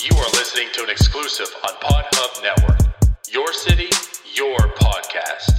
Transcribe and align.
You 0.00 0.16
are 0.16 0.32
listening 0.32 0.72
to 0.72 0.84
an 0.84 0.88
exclusive 0.88 1.52
on 1.60 1.76
PodHub 1.76 2.40
Network. 2.40 2.80
Your 3.28 3.52
city, 3.52 3.92
your 4.32 4.56
podcast. 4.80 5.52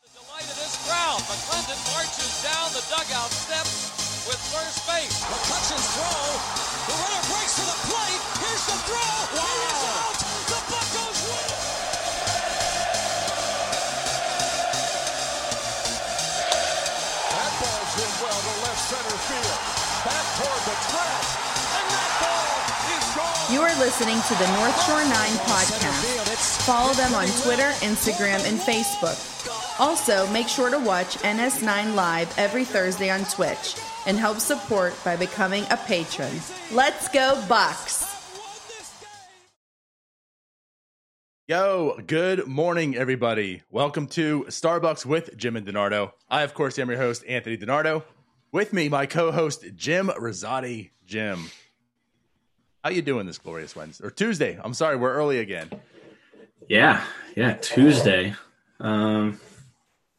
The 0.00 0.08
delight 0.08 0.48
of 0.48 0.56
this 0.56 0.80
crowd. 0.88 1.20
McClendon 1.28 1.76
marches 1.92 2.32
down 2.40 2.64
the 2.72 2.80
dugout 2.88 3.28
steps 3.28 3.92
with 4.24 4.40
first 4.48 4.88
base. 4.88 5.20
McCutcheon's 5.28 5.84
throw. 6.00 6.24
The 6.88 6.96
runner 6.96 7.24
breaks 7.28 7.52
to 7.60 7.64
the 7.68 7.78
plate. 7.92 8.22
Here's 8.40 8.64
the 8.64 8.80
throw. 8.88 9.12
Wow. 9.36 9.44
He 9.44 9.60
is 9.68 9.84
out. 9.84 10.16
The 10.48 10.60
Buccos 10.64 11.18
win. 11.28 11.48
That 17.36 17.52
ball's 17.60 17.92
hit 18.00 18.12
well 18.24 18.40
to 18.48 18.54
left 18.64 18.80
center 18.80 19.18
field. 19.28 19.60
Back 20.08 20.24
toward 20.40 20.62
the 20.64 20.76
track. 20.88 21.19
You 23.50 23.62
are 23.62 23.78
listening 23.80 24.20
to 24.28 24.34
the 24.34 24.52
North 24.58 24.86
Shore 24.86 25.02
9 25.02 25.10
podcast. 25.10 26.64
Follow 26.64 26.92
them 26.92 27.12
on 27.14 27.26
Twitter, 27.42 27.72
Instagram, 27.80 28.48
and 28.48 28.60
Facebook. 28.60 29.18
Also, 29.80 30.24
make 30.28 30.46
sure 30.46 30.70
to 30.70 30.78
watch 30.78 31.16
NS9 31.18 31.96
Live 31.96 32.32
every 32.38 32.64
Thursday 32.64 33.10
on 33.10 33.24
Twitch 33.24 33.74
and 34.06 34.16
help 34.16 34.38
support 34.38 34.94
by 35.04 35.16
becoming 35.16 35.64
a 35.72 35.76
patron. 35.76 36.30
Let's 36.70 37.08
go, 37.08 37.42
Bucks! 37.48 38.06
Yo, 41.48 41.98
good 42.06 42.46
morning, 42.46 42.96
everybody. 42.96 43.62
Welcome 43.68 44.06
to 44.08 44.44
Starbucs 44.44 45.04
with 45.04 45.36
Jim 45.36 45.56
and 45.56 45.66
Donardo. 45.66 46.12
I, 46.28 46.42
of 46.42 46.54
course, 46.54 46.78
am 46.78 46.88
your 46.88 46.98
host, 46.98 47.24
Anthony 47.26 47.58
Donardo. 47.58 48.04
With 48.52 48.72
me, 48.72 48.88
my 48.88 49.06
co-host, 49.06 49.64
Jim 49.74 50.06
Rosati. 50.06 50.90
Jim, 51.04 51.50
how 52.82 52.90
you 52.90 53.02
doing 53.02 53.26
this 53.26 53.38
glorious 53.38 53.76
Wednesday 53.76 54.06
or 54.06 54.10
Tuesday? 54.10 54.58
I'm 54.62 54.74
sorry, 54.74 54.96
we're 54.96 55.12
early 55.12 55.38
again. 55.38 55.70
Yeah, 56.68 57.04
yeah, 57.36 57.54
Tuesday. 57.54 58.34
Um, 58.78 59.40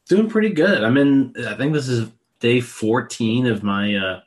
doing 0.08 0.28
pretty 0.28 0.50
good. 0.50 0.84
I'm 0.84 0.96
in. 0.96 1.34
I 1.46 1.54
think 1.54 1.72
this 1.72 1.88
is 1.88 2.10
day 2.40 2.60
14 2.60 3.46
of 3.46 3.62
my 3.62 3.94
uh 3.96 4.20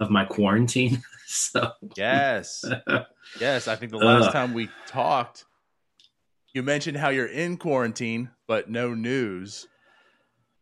of 0.00 0.10
my 0.10 0.24
quarantine. 0.24 1.02
so 1.26 1.72
Yes, 1.96 2.64
yes. 3.40 3.68
I 3.68 3.76
think 3.76 3.92
the 3.92 3.98
last 3.98 4.26
Ugh. 4.28 4.32
time 4.32 4.54
we 4.54 4.68
talked, 4.86 5.44
you 6.54 6.62
mentioned 6.62 6.96
how 6.96 7.10
you're 7.10 7.26
in 7.26 7.56
quarantine, 7.56 8.30
but 8.48 8.70
no 8.70 8.94
news. 8.94 9.68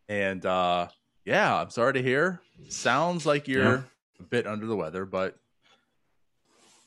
And 0.08 0.44
uh 0.44 0.88
yeah, 1.24 1.60
I'm 1.60 1.70
sorry 1.70 1.92
to 1.94 2.02
hear. 2.02 2.40
Sounds 2.68 3.24
like 3.24 3.46
you're 3.48 3.62
Yeah. 3.76 3.82
a 4.20 4.22
bit 4.24 4.46
under 4.46 4.66
the 4.66 4.76
weather, 4.76 5.04
but 5.04 5.36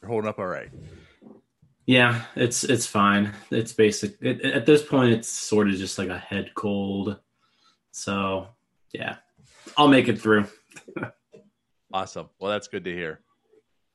holding 0.06 0.30
up 0.30 0.40
all 0.40 0.48
right. 0.48 0.70
yeah, 1.86 2.24
it's 2.36 2.64
it's 2.64 2.86
fine. 2.86 3.34
It's 3.50 3.74
basic. 3.74 4.18
It, 4.22 4.42
at 4.44 4.66
this 4.66 4.84
point, 4.84 5.14
it's 5.14 5.30
sort 5.30 5.70
of 5.70 5.76
just 5.76 5.98
like 5.98 6.10
a 6.10 6.18
head 6.18 6.52
cold. 6.56 7.18
So 7.92 8.48
yeah, 8.94 9.18
I'll 9.78 9.88
make 9.88 10.08
it 10.08 10.20
through. 10.22 10.46
Awesome. 11.94 12.30
Well, 12.40 12.52
that's 12.52 12.68
good 12.68 12.86
to 12.86 12.94
hear. 12.94 13.20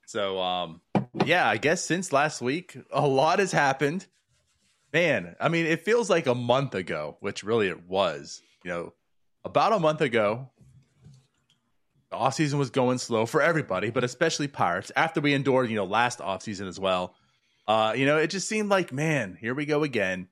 So, 0.06 0.38
um, 0.40 0.80
yeah, 1.24 1.48
I 1.48 1.56
guess 1.56 1.82
since 1.82 2.12
last 2.12 2.40
week, 2.42 2.76
a 2.90 3.06
lot 3.06 3.38
has 3.38 3.52
happened. 3.52 4.06
Man, 4.92 5.34
I 5.40 5.48
mean, 5.48 5.66
it 5.66 5.84
feels 5.84 6.08
like 6.08 6.26
a 6.26 6.34
month 6.34 6.74
ago, 6.74 7.16
which 7.20 7.42
really 7.42 7.68
it 7.68 7.88
was. 7.88 8.42
You 8.64 8.70
know, 8.70 8.92
about 9.44 9.72
a 9.72 9.78
month 9.78 10.00
ago, 10.00 10.50
the 12.10 12.16
offseason 12.16 12.54
was 12.54 12.70
going 12.70 12.98
slow 12.98 13.26
for 13.26 13.42
everybody, 13.42 13.90
but 13.90 14.04
especially 14.04 14.48
Pirates. 14.48 14.92
After 14.94 15.20
we 15.20 15.34
endured, 15.34 15.70
you 15.70 15.76
know, 15.76 15.84
last 15.84 16.20
offseason 16.20 16.68
as 16.68 16.78
well, 16.78 17.14
uh, 17.66 17.94
you 17.96 18.06
know, 18.06 18.16
it 18.16 18.28
just 18.28 18.48
seemed 18.48 18.68
like, 18.68 18.92
man, 18.92 19.36
here 19.40 19.54
we 19.54 19.66
go 19.66 19.82
again. 19.82 20.28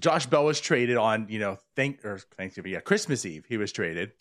Josh 0.00 0.26
Bell 0.26 0.44
was 0.44 0.60
traded 0.60 0.96
on, 0.96 1.26
you 1.28 1.38
know, 1.38 1.58
thank 1.76 2.04
or 2.04 2.18
Thanksgiving, 2.36 2.72
yeah, 2.72 2.80
Christmas 2.80 3.24
Eve. 3.24 3.44
He 3.48 3.56
was 3.56 3.70
traded 3.70 4.12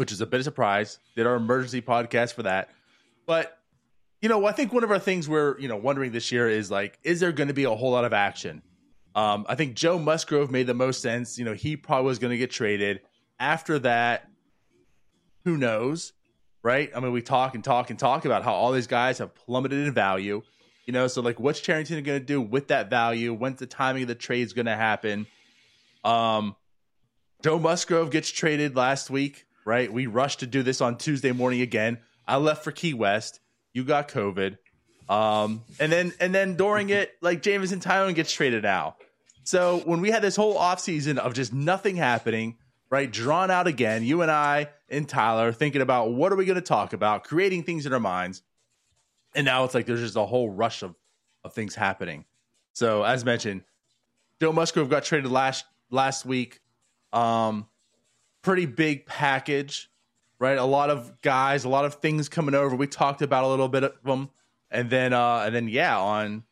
which 0.00 0.12
is 0.12 0.22
a 0.22 0.26
bit 0.26 0.36
of 0.36 0.40
a 0.40 0.44
surprise. 0.44 0.98
Did 1.14 1.26
our 1.26 1.34
emergency 1.34 1.82
podcast 1.82 2.32
for 2.32 2.44
that. 2.44 2.70
But, 3.26 3.58
you 4.22 4.30
know, 4.30 4.46
I 4.46 4.52
think 4.52 4.72
one 4.72 4.82
of 4.82 4.90
our 4.90 4.98
things 4.98 5.28
we're, 5.28 5.60
you 5.60 5.68
know, 5.68 5.76
wondering 5.76 6.10
this 6.10 6.32
year 6.32 6.48
is 6.48 6.70
like, 6.70 6.98
is 7.02 7.20
there 7.20 7.32
going 7.32 7.48
to 7.48 7.54
be 7.54 7.64
a 7.64 7.70
whole 7.70 7.90
lot 7.90 8.06
of 8.06 8.14
action? 8.14 8.62
Um, 9.14 9.44
I 9.46 9.56
think 9.56 9.74
Joe 9.74 9.98
Musgrove 9.98 10.50
made 10.50 10.66
the 10.66 10.72
most 10.72 11.02
sense. 11.02 11.38
You 11.38 11.44
know, 11.44 11.52
he 11.52 11.76
probably 11.76 12.06
was 12.06 12.18
going 12.18 12.30
to 12.30 12.38
get 12.38 12.50
traded. 12.50 13.02
After 13.38 13.78
that, 13.80 14.29
who 15.44 15.56
knows? 15.56 16.12
Right? 16.62 16.90
I 16.94 17.00
mean, 17.00 17.12
we 17.12 17.22
talk 17.22 17.54
and 17.54 17.64
talk 17.64 17.90
and 17.90 17.98
talk 17.98 18.24
about 18.24 18.42
how 18.44 18.52
all 18.52 18.72
these 18.72 18.86
guys 18.86 19.18
have 19.18 19.34
plummeted 19.34 19.86
in 19.86 19.94
value. 19.94 20.42
You 20.86 20.92
know, 20.92 21.06
so 21.06 21.22
like 21.22 21.38
what's 21.38 21.60
Cherington 21.60 22.02
to 22.04 22.20
do 22.20 22.40
with 22.40 22.68
that 22.68 22.90
value? 22.90 23.32
When's 23.32 23.58
the 23.58 23.66
timing 23.66 24.02
of 24.02 24.08
the 24.08 24.14
trade's 24.14 24.52
to 24.52 24.64
happen? 24.64 25.26
Um, 26.04 26.56
Joe 27.42 27.58
Musgrove 27.58 28.10
gets 28.10 28.30
traded 28.30 28.76
last 28.76 29.08
week, 29.08 29.46
right? 29.64 29.90
We 29.92 30.06
rushed 30.06 30.40
to 30.40 30.46
do 30.46 30.62
this 30.62 30.80
on 30.80 30.98
Tuesday 30.98 31.32
morning 31.32 31.60
again. 31.60 31.98
I 32.26 32.36
left 32.36 32.64
for 32.64 32.72
Key 32.72 32.94
West. 32.94 33.40
You 33.72 33.84
got 33.84 34.08
COVID. 34.08 34.58
Um, 35.08 35.62
and 35.78 35.90
then 35.90 36.12
and 36.20 36.34
then 36.34 36.56
during 36.56 36.90
it, 36.90 37.12
like 37.20 37.42
Jameson 37.42 37.80
Taillon 37.80 38.14
gets 38.14 38.32
traded 38.32 38.64
out. 38.64 38.96
So 39.44 39.78
when 39.84 40.00
we 40.00 40.10
had 40.10 40.22
this 40.22 40.36
whole 40.36 40.56
offseason 40.56 41.18
of 41.18 41.34
just 41.34 41.52
nothing 41.52 41.96
happening, 41.96 42.56
right? 42.90 43.10
Drawn 43.10 43.50
out 43.50 43.66
again, 43.66 44.04
you 44.04 44.22
and 44.22 44.30
I 44.30 44.70
and 44.88 45.08
Tyler 45.08 45.52
thinking 45.52 45.80
about 45.80 46.12
what 46.12 46.32
are 46.32 46.36
we 46.36 46.44
going 46.44 46.56
to 46.56 46.60
talk 46.60 46.92
about, 46.92 47.24
creating 47.24 47.62
things 47.62 47.86
in 47.86 47.92
our 47.92 48.00
minds. 48.00 48.42
And 49.34 49.44
now 49.44 49.64
it's 49.64 49.74
like 49.74 49.86
there's 49.86 50.00
just 50.00 50.16
a 50.16 50.26
whole 50.26 50.50
rush 50.50 50.82
of, 50.82 50.94
of 51.44 51.52
things 51.52 51.74
happening. 51.74 52.24
So 52.72 53.04
as 53.04 53.24
mentioned, 53.24 53.62
Joe 54.40 54.52
Musgrove 54.52 54.90
got 54.90 55.04
traded 55.04 55.30
last 55.30 55.64
last 55.90 56.24
week. 56.24 56.60
Um, 57.12 57.66
pretty 58.42 58.66
big 58.66 59.06
package, 59.06 59.90
right? 60.38 60.58
A 60.58 60.64
lot 60.64 60.90
of 60.90 61.20
guys, 61.22 61.64
a 61.64 61.68
lot 61.68 61.84
of 61.84 61.94
things 61.96 62.28
coming 62.28 62.54
over. 62.54 62.74
We 62.74 62.86
talked 62.86 63.22
about 63.22 63.44
a 63.44 63.48
little 63.48 63.68
bit 63.68 63.84
of 63.84 64.02
them, 64.04 64.30
and 64.70 64.90
then 64.90 65.12
uh, 65.12 65.42
and 65.46 65.54
then 65.54 65.68
yeah, 65.68 65.98
on 65.98 66.44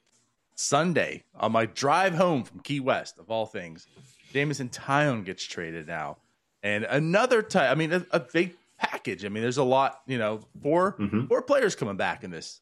Sunday 0.54 1.24
on 1.34 1.52
my 1.52 1.66
drive 1.66 2.14
home 2.14 2.44
from 2.44 2.60
Key 2.60 2.80
West, 2.80 3.18
of 3.18 3.30
all 3.30 3.46
things, 3.46 3.86
Jameson 4.32 4.68
Taillon 4.68 5.24
gets 5.24 5.44
traded 5.44 5.86
now, 5.86 6.18
and 6.62 6.84
another 6.84 7.42
type. 7.42 7.70
I 7.70 7.74
mean, 7.74 7.92
a, 7.92 8.06
a 8.10 8.20
big 8.20 8.56
package. 8.78 9.24
I 9.24 9.28
mean, 9.28 9.42
there's 9.42 9.58
a 9.58 9.62
lot. 9.64 10.00
You 10.06 10.18
know, 10.18 10.40
4 10.62 10.94
Mhm. 10.98 11.28
four 11.28 11.42
players 11.42 11.74
coming 11.74 11.96
back 11.96 12.24
in 12.24 12.30
this. 12.30 12.60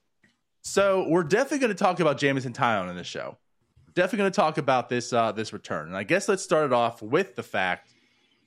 So 0.62 1.07
we're 1.09 1.23
definitely 1.23 1.59
going 1.59 1.73
to 1.77 1.79
talk 1.83 2.01
about 2.01 2.19
Jameson 2.19 2.53
Taillon 2.53 2.91
in 2.91 2.97
this 2.97 3.07
show. 3.07 3.39
Definitely 3.95 4.19
going 4.19 4.33
to 4.33 4.37
talk 4.37 4.59
about 4.59 4.89
this 4.89 5.12
uh, 5.12 5.33
this 5.33 5.53
return, 5.53 5.89
and 5.89 5.97
I 5.97 6.03
guess 6.03 6.29
let's 6.29 6.43
start 6.43 6.67
it 6.67 6.73
off 6.73 7.01
with 7.01 7.34
the 7.37 7.43
fact, 7.43 7.93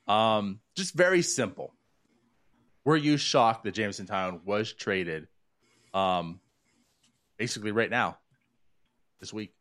um, 0.08 0.60
just 0.76 0.94
very 0.94 1.22
simple. 1.24 1.74
Were 2.86 2.98
you 2.98 3.18
shocked 3.18 3.64
that 3.64 3.74
Jameson 3.74 4.06
Taillon 4.06 4.44
was 4.46 4.72
traded, 4.74 5.28
um, 5.94 6.40
basically 7.38 7.72
right 7.72 7.90
now, 7.90 8.18
this 9.20 9.34
week? 9.34 9.54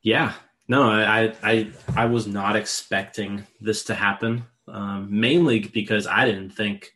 Yeah, 0.00 0.32
no, 0.68 0.84
I 0.88 1.34
I 1.42 1.70
I 1.94 2.06
was 2.06 2.26
not 2.26 2.56
expecting 2.56 3.46
this 3.60 3.84
to 3.84 3.94
happen. 3.94 4.44
Um, 4.70 5.08
mainly 5.10 5.60
because 5.60 6.06
I 6.06 6.24
didn't 6.24 6.50
think 6.50 6.94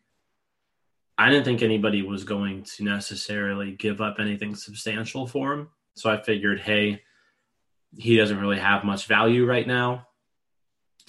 I 1.18 1.30
didn't 1.30 1.44
think 1.44 1.62
anybody 1.62 2.02
was 2.02 2.24
going 2.24 2.64
to 2.64 2.84
necessarily 2.84 3.72
give 3.72 4.00
up 4.00 4.16
anything 4.18 4.54
substantial 4.54 5.26
for 5.26 5.52
him. 5.52 5.68
So 5.94 6.10
I 6.10 6.20
figured, 6.20 6.60
hey, 6.60 7.02
he 7.96 8.16
doesn't 8.16 8.40
really 8.40 8.58
have 8.58 8.84
much 8.84 9.06
value 9.06 9.44
right 9.44 9.66
now. 9.66 10.08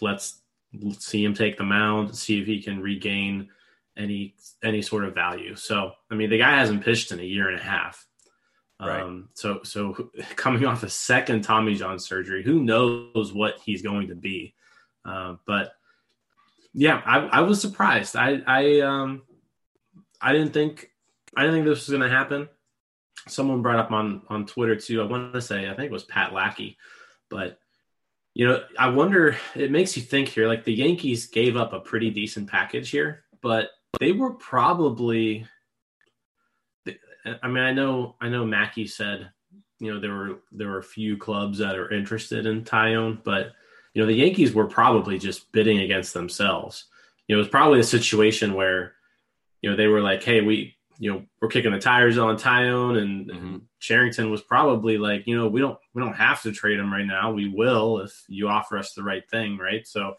Let's, 0.01 0.41
let's 0.79 1.05
see 1.05 1.23
him 1.23 1.33
take 1.33 1.57
the 1.57 1.63
mound, 1.63 2.15
see 2.15 2.41
if 2.41 2.47
he 2.47 2.61
can 2.61 2.81
regain 2.81 3.49
any 3.95 4.35
any 4.63 4.81
sort 4.81 5.05
of 5.05 5.13
value. 5.13 5.55
So 5.55 5.93
I 6.11 6.15
mean, 6.15 6.29
the 6.29 6.39
guy 6.39 6.57
hasn't 6.57 6.83
pitched 6.83 7.11
in 7.11 7.19
a 7.19 7.23
year 7.23 7.49
and 7.49 7.59
a 7.59 7.63
half. 7.63 8.05
Right. 8.79 9.01
Um, 9.01 9.29
so 9.33 9.61
so 9.63 10.11
coming 10.35 10.65
off 10.65 10.83
a 10.83 10.89
second 10.89 11.43
Tommy 11.43 11.75
John 11.75 11.99
surgery, 11.99 12.43
who 12.43 12.63
knows 12.63 13.31
what 13.33 13.59
he's 13.63 13.81
going 13.81 14.09
to 14.09 14.15
be? 14.15 14.55
Uh, 15.05 15.35
but 15.45 15.73
yeah, 16.73 17.01
I, 17.05 17.19
I 17.19 17.41
was 17.41 17.61
surprised. 17.61 18.15
I 18.15 18.41
I 18.45 18.79
um 18.81 19.23
I 20.21 20.33
didn't 20.33 20.53
think 20.53 20.89
I 21.35 21.41
didn't 21.41 21.55
think 21.55 21.65
this 21.65 21.87
was 21.87 21.97
going 21.97 22.09
to 22.09 22.15
happen. 22.15 22.49
Someone 23.27 23.61
brought 23.61 23.79
up 23.79 23.91
on 23.91 24.23
on 24.29 24.45
Twitter 24.45 24.75
too. 24.75 25.01
I 25.01 25.05
want 25.05 25.33
to 25.33 25.41
say 25.41 25.69
I 25.69 25.73
think 25.73 25.91
it 25.91 25.91
was 25.91 26.03
Pat 26.03 26.33
Lackey, 26.33 26.77
but 27.29 27.59
you 28.33 28.47
know 28.47 28.63
I 28.77 28.89
wonder. 28.89 29.37
It 29.55 29.71
makes 29.71 29.95
you 29.95 30.03
think 30.03 30.29
here. 30.29 30.47
Like 30.47 30.63
the 30.63 30.73
Yankees 30.73 31.27
gave 31.27 31.55
up 31.55 31.73
a 31.73 31.79
pretty 31.79 32.09
decent 32.09 32.49
package 32.49 32.89
here, 32.89 33.23
but 33.41 33.69
they 33.99 34.11
were 34.11 34.33
probably. 34.33 35.45
I 37.41 37.47
mean, 37.47 37.63
I 37.63 37.71
know 37.71 38.15
I 38.19 38.29
know 38.29 38.45
Mackey 38.45 38.87
said 38.87 39.31
you 39.79 39.93
know 39.93 39.99
there 39.99 40.13
were 40.13 40.39
there 40.51 40.69
were 40.69 40.79
a 40.79 40.83
few 40.83 41.17
clubs 41.17 41.59
that 41.59 41.75
are 41.75 41.91
interested 41.91 42.45
in 42.45 42.63
Taillon, 42.63 43.23
but 43.23 43.51
you 43.93 44.01
know 44.01 44.07
the 44.07 44.13
Yankees 44.13 44.53
were 44.53 44.67
probably 44.67 45.17
just 45.19 45.51
bidding 45.51 45.79
against 45.79 46.13
themselves. 46.13 46.85
You 47.27 47.35
know, 47.35 47.39
it 47.39 47.43
was 47.43 47.49
probably 47.49 47.79
a 47.79 47.83
situation 47.83 48.53
where 48.53 48.93
you 49.61 49.69
know 49.69 49.75
they 49.75 49.87
were 49.87 50.01
like, 50.01 50.23
"Hey, 50.23 50.41
we 50.41 50.75
you 50.99 51.11
know, 51.11 51.25
we're 51.41 51.47
kicking 51.49 51.71
the 51.71 51.79
tires 51.79 52.19
on 52.19 52.37
Taillon 52.37 53.01
and, 53.01 53.27
Mhm. 53.27 53.35
and 53.35 53.61
Cherington 53.79 54.29
was 54.29 54.43
probably 54.43 54.99
like, 54.99 55.25
you 55.25 55.35
know, 55.35 55.47
we 55.47 55.59
don't 55.59 55.77
we 55.93 56.01
don't 56.01 56.13
have 56.13 56.41
to 56.43 56.51
trade 56.51 56.77
him 56.79 56.93
right 56.93 57.05
now. 57.05 57.31
We 57.31 57.49
will 57.49 57.99
if 57.99 58.23
you 58.27 58.47
offer 58.47 58.77
us 58.77 58.93
the 58.93 59.03
right 59.03 59.27
thing, 59.29 59.57
right? 59.57 59.85
So 59.87 60.15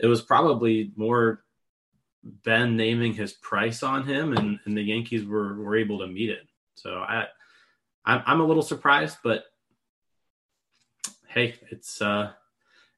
it 0.00 0.06
was 0.06 0.20
probably 0.20 0.90
more 0.96 1.44
Ben 2.24 2.76
naming 2.76 3.14
his 3.14 3.32
price 3.32 3.82
on 3.84 4.04
him, 4.06 4.32
and, 4.36 4.58
and 4.64 4.76
the 4.76 4.82
Yankees 4.82 5.24
were 5.24 5.54
were 5.54 5.76
able 5.76 6.00
to 6.00 6.08
meet 6.08 6.30
it. 6.30 6.46
So 6.74 6.98
I, 6.98 7.28
I'm, 8.04 8.22
I'm 8.26 8.40
a 8.40 8.44
little 8.44 8.62
surprised, 8.62 9.18
but 9.22 9.44
hey, 11.28 11.54
it's 11.70 12.02
uh, 12.02 12.32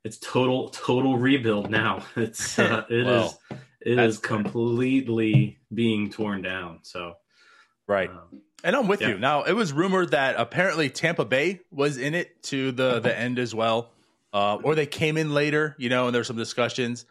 it's 0.05 0.19
total 0.19 0.71
total 0.71 1.17
rebuild 1.19 1.71
now. 1.71 2.05
It's 2.17 2.59
uh, 2.59 2.85
it 2.89 3.01
is 3.01 3.07
Well, 3.07 3.41
it 3.81 3.97
that's 3.97 4.15
is 4.15 4.19
completely 4.19 5.59
being 5.73 6.11
torn 6.11 6.43
down. 6.43 6.81
So 6.83 7.15
Right. 7.87 8.11
um, 8.11 8.43
And 8.63 8.77
I'm 8.77 8.87
with 8.89 9.01
Yeah. 9.01 9.09
you. 9.11 9.19
Now, 9.19 9.43
it 9.45 9.53
was 9.55 9.73
rumored 9.73 10.11
that 10.11 10.37
apparently 10.39 10.91
Tampa 10.91 11.25
Bay 11.25 11.61
was 11.71 11.97
in 11.97 12.15
it 12.15 12.43
to 12.45 12.73
the 12.73 13.01
the 13.03 13.17
end 13.17 13.39
as 13.39 13.55
well, 13.55 13.91
uh, 14.33 14.59
or 14.63 14.75
they 14.75 14.87
came 14.87 15.17
in 15.17 15.33
later, 15.35 15.75
you 15.79 15.89
know, 15.89 16.07
and 16.07 16.15
there's 16.15 16.27
some 16.27 16.37
discussions. 16.37 17.07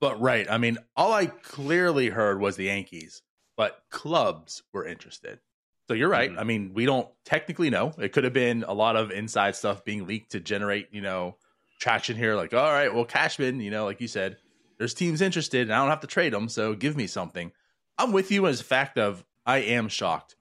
But 0.00 0.20
right, 0.20 0.46
I 0.50 0.58
mean, 0.58 0.78
all 0.96 1.12
I 1.12 1.26
clearly 1.26 2.08
heard 2.08 2.40
was 2.40 2.56
the 2.56 2.64
Yankees, 2.64 3.22
but 3.56 3.82
clubs 3.90 4.62
were 4.72 4.86
interested. 4.86 5.38
So 5.86 5.94
you're 5.94 6.08
right. 6.08 6.32
Mhm. 6.32 6.38
I 6.38 6.44
mean, 6.44 6.72
we 6.74 6.86
don't 6.86 7.08
technically 7.24 7.70
know. 7.70 7.92
It 7.98 8.12
could 8.12 8.24
have 8.24 8.32
been 8.32 8.64
a 8.66 8.72
lot 8.72 8.96
of 8.96 9.10
inside 9.10 9.54
stuff 9.54 9.84
being 9.84 10.06
leaked 10.06 10.32
to 10.32 10.40
generate, 10.40 10.88
you 10.92 11.02
know, 11.02 11.36
traction 11.78 12.16
here. 12.16 12.34
Like, 12.34 12.54
all 12.54 12.72
right, 12.72 12.92
well, 12.92 13.04
Cashman, 13.04 13.60
you 13.60 13.70
know, 13.70 13.84
like 13.84 14.00
you 14.00 14.08
said, 14.08 14.36
there's 14.78 14.94
teams 14.94 15.20
interested, 15.20 15.62
and 15.62 15.72
I 15.72 15.78
don't 15.78 15.90
have 15.90 16.00
to 16.00 16.06
trade 16.06 16.32
them, 16.32 16.48
so 16.48 16.74
give 16.74 16.96
me 16.96 17.06
something. 17.06 17.52
I'm 17.98 18.12
with 18.12 18.30
you 18.30 18.46
as 18.46 18.60
a 18.60 18.64
fact 18.64 18.98
of 18.98 19.24
I 19.46 19.58
am 19.58 19.88
shocked 19.88 20.36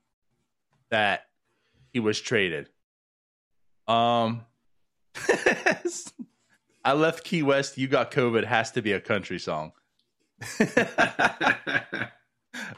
that 0.89 1.27
he 1.91 1.99
was 1.99 2.19
traded. 2.19 2.69
Um, 3.87 4.41
I 6.85 6.93
left 6.93 7.23
Key 7.23 7.43
West. 7.43 7.77
You 7.77 7.87
got 7.87 8.11
COVID. 8.11 8.43
Has 8.43 8.71
to 8.71 8.81
be 8.81 8.91
a 8.93 8.99
country 8.99 9.39
song. 9.39 9.73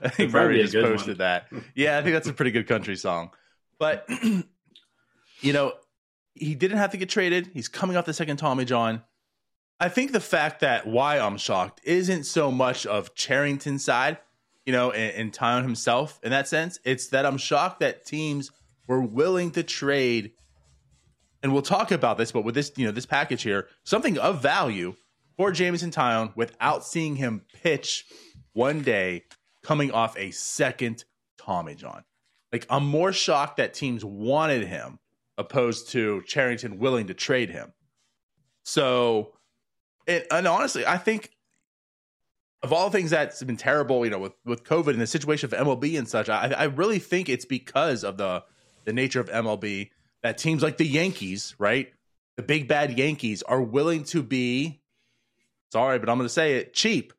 I 0.01 0.09
think 0.09 0.31
Murray 0.31 0.61
just 0.61 0.75
posted 0.75 1.07
one. 1.07 1.17
that. 1.19 1.47
Yeah, 1.73 1.97
I 1.97 2.01
think 2.01 2.13
that's 2.13 2.27
a 2.27 2.33
pretty 2.33 2.51
good 2.51 2.67
country 2.67 2.95
song. 2.95 3.31
But 3.79 4.07
you 5.41 5.53
know, 5.53 5.73
he 6.35 6.53
didn't 6.53 6.77
have 6.77 6.91
to 6.91 6.97
get 6.97 7.09
traded. 7.09 7.49
He's 7.53 7.67
coming 7.67 7.97
off 7.97 8.05
the 8.05 8.13
second 8.13 8.37
Tommy 8.37 8.65
John. 8.65 9.01
I 9.79 9.89
think 9.89 10.11
the 10.11 10.19
fact 10.19 10.61
that 10.61 10.85
why 10.87 11.19
I'm 11.19 11.37
shocked 11.37 11.81
isn't 11.83 12.25
so 12.25 12.51
much 12.51 12.85
of 12.85 13.15
Cherington's 13.15 13.83
side, 13.83 14.19
you 14.65 14.71
know, 14.71 14.91
and, 14.91 15.15
and 15.15 15.33
Taillon 15.33 15.63
himself 15.63 16.19
in 16.23 16.31
that 16.31 16.47
sense. 16.47 16.79
It's 16.83 17.07
that 17.07 17.25
I'm 17.25 17.37
shocked 17.37 17.79
that 17.79 18.05
teams 18.05 18.51
were 18.87 19.01
willing 19.01 19.51
to 19.51 19.63
trade. 19.63 20.31
And 21.41 21.51
we'll 21.53 21.61
talk 21.61 21.91
about 21.91 22.17
this, 22.17 22.31
but 22.31 22.43
with 22.43 22.55
this, 22.55 22.71
you 22.75 22.85
know, 22.85 22.91
this 22.91 23.05
package 23.05 23.43
here, 23.43 23.67
something 23.83 24.17
of 24.17 24.41
value 24.41 24.95
for 25.37 25.51
Jameson 25.51 25.91
Taillon 25.91 26.35
without 26.35 26.85
seeing 26.85 27.17
him 27.17 27.41
pitch 27.61 28.05
one 28.53 28.81
day 28.81 29.23
coming 29.63 29.91
off 29.91 30.17
a 30.17 30.31
second 30.31 31.03
Tommy 31.37 31.75
John. 31.75 32.03
Like 32.51 32.65
I'm 32.69 32.85
more 32.85 33.11
shocked 33.11 33.57
that 33.57 33.73
teams 33.73 34.05
wanted 34.05 34.65
him 34.65 34.99
opposed 35.37 35.89
to 35.89 36.21
Cherington 36.25 36.79
willing 36.79 37.07
to 37.07 37.13
trade 37.13 37.49
him. 37.49 37.73
So, 38.63 39.33
and, 40.07 40.23
and 40.31 40.47
honestly, 40.47 40.85
I 40.85 40.97
think 40.97 41.31
of 42.63 42.73
all 42.73 42.89
things 42.89 43.11
that's 43.11 43.43
been 43.43 43.57
terrible, 43.57 44.05
you 44.05 44.11
know, 44.11 44.19
with 44.19 44.33
with 44.43 44.63
COVID 44.63 44.89
and 44.89 45.01
the 45.01 45.07
situation 45.07 45.53
of 45.53 45.59
MLB 45.67 45.97
and 45.97 46.07
such, 46.07 46.29
I, 46.29 46.53
I 46.57 46.63
really 46.65 46.99
think 46.99 47.29
it's 47.29 47.45
because 47.45 48.03
of 48.03 48.17
the 48.17 48.43
the 48.85 48.93
nature 48.93 49.19
of 49.19 49.29
MLB 49.29 49.91
that 50.23 50.37
teams 50.37 50.63
like 50.63 50.77
the 50.77 50.85
Yankees, 50.85 51.55
right, 51.59 51.91
the 52.37 52.43
big 52.43 52.67
bad 52.67 52.97
Yankees, 52.97 53.43
are 53.43 53.61
willing 53.61 54.03
to 54.05 54.23
be 54.23 54.81
sorry, 55.71 55.99
but 55.99 56.09
I'm 56.09 56.17
going 56.17 56.25
to 56.25 56.33
say 56.33 56.55
it 56.55 56.73
cheap, 56.73 57.13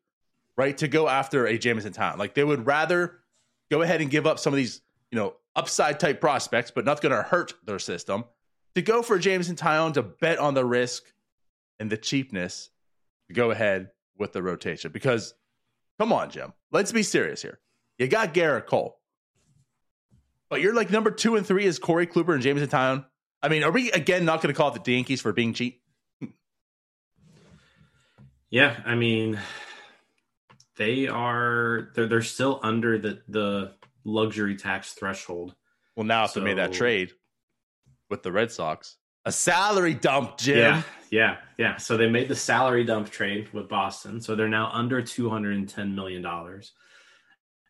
right, 0.57 0.77
to 0.79 0.87
go 0.87 1.07
after 1.07 1.45
a 1.45 1.57
Jameson 1.57 1.93
Taillon. 1.93 2.17
Like 2.17 2.33
they 2.33 2.43
would 2.43 2.65
rather 2.65 3.19
go 3.71 3.81
ahead 3.81 4.01
and 4.01 4.09
give 4.09 4.25
up 4.27 4.39
some 4.39 4.53
of 4.53 4.57
these, 4.57 4.81
you 5.11 5.17
know, 5.17 5.35
upside 5.57 5.99
type 5.99 6.21
prospects, 6.21 6.71
but 6.71 6.85
not 6.85 7.01
going 7.01 7.13
to 7.13 7.23
hurt 7.23 7.53
their 7.65 7.79
system, 7.79 8.23
to 8.75 8.81
go 8.81 9.01
for 9.01 9.17
Jameson 9.17 9.55
Taillon 9.55 9.93
to 9.95 10.03
bet 10.03 10.37
on 10.37 10.53
the 10.53 10.63
risk 10.63 11.03
and 11.79 11.89
the 11.89 11.97
cheapness 11.97 12.69
to 13.27 13.33
go 13.33 13.51
ahead 13.51 13.89
with 14.17 14.33
the 14.33 14.43
rotation. 14.43 14.91
Because, 14.91 15.33
come 15.99 16.13
on, 16.13 16.29
Jim, 16.29 16.53
let's 16.71 16.91
be 16.91 17.03
serious 17.03 17.41
here. 17.41 17.59
You 17.97 18.07
got 18.07 18.33
Gerrit 18.33 18.67
Cole, 18.67 18.99
but 20.49 20.61
you're 20.61 20.75
like 20.75 20.91
number 20.91 21.09
two 21.09 21.35
and 21.35 21.45
three 21.45 21.65
is 21.65 21.79
Corey 21.79 22.05
Kluber 22.05 22.33
and 22.35 22.43
Jameson 22.43 22.69
Taillon. 22.69 23.05
I 23.41 23.49
mean, 23.49 23.63
are 23.63 23.71
we 23.71 23.91
again 23.91 24.25
not 24.25 24.41
going 24.41 24.53
to 24.53 24.57
call 24.57 24.73
it 24.73 24.83
the 24.83 24.93
Yankees 24.93 25.21
for 25.21 25.33
being 25.33 25.53
cheap? 25.53 25.81
Yeah, 28.49 28.77
I 28.85 28.95
mean, 28.95 29.41
they 30.77 31.07
are 31.09 31.89
they're 31.93 32.07
they're 32.07 32.21
still 32.21 32.61
under 32.63 32.97
the 32.97 33.21
the 33.27 33.73
luxury 34.07 34.55
tax 34.55 34.93
threshold. 34.93 35.53
Well, 35.95 36.05
now 36.05 36.25
if 36.25 36.33
they 36.33 36.41
made 36.41 36.57
that 36.57 36.73
trade 36.73 37.11
with 38.09 38.23
the 38.23 38.31
Red 38.31 38.51
Sox, 38.51 38.97
a 39.25 39.31
salary 39.31 39.93
dump, 39.93 40.37
Jim. 40.37 40.57
Yeah, 40.57 40.81
yeah, 41.11 41.37
yeah. 41.57 41.77
So 41.77 41.97
they 41.97 42.09
made 42.09 42.29
the 42.29 42.35
salary 42.35 42.85
dump 42.85 43.09
trade 43.09 43.51
with 43.53 43.67
Boston, 43.67 44.21
so 44.21 44.35
they're 44.35 44.47
now 44.47 44.69
under 44.71 45.01
two 45.01 45.29
hundred 45.29 45.57
and 45.57 45.67
ten 45.67 45.93
million 45.93 46.21
dollars. 46.21 46.73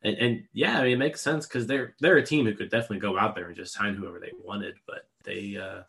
And, 0.04 0.16
and 0.18 0.44
yeah, 0.54 0.80
I 0.80 0.84
mean, 0.84 0.94
it 0.94 1.00
makes 1.00 1.22
sense 1.22 1.48
because 1.48 1.66
they're 1.66 1.96
they're 2.00 2.18
a 2.18 2.26
team 2.26 2.46
who 2.46 2.54
could 2.54 2.70
definitely 2.70 3.00
go 3.00 3.18
out 3.18 3.36
there 3.36 3.48
and 3.48 3.56
just 3.56 3.74
sign 3.74 3.96
whoever 3.96 4.20
they 4.20 4.32
wanted, 4.44 4.76
but 4.86 5.08
they 5.24 5.58
uh, 5.58 5.82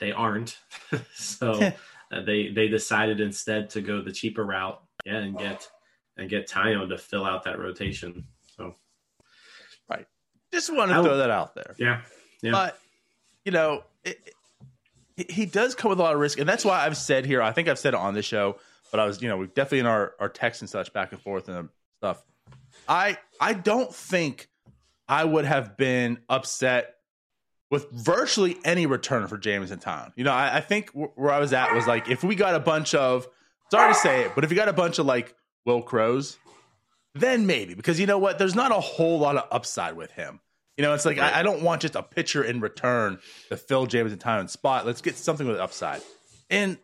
they 0.00 0.10
aren't. 0.10 0.58
so 1.14 1.52
uh, 2.12 2.22
they 2.24 2.48
they 2.48 2.66
decided 2.66 3.20
instead 3.20 3.70
to 3.70 3.80
go 3.80 4.02
the 4.02 4.12
cheaper 4.12 4.44
route, 4.44 4.82
yeah, 5.06 5.18
and 5.18 5.38
get 5.38 5.68
and 6.16 6.28
get 6.28 6.48
Taillon 6.48 6.88
to 6.88 6.98
fill 6.98 7.24
out 7.24 7.44
that 7.44 7.58
rotation. 7.58 8.24
So 10.52 10.58
Just 10.58 10.74
want 10.76 10.90
to 10.90 10.96
I- 10.98 11.02
throw 11.02 11.16
that 11.18 11.30
out 11.30 11.54
there. 11.54 11.74
yeah, 11.78 12.00
yeah. 12.42 12.52
But 12.52 12.78
you 13.44 13.52
know, 13.52 13.84
it, 14.04 14.18
it- 15.16 15.30
he 15.30 15.44
does 15.46 15.74
come 15.74 15.90
with 15.90 15.98
a 15.98 16.02
lot 16.02 16.14
of 16.14 16.20
risk, 16.20 16.38
and 16.38 16.48
that's 16.48 16.64
why 16.64 16.84
I've 16.84 16.96
said 16.96 17.26
here. 17.26 17.42
I 17.42 17.52
think 17.52 17.68
I've 17.68 17.78
said 17.78 17.92
it 17.94 18.00
on 18.00 18.14
the 18.14 18.22
show, 18.22 18.56
but 18.90 18.98
I 18.98 19.04
was, 19.04 19.20
you 19.20 19.28
know, 19.28 19.36
we've 19.36 19.52
definitely 19.52 19.80
in 19.80 19.86
our 19.86 20.14
our 20.18 20.28
texts 20.28 20.62
and 20.62 20.70
such 20.70 20.92
back 20.92 21.12
and 21.12 21.20
forth 21.20 21.48
and 21.48 21.68
stuff. 21.98 22.22
I 22.88 23.18
I 23.40 23.52
don't 23.52 23.94
think 23.94 24.48
I 25.08 25.24
would 25.24 25.44
have 25.44 25.76
been 25.76 26.18
upset 26.30 26.94
with 27.70 27.90
virtually 27.90 28.56
any 28.64 28.86
return 28.86 29.26
for 29.28 29.36
Jameson 29.38 29.78
Taillon. 29.78 30.12
You 30.16 30.24
know, 30.24 30.32
I, 30.32 30.56
I 30.56 30.60
think 30.60 30.90
wh- 30.90 31.16
where 31.18 31.30
I 31.32 31.38
was 31.40 31.52
at 31.52 31.74
was 31.74 31.86
like 31.86 32.08
if 32.08 32.24
we 32.24 32.34
got 32.34 32.54
a 32.54 32.60
bunch 32.60 32.94
of 32.94 33.28
sorry 33.70 33.92
to 33.92 33.98
say 33.98 34.22
it, 34.22 34.32
but 34.34 34.44
if 34.44 34.50
you 34.50 34.56
got 34.56 34.68
a 34.68 34.72
bunch 34.72 34.98
of 34.98 35.04
like 35.06 35.34
Wil 35.66 35.82
Crowes, 35.82 36.38
then 37.14 37.46
maybe 37.46 37.74
because 37.74 38.00
you 38.00 38.06
know 38.06 38.18
what, 38.18 38.38
there's 38.38 38.54
not 38.54 38.70
a 38.70 38.80
whole 38.80 39.18
lot 39.18 39.36
of 39.36 39.46
upside 39.50 39.96
with 39.96 40.10
him. 40.12 40.40
You 40.76 40.82
know, 40.82 40.94
it's 40.94 41.04
like 41.04 41.18
I, 41.18 41.40
I 41.40 41.42
don't 41.42 41.62
want 41.62 41.82
just 41.82 41.96
a 41.96 42.02
pitcher 42.02 42.42
in 42.42 42.60
return 42.60 43.18
to 43.50 43.56
fill 43.56 43.86
Jameson 43.86 44.18
Taillon's 44.18 44.52
spot. 44.52 44.86
Let's 44.86 45.02
get 45.02 45.16
something 45.16 45.46
with 45.46 45.58
upside. 45.58 46.00
And 46.48 46.78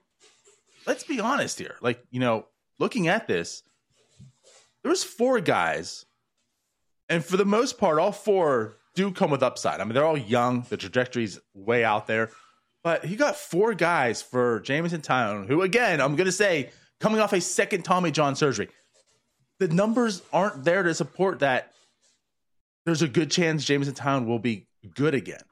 let's 0.87 1.05
be 1.05 1.21
honest 1.21 1.59
here. 1.59 1.77
Like, 1.81 2.03
you 2.11 2.21
know, 2.21 2.47
looking 2.79 3.09
at 3.09 3.27
this, 3.27 3.63
there 4.83 4.91
was 4.91 5.05
four 5.05 5.41
guys, 5.41 6.05
and 7.09 7.25
for 7.25 7.37
the 7.37 7.45
most 7.45 7.79
part, 7.79 7.99
all 7.99 8.13
four 8.13 8.77
do 8.95 9.11
come 9.11 9.31
with 9.31 9.43
upside. 9.43 9.81
I 9.81 9.85
mean, 9.85 9.95
they're 9.95 10.05
all 10.05 10.19
young. 10.19 10.67
The 10.69 10.77
trajectory's 10.77 11.41
way 11.55 11.85
out 11.85 12.07
there. 12.07 12.31
But 12.85 13.05
he 13.05 13.17
got 13.17 13.37
four 13.37 13.75
guys 13.75 14.23
for 14.23 14.61
Jameson 14.61 15.01
Taillon, 15.01 15.47
who 15.47 15.63
again, 15.63 16.01
I'm 16.01 16.15
gonna 16.17 16.31
say, 16.33 16.71
coming 17.01 17.21
off 17.21 17.33
a 17.33 17.41
second 17.41 17.85
Tommy 17.85 18.11
John 18.11 18.37
surgery. 18.37 18.69
The 19.59 19.69
numbers 19.69 20.23
aren't 20.33 20.65
there 20.65 20.83
to 20.83 20.95
support 20.95 21.41
that 21.41 21.73
there's 22.85 23.03
a 23.03 23.09
good 23.09 23.31
chance 23.31 23.65
Jameson 23.65 23.95
Taillon 23.95 24.27
will 24.27 24.39
be 24.39 24.67
good 24.95 25.15
again. 25.15 25.43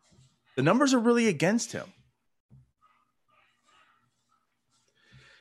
The 0.57 0.63
numbers 0.63 0.95
are 0.95 0.99
really 0.99 1.29
against 1.29 1.73
him. 1.73 1.93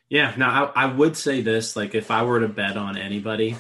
Yeah, 0.10 0.34
now 0.38 0.72
I, 0.76 0.84
I 0.84 0.86
would 0.88 1.16
say 1.16 1.42
this: 1.42 1.76
like, 1.76 1.96
if 1.96 2.12
I 2.12 2.24
were 2.24 2.42
to 2.42 2.48
bet 2.48 2.76
on 2.76 2.98
anybody, 2.98 3.56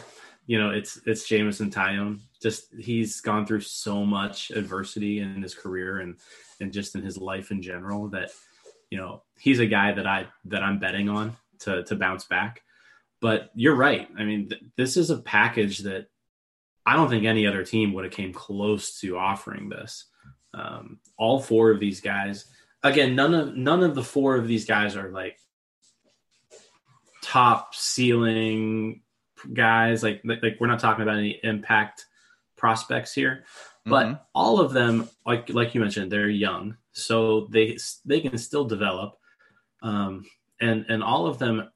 you 0.45 0.59
know, 0.59 0.71
it's 0.71 0.99
it's 1.05 1.27
Jameson 1.27 1.71
Taillon. 1.71 2.19
Just 2.41 2.65
he's 2.77 3.21
gone 3.21 3.45
through 3.45 3.61
so 3.61 4.05
much 4.05 4.51
adversity 4.51 5.19
in 5.19 5.41
his 5.41 5.55
career 5.55 5.99
and 5.99 6.17
and 6.59 6.73
just 6.73 6.95
in 6.95 7.01
his 7.01 7.17
life 7.17 7.51
in 7.51 7.61
general 7.61 8.09
that 8.09 8.31
you 8.91 8.97
know 8.97 9.23
he's 9.39 9.59
a 9.59 9.65
guy 9.65 9.93
that 9.93 10.05
I 10.05 10.27
that 10.45 10.61
I'm 10.61 10.77
betting 10.77 11.09
on 11.09 11.37
to 11.59 11.83
to 11.83 11.95
bounce 11.95 12.25
back. 12.25 12.61
But 13.21 13.51
you're 13.55 13.75
right. 13.75 14.07
I 14.17 14.23
mean, 14.23 14.49
th- 14.49 14.61
this 14.75 14.97
is 14.97 15.09
a 15.09 15.17
package 15.17 15.79
that 15.79 16.07
I 16.85 16.95
don't 16.95 17.09
think 17.09 17.25
any 17.25 17.47
other 17.47 17.63
team 17.63 17.93
would 17.93 18.03
have 18.05 18.13
came 18.13 18.33
close 18.33 18.99
to 18.99 19.17
offering 19.17 19.69
this. 19.69 20.05
Um, 20.53 20.99
all 21.17 21.39
four 21.39 21.71
of 21.71 21.79
these 21.79 22.01
guys, 22.01 22.45
again, 22.83 23.15
none 23.15 23.33
of 23.33 23.55
none 23.57 23.83
of 23.83 23.95
the 23.95 24.03
four 24.03 24.35
of 24.35 24.47
these 24.47 24.65
guys 24.65 24.95
are 24.95 25.09
like 25.11 25.37
top 27.21 27.73
ceiling 27.75 29.01
guys. 29.53 30.03
Like 30.03 30.21
like 30.23 30.57
we're 30.59 30.67
not 30.67 30.79
talking 30.79 31.03
about 31.03 31.17
any 31.17 31.39
impact 31.43 32.05
prospects 32.55 33.13
here, 33.13 33.45
but 33.85 34.05
Mhm. 34.07 34.19
all 34.33 34.59
of 34.59 34.71
them, 34.73 35.09
like 35.25 35.49
like 35.49 35.73
you 35.75 35.81
mentioned, 35.81 36.11
they're 36.11 36.29
young, 36.29 36.77
so 36.93 37.47
they 37.51 37.77
they 38.05 38.21
can 38.21 38.37
still 38.37 38.65
develop, 38.65 39.17
um, 39.81 40.25
and 40.61 40.85
and 40.89 41.03
all 41.03 41.27
of 41.27 41.39
them 41.39 41.69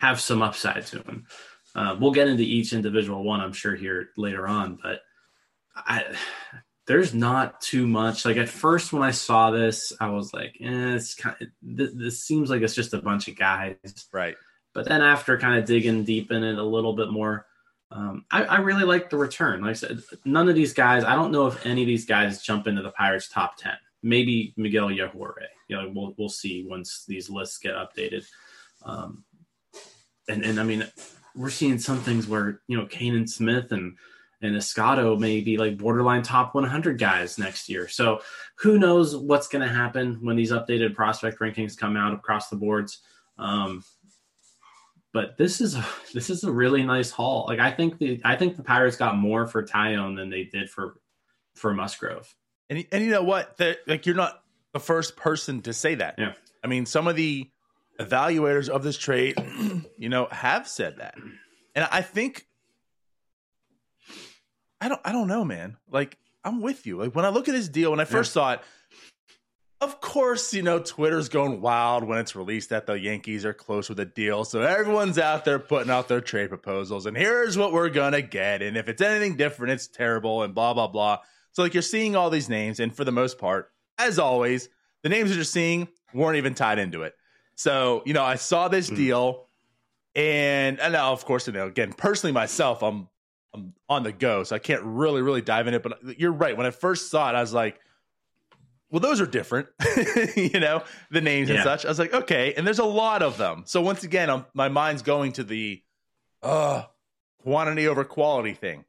have 0.00 0.20
some 0.20 0.42
upside 0.42 0.86
to 0.86 0.98
them. 0.98 1.26
Uh, 1.74 1.96
we'll 1.98 2.12
get 2.12 2.28
into 2.28 2.42
each 2.42 2.72
individual 2.72 3.24
one, 3.24 3.40
I'm 3.40 3.52
sure, 3.52 3.74
here 3.74 4.10
later 4.16 4.46
on, 4.46 4.78
but 4.82 5.00
I 5.74 6.04
there's 6.86 7.14
not 7.14 7.60
too 7.60 7.86
much. 7.86 8.24
Like 8.24 8.36
at 8.36 8.48
first, 8.48 8.92
when 8.92 9.02
I 9.02 9.12
saw 9.12 9.50
this, 9.50 9.92
I 10.00 10.10
was 10.10 10.34
like, 10.34 10.56
eh, 10.60 10.94
it's 10.94 11.14
kind 11.14 11.36
of, 11.40 11.48
this, 11.62 11.90
this 11.94 12.22
seems 12.22 12.50
like 12.50 12.62
it's 12.62 12.74
just 12.74 12.94
a 12.94 13.00
bunch 13.00 13.28
of 13.28 13.36
guys. 13.36 13.76
Right. 14.12 14.36
But 14.74 14.88
then 14.88 15.00
after 15.00 15.38
kind 15.38 15.58
of 15.58 15.64
digging 15.64 16.04
deep 16.04 16.30
in 16.32 16.42
it 16.42 16.58
a 16.58 16.64
little 16.64 16.94
bit 16.94 17.10
more, 17.10 17.46
um, 17.90 18.24
I, 18.30 18.44
I 18.44 18.56
really 18.58 18.84
like 18.84 19.10
the 19.10 19.18
return. 19.18 19.60
Like 19.60 19.70
I 19.70 19.74
said, 19.74 20.02
none 20.24 20.48
of 20.48 20.54
these 20.54 20.72
guys, 20.72 21.04
I 21.04 21.14
don't 21.14 21.30
know 21.30 21.46
if 21.46 21.64
any 21.66 21.82
of 21.82 21.86
these 21.86 22.06
guys 22.06 22.42
jump 22.42 22.66
into 22.66 22.82
the 22.82 22.90
Pirates 22.90 23.28
top 23.28 23.58
10. 23.58 23.72
Maybe 24.02 24.54
Miguel 24.56 24.88
Yajure. 24.88 25.34
You 25.68 25.76
know, 25.76 25.92
we'll, 25.94 26.14
we'll 26.18 26.28
see 26.28 26.66
once 26.68 27.04
these 27.06 27.30
lists 27.30 27.58
get 27.58 27.74
updated. 27.74 28.26
Um, 28.82 29.24
and, 30.28 30.44
and 30.44 30.60
I 30.60 30.64
mean, 30.64 30.86
we're 31.34 31.50
seeing 31.50 31.78
some 31.78 32.00
things 32.00 32.26
where, 32.26 32.60
you 32.68 32.76
know, 32.76 32.86
Canaan 32.86 33.26
Smith 33.26 33.72
and, 33.72 33.96
and 34.40 34.56
Escotto 34.56 35.18
may 35.18 35.40
be 35.40 35.56
like 35.56 35.78
borderline 35.78 36.22
top 36.22 36.54
100 36.54 36.98
guys 36.98 37.38
next 37.38 37.68
year. 37.68 37.88
So 37.88 38.20
who 38.56 38.78
knows 38.78 39.16
what's 39.16 39.48
going 39.48 39.66
to 39.66 39.72
happen 39.72 40.18
when 40.20 40.36
these 40.36 40.52
updated 40.52 40.94
prospect 40.94 41.40
rankings 41.40 41.76
come 41.76 41.96
out 41.96 42.12
across 42.12 42.48
the 42.48 42.56
boards. 42.56 43.00
Um, 43.38 43.84
but 45.12 45.36
this 45.36 45.60
is 45.60 45.74
a, 45.76 45.86
this 46.14 46.30
is 46.30 46.44
a 46.44 46.52
really 46.52 46.82
nice 46.82 47.10
haul. 47.10 47.46
Like 47.48 47.60
I 47.60 47.70
think 47.70 47.98
the 47.98 48.20
I 48.24 48.36
think 48.36 48.56
the 48.56 48.62
Pirates 48.62 48.96
got 48.96 49.16
more 49.16 49.46
for 49.46 49.62
Taillon 49.62 50.16
than 50.16 50.30
they 50.30 50.44
did 50.44 50.70
for 50.70 50.96
for 51.54 51.74
Musgrove. 51.74 52.34
And 52.70 52.84
and 52.90 53.04
you 53.04 53.10
know 53.10 53.22
what? 53.22 53.56
The, 53.58 53.78
like 53.86 54.06
you're 54.06 54.16
not 54.16 54.42
the 54.72 54.80
first 54.80 55.16
person 55.16 55.62
to 55.62 55.72
say 55.72 55.96
that. 55.96 56.14
Yeah. 56.18 56.32
I 56.64 56.68
mean, 56.68 56.86
some 56.86 57.08
of 57.08 57.16
the 57.16 57.50
evaluators 58.04 58.68
of 58.68 58.82
this 58.82 58.98
trade, 58.98 59.36
you 59.98 60.08
know, 60.08 60.28
have 60.30 60.68
said 60.68 60.98
that. 60.98 61.14
And 61.74 61.88
I 61.90 62.02
think 62.02 62.46
I 64.80 64.88
don't 64.88 65.00
I 65.04 65.12
don't 65.12 65.28
know, 65.28 65.44
man. 65.44 65.76
Like 65.90 66.18
I'm 66.44 66.60
with 66.60 66.86
you. 66.86 66.98
Like 66.98 67.14
when 67.14 67.24
I 67.24 67.28
look 67.28 67.48
at 67.48 67.52
this 67.52 67.68
deal, 67.68 67.90
when 67.90 68.00
I 68.00 68.04
first 68.04 68.32
saw 68.32 68.54
it, 68.54 68.60
of 69.80 70.00
course, 70.00 70.52
you 70.52 70.62
know, 70.62 70.78
Twitter's 70.78 71.28
going 71.28 71.60
wild 71.60 72.04
when 72.04 72.18
it's 72.18 72.36
released 72.36 72.70
that 72.70 72.86
the 72.86 72.98
Yankees 72.98 73.44
are 73.44 73.52
close 73.52 73.88
with 73.88 74.00
a 74.00 74.04
deal. 74.04 74.44
So 74.44 74.60
everyone's 74.60 75.18
out 75.18 75.44
there 75.44 75.58
putting 75.58 75.90
out 75.90 76.08
their 76.08 76.20
trade 76.20 76.48
proposals 76.48 77.06
and 77.06 77.16
here's 77.16 77.56
what 77.56 77.72
we're 77.72 77.90
gonna 77.90 78.22
get. 78.22 78.60
And 78.60 78.76
if 78.76 78.88
it's 78.88 79.02
anything 79.02 79.36
different, 79.36 79.72
it's 79.72 79.86
terrible 79.86 80.42
and 80.42 80.54
blah 80.54 80.74
blah 80.74 80.88
blah. 80.88 81.18
So 81.52 81.62
like 81.62 81.74
you're 81.74 81.82
seeing 81.82 82.16
all 82.16 82.30
these 82.30 82.48
names, 82.48 82.80
and 82.80 82.94
for 82.94 83.04
the 83.04 83.12
most 83.12 83.38
part, 83.38 83.70
as 83.98 84.18
always, 84.18 84.68
the 85.02 85.08
names 85.08 85.30
that 85.30 85.36
you're 85.36 85.44
seeing 85.44 85.88
weren't 86.14 86.36
even 86.36 86.54
tied 86.54 86.78
into 86.78 87.02
it. 87.02 87.14
So, 87.54 88.02
you 88.06 88.14
know, 88.14 88.24
I 88.24 88.36
saw 88.36 88.68
this 88.68 88.88
deal 88.88 89.46
and, 90.14 90.80
and 90.80 90.92
now 90.92 91.12
of 91.12 91.24
course, 91.24 91.46
you 91.46 91.52
know, 91.52 91.66
again, 91.66 91.92
personally 91.92 92.32
myself, 92.32 92.82
I'm 92.82 93.08
I'm 93.54 93.74
on 93.88 94.02
the 94.02 94.12
go, 94.12 94.44
so 94.44 94.56
I 94.56 94.58
can't 94.58 94.82
really, 94.82 95.20
really 95.20 95.42
dive 95.42 95.66
in 95.66 95.74
it. 95.74 95.82
But 95.82 96.18
you're 96.18 96.32
right. 96.32 96.56
When 96.56 96.66
I 96.66 96.70
first 96.70 97.10
saw 97.10 97.28
it, 97.28 97.34
I 97.34 97.40
was 97.42 97.52
like, 97.52 97.78
well, 98.90 99.00
those 99.00 99.20
are 99.20 99.26
different, 99.26 99.68
you 100.36 100.60
know, 100.60 100.82
the 101.10 101.20
names 101.20 101.50
and 101.50 101.62
such. 101.62 101.84
I 101.84 101.88
was 101.88 101.98
like, 101.98 102.12
okay, 102.12 102.54
and 102.54 102.66
there's 102.66 102.78
a 102.78 102.84
lot 102.84 103.22
of 103.22 103.38
them. 103.38 103.64
So 103.66 103.80
once 103.80 104.04
again, 104.04 104.30
I'm, 104.30 104.46
my 104.54 104.68
mind's 104.68 105.02
going 105.02 105.32
to 105.32 105.44
the 105.44 105.82
uh 106.42 106.84
quantity 107.42 107.88
over 107.88 108.04
quality 108.04 108.54
thing. 108.54 108.84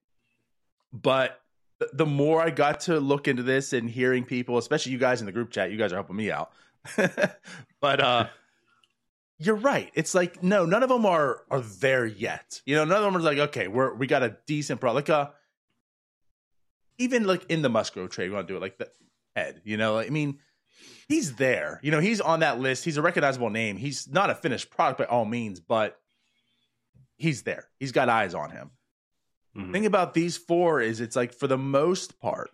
But 0.91 1.39
th- 1.79 1.91
the 1.93 2.05
more 2.05 2.41
I 2.41 2.49
got 2.49 2.81
to 2.81 2.99
look 2.99 3.27
into 3.27 3.43
this 3.43 3.73
and 3.73 3.89
hearing 3.89 4.23
people, 4.25 4.57
especially 4.57 4.91
you 4.91 4.97
guys 4.97 5.21
in 5.21 5.25
the 5.25 5.31
group 5.31 5.51
chat, 5.51 5.71
you 5.71 5.77
guys 5.77 5.91
are 5.91 5.97
helping 5.97 6.15
me 6.15 6.31
out. 6.31 6.51
but 7.79 7.99
uh 8.01 8.27
you're 9.37 9.55
right. 9.55 9.91
It's 9.93 10.13
like 10.15 10.41
no, 10.43 10.65
none 10.65 10.83
of 10.83 10.89
them 10.89 11.05
are 11.05 11.41
are 11.49 11.61
there 11.61 12.05
yet. 12.05 12.61
You 12.65 12.75
know, 12.75 12.85
none 12.85 12.97
of 12.97 13.03
them 13.03 13.17
are 13.17 13.23
like 13.23 13.37
okay, 13.49 13.67
we're 13.67 13.93
we 13.93 14.07
got 14.07 14.23
a 14.23 14.37
decent 14.47 14.79
product. 14.79 15.09
Like 15.09 15.17
uh, 15.27 15.31
even 16.97 17.25
like 17.25 17.45
in 17.49 17.61
the 17.61 17.69
Musgrove 17.69 18.11
trade, 18.11 18.29
we 18.29 18.35
want 18.35 18.47
to 18.47 18.53
do 18.53 18.57
it 18.57 18.61
like 18.61 18.77
the 18.77 18.89
Ed. 19.35 19.61
You 19.63 19.77
know, 19.77 19.97
I 19.97 20.09
mean, 20.09 20.39
he's 21.07 21.35
there. 21.35 21.79
You 21.83 21.91
know, 21.91 21.99
he's 21.99 22.21
on 22.21 22.41
that 22.41 22.59
list. 22.59 22.85
He's 22.85 22.97
a 22.97 23.01
recognizable 23.01 23.49
name. 23.49 23.77
He's 23.77 24.07
not 24.07 24.29
a 24.29 24.35
finished 24.35 24.69
product 24.69 24.99
by 24.99 25.05
all 25.05 25.25
means, 25.25 25.59
but 25.59 25.99
he's 27.17 27.43
there. 27.43 27.67
He's 27.79 27.91
got 27.91 28.09
eyes 28.09 28.33
on 28.35 28.51
him. 28.51 28.71
Mhm. 29.57 29.71
Thing 29.71 29.85
about 29.85 30.13
these 30.13 30.37
four 30.37 30.81
is 30.81 30.99
it's 30.99 31.15
like 31.15 31.33
for 31.33 31.47
the 31.47 31.57
most 31.57 32.19
part, 32.19 32.51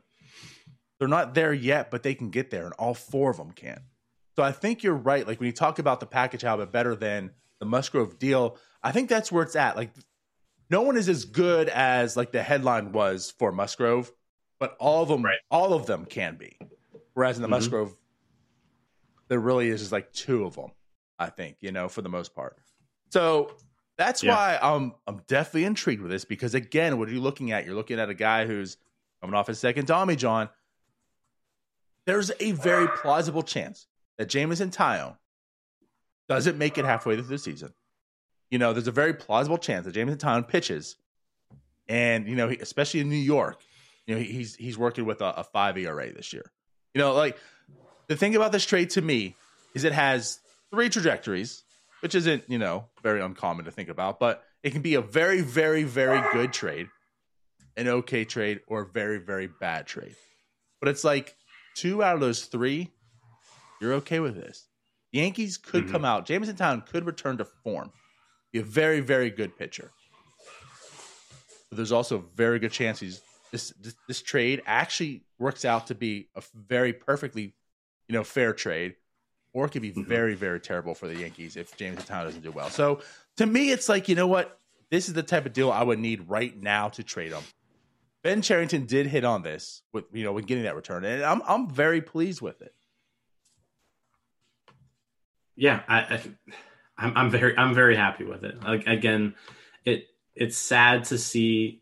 they're 0.98 1.08
not 1.08 1.34
there 1.34 1.54
yet, 1.54 1.92
but 1.92 2.04
they 2.04 2.14
can 2.14 2.30
get 2.30 2.50
there, 2.50 2.66
and 2.66 2.74
all 2.74 2.94
four 2.94 3.32
of 3.32 3.38
them 3.38 3.52
can. 3.52 3.82
So 4.40 4.44
I 4.46 4.54
think 4.54 4.84
you're 4.84 4.94
right. 4.96 5.28
Like 5.28 5.42
when 5.42 5.48
you 5.48 5.52
talk 5.52 5.80
about 5.80 6.00
the 6.00 6.06
package, 6.06 6.44
how 6.44 6.62
it 6.62 6.72
better 6.72 6.96
than 6.96 7.32
the 7.60 7.66
Musgrove 7.66 8.18
deal, 8.18 8.56
I 8.82 8.94
think 8.94 9.10
that's 9.10 9.34
where 9.34 9.44
it's 9.44 9.58
at. 9.58 9.76
Like 9.76 9.92
no 10.70 10.82
one 10.82 10.96
is 10.96 11.10
as 11.10 11.26
good 11.26 11.68
as 11.68 12.16
like 12.16 12.32
the 12.32 12.42
headline 12.42 12.94
was 12.94 13.32
for 13.38 13.52
Musgrove, 13.52 14.14
but 14.58 14.78
all 14.80 15.04
of 15.04 15.10
them, 15.10 15.26
Right. 15.26 15.40
all 15.52 15.74
of 15.74 15.88
them 15.88 16.06
can 16.06 16.38
be. 16.38 16.58
Whereas 17.16 17.36
in 17.36 17.42
the 17.42 17.50
Mhm. 17.50 17.52
Musgrove, 17.52 17.98
there 19.28 19.42
really 19.42 19.68
is 19.68 19.82
just 19.82 19.92
like 19.92 20.14
two 20.14 20.46
of 20.46 20.56
them. 20.56 20.72
I 21.20 21.30
think 21.32 21.58
you 21.60 21.74
know 21.74 21.90
for 21.90 22.02
the 22.02 22.08
most 22.08 22.34
part. 22.34 22.58
So 23.10 23.58
that's 23.98 24.24
Yeah. 24.24 24.34
why 24.36 24.58
I'm 24.62 24.94
I'm 25.06 25.18
definitely 25.28 25.66
intrigued 25.66 26.02
with 26.02 26.12
this 26.12 26.24
because 26.24 26.54
again, 26.56 26.98
what 26.98 27.10
are 27.10 27.12
you 27.12 27.20
looking 27.20 27.52
at? 27.52 27.66
You're 27.66 27.76
looking 27.76 28.00
at 28.00 28.10
a 28.10 28.14
guy 28.14 28.46
who's 28.46 28.78
coming 29.20 29.34
off 29.36 29.48
his 29.48 29.60
second 29.60 29.88
Tommy 29.88 30.16
John. 30.16 30.48
There's 32.06 32.32
a 32.40 32.54
very 32.54 32.88
plausible 32.88 33.44
chance 33.44 33.86
that 34.20 34.30
Jameson 34.30 34.70
Taillon 34.70 35.18
doesn't 36.28 36.58
make 36.60 36.78
it 36.78 36.86
halfway 36.86 37.16
through 37.16 37.24
the 37.26 37.38
season. 37.40 37.74
You 38.52 38.60
know, 38.60 38.74
there's 38.74 38.88
a 38.88 38.92
very 38.92 39.14
plausible 39.14 39.58
chance 39.58 39.86
that 39.86 39.94
Jameson 39.94 40.20
Taillon 40.20 40.48
pitches, 40.48 40.96
and 41.88 42.28
you 42.28 42.36
know, 42.36 42.50
especially 42.50 43.00
in 43.00 43.10
New 43.10 43.16
York, 43.16 43.60
you 44.06 44.14
know, 44.16 44.22
he- 44.22 44.32
he's 44.32 44.56
he's 44.56 44.78
working 44.78 45.06
with 45.06 45.22
a, 45.22 45.40
a 45.40 45.44
five 45.44 45.76
ERA 45.78 46.12
this 46.14 46.34
year. 46.34 46.52
You 46.94 47.00
know, 47.00 47.14
like 47.14 47.38
the 48.08 48.16
thing 48.16 48.36
about 48.36 48.52
this 48.52 48.66
trade 48.66 48.92
to 48.92 49.02
me 49.02 49.36
is 49.74 49.84
it 49.84 49.94
has 49.94 50.40
three 50.72 50.90
trajectories, 50.90 51.64
which 52.02 52.14
isn't 52.16 52.44
you 52.48 52.58
know 52.60 52.86
very 53.02 53.22
uncommon 53.22 53.66
to 53.66 53.72
think 53.72 53.90
about, 53.90 54.20
but 54.20 54.44
it 54.64 54.72
can 54.72 54.82
be 54.82 54.96
a 54.96 55.02
very, 55.02 55.42
very, 55.42 55.84
very 55.84 56.22
good 56.34 56.52
trade, 56.52 56.88
an 57.78 57.88
okay 57.88 58.26
trade, 58.26 58.60
or 58.68 58.82
a 58.82 58.86
very, 58.86 59.20
very 59.20 59.48
bad 59.48 59.88
trade. 59.88 60.16
But 60.82 60.90
it's 60.90 61.04
like 61.04 61.36
two 61.76 62.04
out 62.04 62.16
of 62.16 62.20
those 62.20 62.46
three, 62.46 62.90
you're 63.82 63.94
okay 63.94 64.20
with 64.20 64.36
this. 64.36 64.68
The 65.12 65.20
Yankees 65.20 65.58
could 65.58 65.86
Mhm. 65.86 65.92
come 65.92 66.06
out. 66.06 66.26
Jameson 66.26 66.56
Taillon 66.56 66.86
could 66.86 67.06
return 67.06 67.38
to 67.38 67.46
form. 67.46 67.92
Be 68.52 68.60
a 68.60 68.64
very, 68.64 69.00
very 69.00 69.30
good 69.30 69.58
pitcher. 69.58 69.92
But 71.70 71.78
there's 71.78 71.92
also 71.92 72.18
a 72.18 72.24
very 72.36 72.60
good 72.60 72.72
chance 72.72 73.00
he's 73.00 73.22
this, 73.52 73.74
this 73.82 73.96
this 74.08 74.22
trade 74.22 74.62
actually 74.68 75.24
works 75.40 75.66
out 75.66 75.88
to 75.88 75.96
be 75.96 76.30
a 76.36 76.44
very 76.54 76.94
perfectly, 76.94 77.56
you 78.08 78.14
know, 78.14 78.24
fair 78.24 78.54
trade, 78.54 78.96
or 79.54 79.66
it 79.66 79.70
could 79.72 79.82
be 79.82 79.92
Mhm. 79.92 80.06
very, 80.06 80.36
very 80.36 80.60
terrible 80.60 80.94
for 80.94 81.08
the 81.08 81.16
Yankees 81.16 81.56
if 81.56 81.76
Jameson 81.76 82.06
Taillon 82.06 82.26
doesn't 82.26 82.42
do 82.42 82.52
well. 82.52 82.70
So 82.70 83.02
to 83.38 83.46
me, 83.48 83.72
it's 83.72 83.90
like 83.90 84.08
you 84.08 84.14
know 84.16 84.28
what, 84.28 84.60
this 84.92 85.08
is 85.08 85.14
the 85.16 85.24
type 85.24 85.46
of 85.48 85.54
deal 85.54 85.72
I 85.72 85.82
would 85.82 85.98
need 86.00 86.30
right 86.30 86.56
now 86.56 86.90
to 86.90 87.04
trade 87.04 87.32
him. 87.32 87.44
Ben 88.22 88.42
Cherington 88.44 88.86
did 88.86 89.08
hit 89.08 89.24
on 89.24 89.42
this 89.42 89.82
with 89.94 90.06
you 90.14 90.24
know 90.24 90.34
when 90.34 90.44
getting 90.46 90.66
that 90.66 90.76
return, 90.76 91.04
and 91.06 91.24
I'm 91.24 91.42
I'm 91.48 91.70
very 91.70 92.02
pleased 92.02 92.42
with 92.42 92.62
it. 92.62 92.76
Yeah, 95.60 95.82
I, 95.90 96.00
I 96.00 96.22
I'm, 96.98 97.14
I'm 97.18 97.30
very 97.30 97.58
I'm 97.58 97.74
very 97.74 97.96
happy 97.96 98.24
with 98.24 98.44
it. 98.44 98.64
Like 98.64 98.88
again, 98.88 99.36
it 99.86 100.08
it's 100.36 100.58
sad 100.58 101.06
to 101.06 101.18
see. 101.18 101.82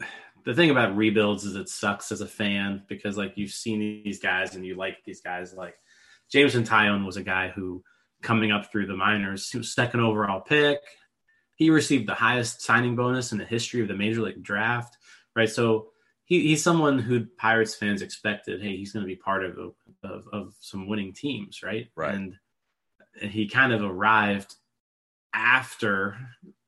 The 0.44 0.54
thing 0.54 0.70
about 0.70 0.96
rebuilds 0.96 1.44
is 1.44 1.54
it 1.54 1.68
sucks 1.68 2.10
as 2.10 2.20
a 2.20 2.26
fan 2.26 2.82
because 2.88 3.16
like 3.16 3.34
you've 3.36 3.52
seen 3.52 3.78
these 3.78 4.18
guys 4.18 4.56
and 4.56 4.66
you 4.66 4.74
like 4.74 4.96
these 5.04 5.20
guys. 5.20 5.54
Like 5.54 5.76
Jameson 6.32 6.64
Taillon 6.64 7.06
was 7.06 7.16
a 7.16 7.22
guy 7.22 7.50
who 7.50 7.84
coming 8.22 8.50
up 8.50 8.68
through 8.72 8.86
the 8.86 8.96
minors, 8.96 9.48
he 9.48 9.58
was 9.58 9.72
second 9.72 10.00
overall 10.00 10.40
pick. 10.40 10.80
He 11.54 11.70
received 11.70 12.08
the 12.08 12.14
highest 12.14 12.60
signing 12.60 12.96
bonus 12.96 13.30
in 13.30 13.38
the 13.38 13.44
history 13.44 13.82
of 13.82 13.86
the 13.86 13.94
major 13.94 14.22
league 14.22 14.42
draft. 14.42 14.98
Right, 15.36 15.48
so 15.48 15.90
he, 16.24 16.40
he's 16.48 16.64
someone 16.64 16.98
who 16.98 17.26
Pirates 17.38 17.76
fans 17.76 18.02
expected. 18.02 18.60
Hey, 18.60 18.76
he's 18.76 18.92
going 18.92 19.04
to 19.04 19.06
be 19.06 19.14
part 19.14 19.44
of, 19.44 19.56
of 20.02 20.26
of 20.32 20.54
some 20.58 20.88
winning 20.88 21.12
teams, 21.12 21.62
right? 21.62 21.86
Right. 21.94 22.14
And 22.14 22.34
he 23.20 23.48
kind 23.48 23.72
of 23.72 23.82
arrived 23.82 24.54
after 25.34 26.16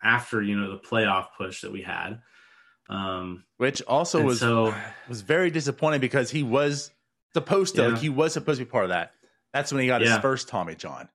after 0.03 0.43
you 0.43 0.57
know 0.59 0.71
the 0.73 0.79
playoff 0.79 1.29
push 1.37 1.63
that 1.63 1.73
we 1.73 1.83
had. 1.83 2.21
Um, 2.89 3.45
Which 3.57 3.81
also 3.83 4.23
was 4.23 4.41
so- 4.41 4.75
was 5.09 5.23
very 5.23 5.51
disappointing 5.51 6.01
because 6.01 6.31
he 6.31 6.43
was 6.43 6.91
supposed 7.33 7.75
to 7.77 7.83
Yeah. 7.83 7.89
like 7.89 7.99
he 7.99 8.11
was 8.11 8.33
supposed 8.35 8.59
to 8.59 8.65
be 8.67 8.71
part 8.71 8.85
of 8.85 8.91
that. 8.91 9.13
That's 9.53 9.73
when 9.73 9.81
he 9.81 9.87
got 9.87 10.01
his 10.03 10.17
first 10.19 10.49
Tommy 10.49 10.75
John, 10.75 11.09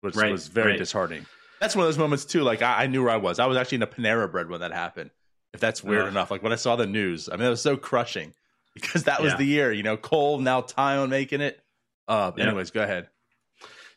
which 0.00 0.16
Right, 0.16 0.32
was 0.32 0.48
very 0.48 0.72
right. 0.72 0.78
disheartening. 0.78 1.26
That's 1.60 1.76
one 1.76 1.84
of 1.84 1.88
those 1.88 1.98
moments 1.98 2.24
too. 2.24 2.42
Like 2.42 2.62
I, 2.62 2.84
I 2.84 2.86
knew 2.86 3.02
where 3.04 3.12
I 3.12 3.16
was. 3.16 3.38
I 3.38 3.46
was 3.46 3.56
actually 3.56 3.76
in 3.76 3.82
a 3.82 3.86
Panera 3.86 4.30
Bread 4.30 4.48
when 4.48 4.60
that 4.60 4.72
happened, 4.72 5.10
If 5.54 5.60
that's 5.60 5.82
weird 5.84 6.02
Ugh. 6.02 6.08
enough. 6.08 6.30
Like 6.30 6.42
when 6.42 6.52
I 6.52 6.56
saw 6.56 6.76
the 6.76 6.86
news, 6.86 7.28
I 7.28 7.36
mean, 7.36 7.46
it 7.46 7.50
was 7.50 7.62
so 7.62 7.76
crushing 7.76 8.34
because 8.74 9.04
that 9.04 9.22
was 9.22 9.32
Yeah. 9.32 9.38
the 9.38 9.44
year, 9.44 9.72
you 9.72 9.82
know, 9.82 9.96
Cole, 9.96 10.38
now 10.38 10.62
Taillon 10.62 11.08
making 11.10 11.40
it. 11.40 11.60
Uh, 12.08 12.32
Yeah. 12.36 12.46
anyways, 12.46 12.70
go 12.70 12.82
ahead. 12.82 13.08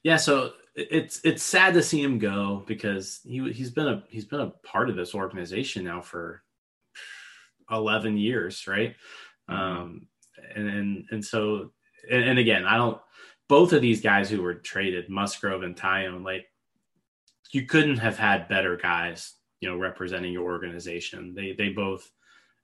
Yeah, 0.04 0.18
so 0.18 0.54
it's 0.76 1.20
it's 1.24 1.44
sad 1.44 1.74
to 1.74 1.84
see 1.84 2.02
him 2.02 2.18
go 2.18 2.64
because 2.66 3.20
he 3.24 3.52
he's 3.52 3.72
been 3.72 3.88
a 3.88 4.04
he's 4.10 4.26
been 4.26 4.40
a 4.40 4.54
part 4.64 4.90
of 4.90 4.96
this 4.96 5.14
organization 5.14 5.84
now 5.84 6.02
for 6.02 6.44
eleven 7.70 8.18
years, 8.18 8.68
right? 8.68 8.96
Um, 9.48 10.08
and 10.56 10.70
and 10.70 11.06
and 11.12 11.26
so 11.26 11.72
and, 12.10 12.24
and 12.24 12.40
again, 12.40 12.66
I 12.66 12.78
don't. 12.78 13.00
Both 13.48 13.74
of 13.74 13.82
these 13.82 14.02
guys 14.02 14.30
who 14.30 14.42
were 14.42 14.56
traded, 14.56 15.10
Musgrove 15.10 15.64
and 15.64 15.76
Taillon, 15.76 16.24
like 16.24 16.46
you 17.52 17.66
couldn't 17.66 17.98
have 17.98 18.18
had 18.18 18.48
better 18.48 18.78
guys, 18.78 19.34
you 19.60 19.70
know, 19.70 19.78
representing 19.78 20.32
your 20.32 20.46
organization. 20.46 21.34
They 21.36 21.52
they 21.52 21.70
both 21.70 22.10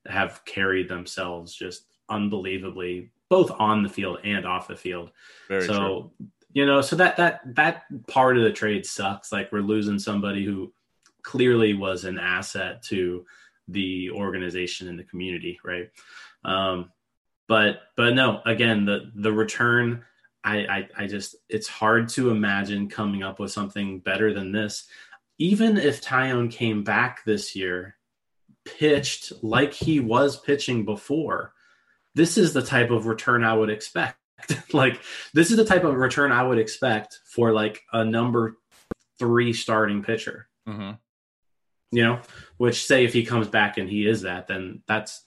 have 0.07 0.45
carried 0.45 0.87
themselves 0.87 1.53
just 1.53 1.83
unbelievably, 2.09 3.11
both 3.29 3.51
on 3.59 3.83
the 3.83 3.89
field 3.89 4.19
and 4.23 4.45
off 4.45 4.69
the 4.69 4.77
field 4.77 5.11
Very 5.49 5.65
so 5.65 6.13
true. 6.17 6.27
You 6.57 6.65
know 6.65 6.81
so 6.81 6.95
that 6.95 7.17
that 7.17 7.41
that 7.53 7.83
part 8.07 8.35
of 8.35 8.43
the 8.43 8.51
trade 8.51 8.83
sucks. 8.83 9.31
Like 9.31 9.51
we're 9.51 9.61
losing 9.61 9.99
somebody 9.99 10.43
who 10.43 10.73
clearly 11.21 11.75
was 11.75 12.03
an 12.03 12.17
asset 12.17 12.81
to 12.85 13.27
the 13.67 14.09
organization 14.09 14.87
and 14.87 14.97
the 14.97 15.03
community 15.03 15.59
right? 15.63 15.91
Um 16.43 16.89
but 17.47 17.81
but 17.95 18.15
no 18.15 18.41
again 18.43 18.85
the 18.85 19.11
the 19.13 19.31
return 19.31 20.03
I, 20.43 20.57
I 20.65 20.87
i 21.03 21.05
just 21.05 21.35
it's 21.47 21.67
hard 21.67 22.09
to 22.09 22.31
imagine 22.31 22.89
coming 22.89 23.21
up 23.21 23.39
with 23.39 23.51
something 23.51 23.99
better 23.99 24.33
than 24.33 24.51
this. 24.51 24.87
Even 25.37 25.77
if 25.77 26.01
Taillon 26.01 26.49
came 26.49 26.83
back 26.83 27.23
this 27.23 27.55
year 27.55 27.97
pitched 28.65 29.31
like 29.43 29.73
he 29.73 29.99
was 29.99 30.39
pitching 30.39 30.85
before 30.85 31.53
this 32.15 32.35
is 32.35 32.53
the 32.53 32.63
type 32.63 32.89
of 32.89 33.05
return 33.05 33.43
i 33.45 33.53
would 33.53 33.69
expect 33.69 34.17
like 34.73 35.01
this 35.33 35.51
is 35.51 35.57
the 35.57 35.65
type 35.65 35.83
of 35.83 35.95
return 35.95 36.31
I 36.31 36.43
would 36.43 36.59
expect 36.59 37.19
for 37.25 37.51
like 37.51 37.81
a 37.93 38.05
number 38.05 38.57
three 39.19 39.53
starting 39.53 40.03
pitcher. 40.03 40.47
hmm 40.67 40.91
You 41.91 42.03
know, 42.03 42.19
which 42.57 42.85
say 42.85 43.05
if 43.05 43.13
he 43.13 43.25
comes 43.25 43.47
back 43.47 43.77
and 43.77 43.89
he 43.89 44.07
is 44.07 44.21
that, 44.21 44.47
then 44.47 44.81
that's 44.87 45.23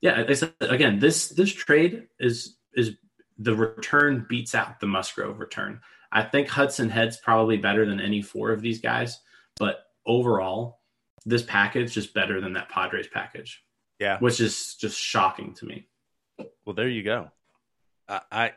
yeah. 0.00 0.24
I 0.28 0.32
said 0.34 0.52
again, 0.60 0.98
this 0.98 1.28
this 1.28 1.52
trade 1.52 2.08
is 2.18 2.56
is 2.74 2.96
the 3.38 3.54
return 3.54 4.26
beats 4.28 4.54
out 4.54 4.80
the 4.80 4.86
Musgrove 4.86 5.38
return. 5.40 5.80
I 6.10 6.22
think 6.22 6.48
Hudson 6.48 6.90
Head's 6.90 7.16
probably 7.16 7.56
better 7.56 7.86
than 7.86 8.00
any 8.00 8.20
four 8.20 8.50
of 8.50 8.60
these 8.60 8.80
guys, 8.80 9.18
but 9.58 9.86
overall, 10.04 10.80
this 11.24 11.42
package 11.42 11.96
is 11.96 12.06
better 12.06 12.40
than 12.40 12.52
that 12.52 12.68
Padres 12.68 13.08
package, 13.08 13.64
Yeah. 13.98 14.18
which 14.18 14.38
is 14.40 14.74
just 14.74 14.98
shocking 15.00 15.54
to 15.54 15.64
me. 15.64 15.86
Well, 16.66 16.74
there 16.74 16.88
you 16.88 17.02
go. 17.02 17.30
I, 18.30 18.52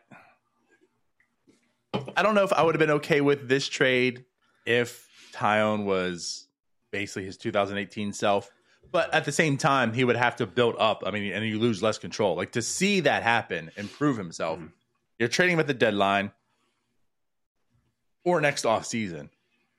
I 2.16 2.24
don't 2.24 2.36
know 2.36 2.44
if 2.44 2.52
I 2.52 2.62
would 2.64 2.76
have 2.76 2.80
been 2.80 2.92
okay 2.92 3.22
with 3.22 3.48
this 3.48 3.68
trade 3.68 4.26
if 4.66 5.08
Taillon 5.34 5.86
was 5.86 6.48
basically 6.92 7.26
his 7.26 7.38
2018 7.38 8.14
self, 8.14 8.52
but 8.92 9.14
at 9.14 9.26
the 9.26 9.32
same 9.32 9.58
time, 9.58 9.94
he 9.94 10.04
would 10.04 10.16
have 10.16 10.36
to 10.38 10.46
build 10.46 10.76
up. 10.78 11.04
I 11.06 11.12
mean, 11.12 11.32
and 11.32 11.46
you 11.46 11.60
lose 11.60 11.82
less 11.82 11.98
control. 11.98 12.36
Like 12.36 12.54
to 12.54 12.62
see 12.62 13.02
that 13.02 13.24
happen 13.24 13.72
and 13.78 13.92
prove 13.92 14.18
himself, 14.18 14.60
you're 15.20 15.30
trading 15.30 15.54
him 15.54 15.60
at 15.60 15.68
the 15.68 15.74
deadline 15.74 16.32
or 18.24 18.42
next 18.42 18.66
off 18.66 18.86
season. 18.86 19.30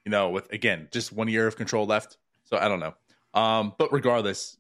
You 0.05 0.11
know, 0.11 0.31
with 0.31 0.53
again 0.53 0.89
just 0.93 1.13
one 1.13 1.29
year 1.29 1.47
of 1.47 1.57
control 1.57 1.85
left. 1.87 2.17
So 2.45 2.57
I 2.57 2.69
don't 2.69 2.81
know. 2.81 2.95
Um, 3.35 3.75
but 3.77 3.93
regardless, 3.93 4.57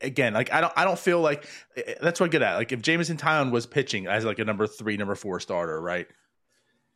again, 0.00 0.34
like 0.34 0.52
I 0.52 0.60
don't, 0.60 0.72
I 0.76 0.84
don't 0.84 0.98
feel 0.98 1.20
like 1.20 1.46
eh, 1.76 1.82
eh, 1.86 1.94
that's 2.00 2.20
what 2.20 2.26
I 2.26 2.28
get 2.30 2.42
at. 2.42 2.56
Like 2.56 2.72
if 2.72 2.82
Jameson 2.82 3.16
Taillon 3.16 3.50
was 3.50 3.66
pitching 3.66 4.06
as 4.06 4.24
like 4.24 4.38
a 4.38 4.44
number 4.44 4.66
three, 4.66 4.96
number 4.96 5.14
four 5.14 5.40
starter, 5.40 5.80
right, 5.80 6.06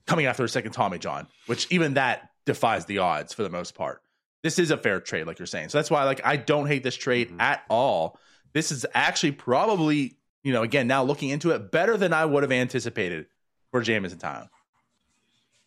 coming 0.06 0.26
after 0.26 0.44
a 0.44 0.48
second 0.48 0.72
Tommy 0.72 0.98
John, 0.98 1.26
which 1.46 1.66
even 1.70 1.94
that 1.94 2.30
defies 2.46 2.86
the 2.86 2.98
odds 2.98 3.32
for 3.32 3.42
the 3.42 3.50
most 3.50 3.74
part. 3.74 4.02
This 4.42 4.58
is 4.58 4.70
a 4.70 4.76
fair 4.76 5.00
trade, 5.00 5.26
like 5.26 5.38
you're 5.38 5.46
saying. 5.46 5.68
So 5.68 5.78
that's 5.78 5.90
why, 5.90 6.04
like, 6.04 6.22
I 6.24 6.36
don't 6.36 6.66
hate 6.66 6.82
this 6.82 6.96
trade 6.96 7.28
mm-hmm. 7.28 7.40
at 7.40 7.62
all. 7.68 8.18
This 8.52 8.72
is 8.72 8.86
actually 8.94 9.32
probably, 9.32 10.16
you 10.42 10.52
know, 10.52 10.62
again 10.62 10.86
now 10.86 11.02
looking 11.02 11.28
into 11.28 11.50
it, 11.50 11.70
better 11.70 11.96
than 11.96 12.12
I 12.12 12.24
would 12.24 12.42
have 12.42 12.52
anticipated 12.52 13.26
for 13.70 13.82
Jameson 13.82 14.18
Taillon. 14.18 14.48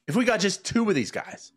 If 0.08 0.15
we 0.15 0.26
got 0.26 0.39
just 0.39 0.65
two 0.65 0.89
of 0.89 0.95
these 0.95 1.12
guys, 1.12 1.54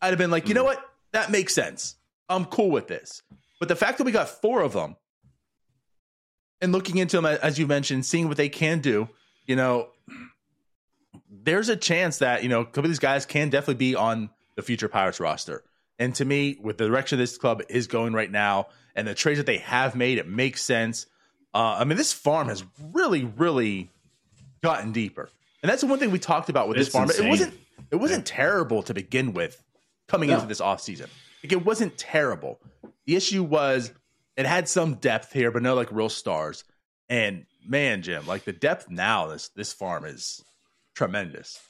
I'd 0.00 0.10
have 0.10 0.18
been 0.18 0.30
like, 0.30 0.48
you 0.48 0.54
know 0.54 0.64
mm-hmm. 0.64 0.80
what, 0.80 0.90
that 1.12 1.30
makes 1.30 1.54
sense. 1.54 1.96
I'm 2.28 2.44
cool 2.44 2.70
with 2.70 2.86
this. 2.86 3.22
But 3.58 3.68
the 3.68 3.76
fact 3.76 3.98
that 3.98 4.04
we 4.04 4.12
got 4.12 4.28
four 4.28 4.62
of 4.62 4.72
them 4.72 4.96
and 6.60 6.72
looking 6.72 6.98
into 6.98 7.16
them, 7.20 7.26
as 7.26 7.58
you 7.58 7.66
mentioned, 7.66 8.06
seeing 8.06 8.28
what 8.28 8.36
they 8.36 8.48
can 8.48 8.80
do, 8.80 9.08
you 9.46 9.56
know, 9.56 9.88
there's 11.30 11.68
a 11.68 11.76
chance 11.76 12.18
that, 12.18 12.42
you 12.42 12.48
know, 12.48 12.60
a 12.60 12.64
couple 12.64 12.84
of 12.84 12.90
these 12.90 12.98
guys 12.98 13.26
can 13.26 13.48
definitely 13.50 13.74
be 13.74 13.94
on 13.94 14.30
the 14.56 14.62
future 14.62 14.88
Pirates 14.88 15.20
roster. 15.20 15.62
And 15.98 16.14
to 16.16 16.24
me, 16.24 16.56
with 16.60 16.78
the 16.78 16.86
direction 16.86 17.18
this 17.18 17.36
club 17.38 17.62
is 17.68 17.86
going 17.86 18.12
right 18.12 18.30
now 18.30 18.68
and 18.94 19.06
the 19.06 19.14
trades 19.14 19.38
that 19.38 19.46
they 19.46 19.58
have 19.58 19.96
made, 19.96 20.18
it 20.18 20.28
makes 20.28 20.62
sense. 20.62 21.06
Uh, 21.54 21.76
I 21.80 21.84
mean, 21.84 21.96
this 21.96 22.12
farm 22.12 22.48
has 22.48 22.64
really, 22.92 23.24
really 23.24 23.90
gotten 24.62 24.92
deeper. 24.92 25.28
And 25.62 25.70
that's 25.70 25.80
the 25.80 25.88
one 25.88 25.98
thing 25.98 26.10
we 26.12 26.18
talked 26.20 26.48
about 26.48 26.68
with 26.68 26.76
this 26.76 26.88
farm. 26.88 27.08
insane. 27.10 27.26
It 27.26 27.30
wasn't 27.30 27.54
it 27.90 27.96
wasn't 27.96 28.26
terrible 28.26 28.82
to 28.84 28.94
begin 28.94 29.32
with 29.32 29.60
coming 30.08 30.28
No. 30.28 30.36
into 30.36 30.46
this 30.46 30.60
offseason. 30.60 31.08
Like 31.42 31.52
it 31.52 31.64
wasn't 31.64 31.96
terrible. 31.96 32.60
The 33.06 33.16
issue 33.16 33.42
was 33.42 33.92
it 34.36 34.46
had 34.46 34.68
some 34.68 34.94
depth 34.94 35.32
here, 35.32 35.50
but 35.50 35.62
no 35.62 35.74
like 35.74 35.90
real 35.92 36.08
stars. 36.08 36.64
And 37.08 37.46
man, 37.66 38.02
Jim, 38.02 38.26
like 38.26 38.44
the 38.44 38.52
depth 38.52 38.90
now, 38.90 39.26
this 39.28 39.48
this 39.50 39.72
farm 39.72 40.04
is 40.04 40.42
tremendous. 40.94 41.60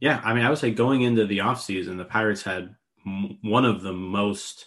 Yeah, 0.00 0.20
I 0.24 0.34
mean, 0.34 0.44
I 0.44 0.50
would 0.50 0.58
say 0.58 0.70
going 0.70 1.02
into 1.02 1.26
the 1.26 1.38
offseason, 1.38 1.96
the 1.96 2.04
Pirates 2.04 2.42
had 2.42 2.74
one 3.42 3.64
of 3.64 3.82
the 3.82 3.92
most, 3.92 4.66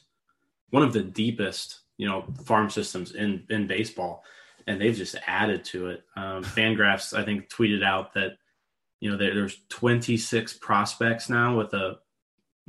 one 0.70 0.84
of 0.84 0.94
the 0.94 1.04
deepest, 1.04 1.82
you 1.98 2.08
know, 2.08 2.26
farm 2.44 2.70
systems 2.70 3.14
in 3.14 3.46
in 3.50 3.68
baseball, 3.68 4.24
and 4.66 4.82
they've 4.82 4.96
just 4.96 5.16
added 5.28 5.64
to 5.66 5.88
it. 5.88 6.04
Um, 6.16 6.44
Fangraphs, 6.44 7.18
I 7.18 7.24
think, 7.24 7.50
tweeted 7.50 7.84
out 7.84 8.14
that 8.14 8.38
you 9.00 9.12
know 9.12 9.18
there, 9.18 9.34
there's 9.34 9.62
26 9.70 10.54
prospects 10.54 11.30
now 11.30 11.58
with 11.58 11.74
a 11.74 12.00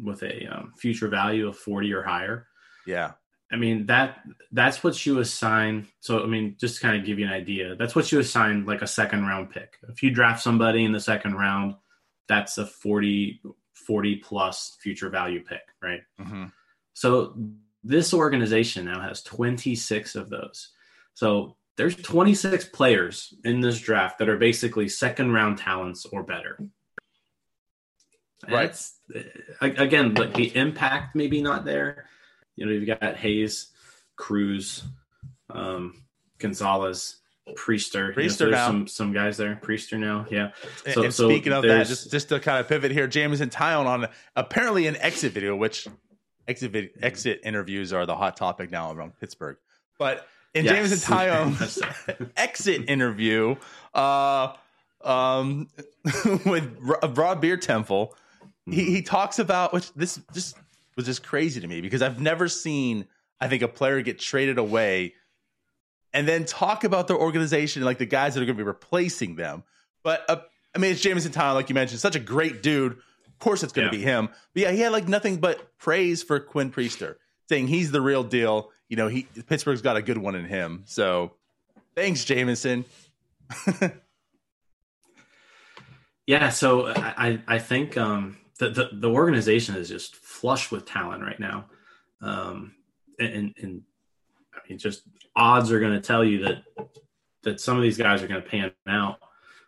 with 0.03 0.23
a 0.23 0.47
um, 0.47 0.73
future 0.77 1.09
value 1.09 1.49
of 1.49 1.57
40 1.57 1.93
or 1.93 2.03
higher. 2.03 2.47
Yeah. 2.87 3.13
I 3.51 3.57
mean 3.57 3.87
that 3.87 4.21
that's 4.53 4.85
what 4.85 5.07
you 5.07 5.21
assign. 5.21 5.89
So 6.01 6.23
I 6.23 6.27
mean, 6.27 6.57
just 6.61 6.77
to 6.77 6.83
kind 6.83 6.97
of 6.97 7.07
give 7.07 7.19
you 7.19 7.27
an 7.27 7.33
idea, 7.33 7.77
that's 7.77 7.97
what 7.97 8.13
you 8.13 8.19
assign 8.19 8.67
like 8.67 8.83
a 8.83 8.87
second 8.87 9.27
round 9.27 9.51
pick. 9.51 9.79
If 9.89 10.03
you 10.03 10.11
draft 10.11 10.43
somebody 10.43 10.85
in 10.85 10.93
the 10.93 11.01
second 11.01 11.35
round, 11.35 11.75
that's 12.29 12.59
a 12.59 12.67
40, 12.67 13.41
40 13.73 14.17
plus 14.17 14.77
future 14.83 15.09
value 15.09 15.43
pick, 15.43 15.63
right? 15.83 16.03
Mm-hmm. 16.21 16.45
So 16.93 17.39
this 17.83 18.13
organization 18.13 18.85
now 18.85 19.01
has 19.01 19.23
26 19.23 20.15
of 20.15 20.29
those. 20.29 20.73
So 21.15 21.57
there's 21.79 21.97
26 21.97 22.67
players 22.67 23.33
in 23.45 23.61
this 23.61 23.81
draft 23.81 24.19
that 24.19 24.29
are 24.29 24.37
basically 24.37 24.89
second 24.89 25.33
round 25.33 25.59
talents 25.59 26.05
or 26.07 26.23
better. 26.23 26.59
And 28.45 28.53
Right. 28.53 28.81
uh, 29.15 29.21
again, 29.61 30.15
like 30.15 30.35
the 30.35 30.55
impact 30.57 31.15
maybe 31.17 31.43
not 31.43 31.65
there. 31.65 32.07
You 32.57 32.67
know, 32.67 32.73
you've 32.73 32.87
got 32.87 33.17
Hayes, 33.17 33.69
Cruz, 34.17 34.85
um, 35.51 36.03
Gonzalez, 36.39 37.17
Priester. 37.57 37.95
You 37.95 38.23
know, 38.23 38.29
Priester 38.29 38.39
there's 38.39 38.53
now. 38.53 38.67
some 38.67 38.87
some 38.87 39.13
guys 39.13 39.37
there. 39.37 39.59
Priester 39.63 39.99
now, 39.99 40.27
yeah. 40.31 40.51
And- 40.85 40.95
So- 40.95 41.03
and 41.05 41.15
so 41.15 41.29
speaking 41.29 41.53
of 41.53 41.63
that, 41.65 41.87
just 41.87 42.11
just 42.11 42.29
to 42.29 42.39
kind 42.41 42.61
of 42.61 42.69
pivot 42.69 42.91
here, 42.93 43.07
Jameson 43.07 43.49
Taillon 43.51 43.87
on 43.87 44.07
apparently 44.37 44.87
an 44.87 44.97
exit 44.97 45.33
video, 45.33 45.57
which 45.57 45.89
exit 46.47 46.93
exit 47.03 47.41
interviews 47.45 47.93
are 47.93 48.07
the 48.07 48.17
hot 48.17 48.37
topic 48.37 48.71
now 48.71 48.93
around 48.93 49.19
Pittsburgh. 49.19 49.57
But 49.99 50.27
in 50.55 50.65
Yes. 50.65 50.75
Jameson 50.75 51.15
Taillon's 51.17 52.33
exit 52.37 52.89
interview, 52.89 53.57
uh, 53.95 54.55
um, 55.03 55.69
with 56.45 56.77
Ro- 56.81 57.01
Rob 57.15 57.43
Biertempfel, 57.43 58.13
he, 58.71 58.85
he 58.85 59.03
talks 59.03 59.39
about 59.39 59.73
which 59.73 59.93
this 59.95 60.21
just 60.33 60.57
was 60.97 61.07
just 61.07 61.23
crazy 61.23 61.61
to 61.61 61.67
me 61.67 61.81
because 61.81 62.03
I've 62.03 62.21
never 62.21 62.49
seen 62.49 63.07
I 63.41 63.49
think 63.49 63.63
a 63.63 63.69
player 63.69 64.01
get 64.03 64.19
traded 64.19 64.59
away 64.59 65.15
and 66.13 66.27
then 66.27 66.45
talk 66.45 66.85
about 66.85 67.07
their 67.09 67.17
organization 67.19 67.85
like 67.85 67.99
the 67.99 68.07
guys 68.07 68.35
that 68.35 68.41
are 68.43 68.47
going 68.47 68.57
to 68.57 68.63
be 68.65 68.67
replacing 68.67 69.37
them. 69.37 69.63
But 70.03 70.25
uh, 70.29 70.41
I 70.75 70.79
mean, 70.79 70.93
it's 70.93 71.01
Jameson 71.01 71.33
Taillon, 71.33 71.55
like 71.55 71.69
you 71.69 71.75
mentioned, 71.75 72.01
such 72.01 72.17
a 72.17 72.21
great 72.21 72.63
dude. 72.63 72.93
Of 72.93 73.39
course, 73.39 73.63
it's 73.63 73.73
going 73.73 73.89
to 73.91 73.97
Yeah. 73.97 74.01
be 74.01 74.05
him. 74.05 74.29
But 74.55 74.63
yeah, 74.63 74.71
he 74.73 74.81
had 74.81 74.91
like 74.93 75.07
nothing 75.07 75.37
but 75.37 75.79
praise 75.79 76.23
for 76.23 76.41
Quinn 76.41 76.73
Priester, 76.73 77.17
saying 77.49 77.69
he's 77.69 77.91
the 77.93 78.01
real 78.01 78.25
deal. 78.25 78.71
You 78.89 78.97
know, 78.97 79.09
he 79.09 79.23
Pittsburgh's 79.47 79.83
got 79.83 79.97
a 79.97 80.03
good 80.03 80.19
one 80.19 80.35
in 80.35 80.47
him. 80.47 80.83
So 80.87 81.35
thanks, 81.95 82.25
Jameson. 82.25 82.85
Yeah, 86.27 86.51
so 86.51 86.87
I 86.89 87.15
I 87.17 87.41
I 87.49 87.59
think 87.59 87.97
um, 87.97 88.37
the, 88.59 88.71
the 88.71 88.89
the 88.93 89.11
organization 89.11 89.77
is 89.77 89.89
just 89.89 90.17
flush 90.17 90.71
with 90.71 90.85
talent 90.85 91.23
right 91.23 91.39
now. 91.41 91.67
Um, 92.21 92.75
and, 93.19 93.55
and 93.61 93.83
I 94.55 94.59
mean, 94.69 94.79
just 94.79 95.03
odds 95.37 95.71
are 95.73 95.81
going 95.81 95.95
to 95.95 96.01
tell 96.01 96.25
you 96.25 96.45
that 96.45 96.63
that 97.45 97.61
some 97.61 97.77
of 97.77 97.83
these 97.83 97.99
guys 97.99 98.23
are 98.23 98.29
going 98.29 98.43
to 98.43 98.49
pan 98.49 98.73
out. 98.89 99.19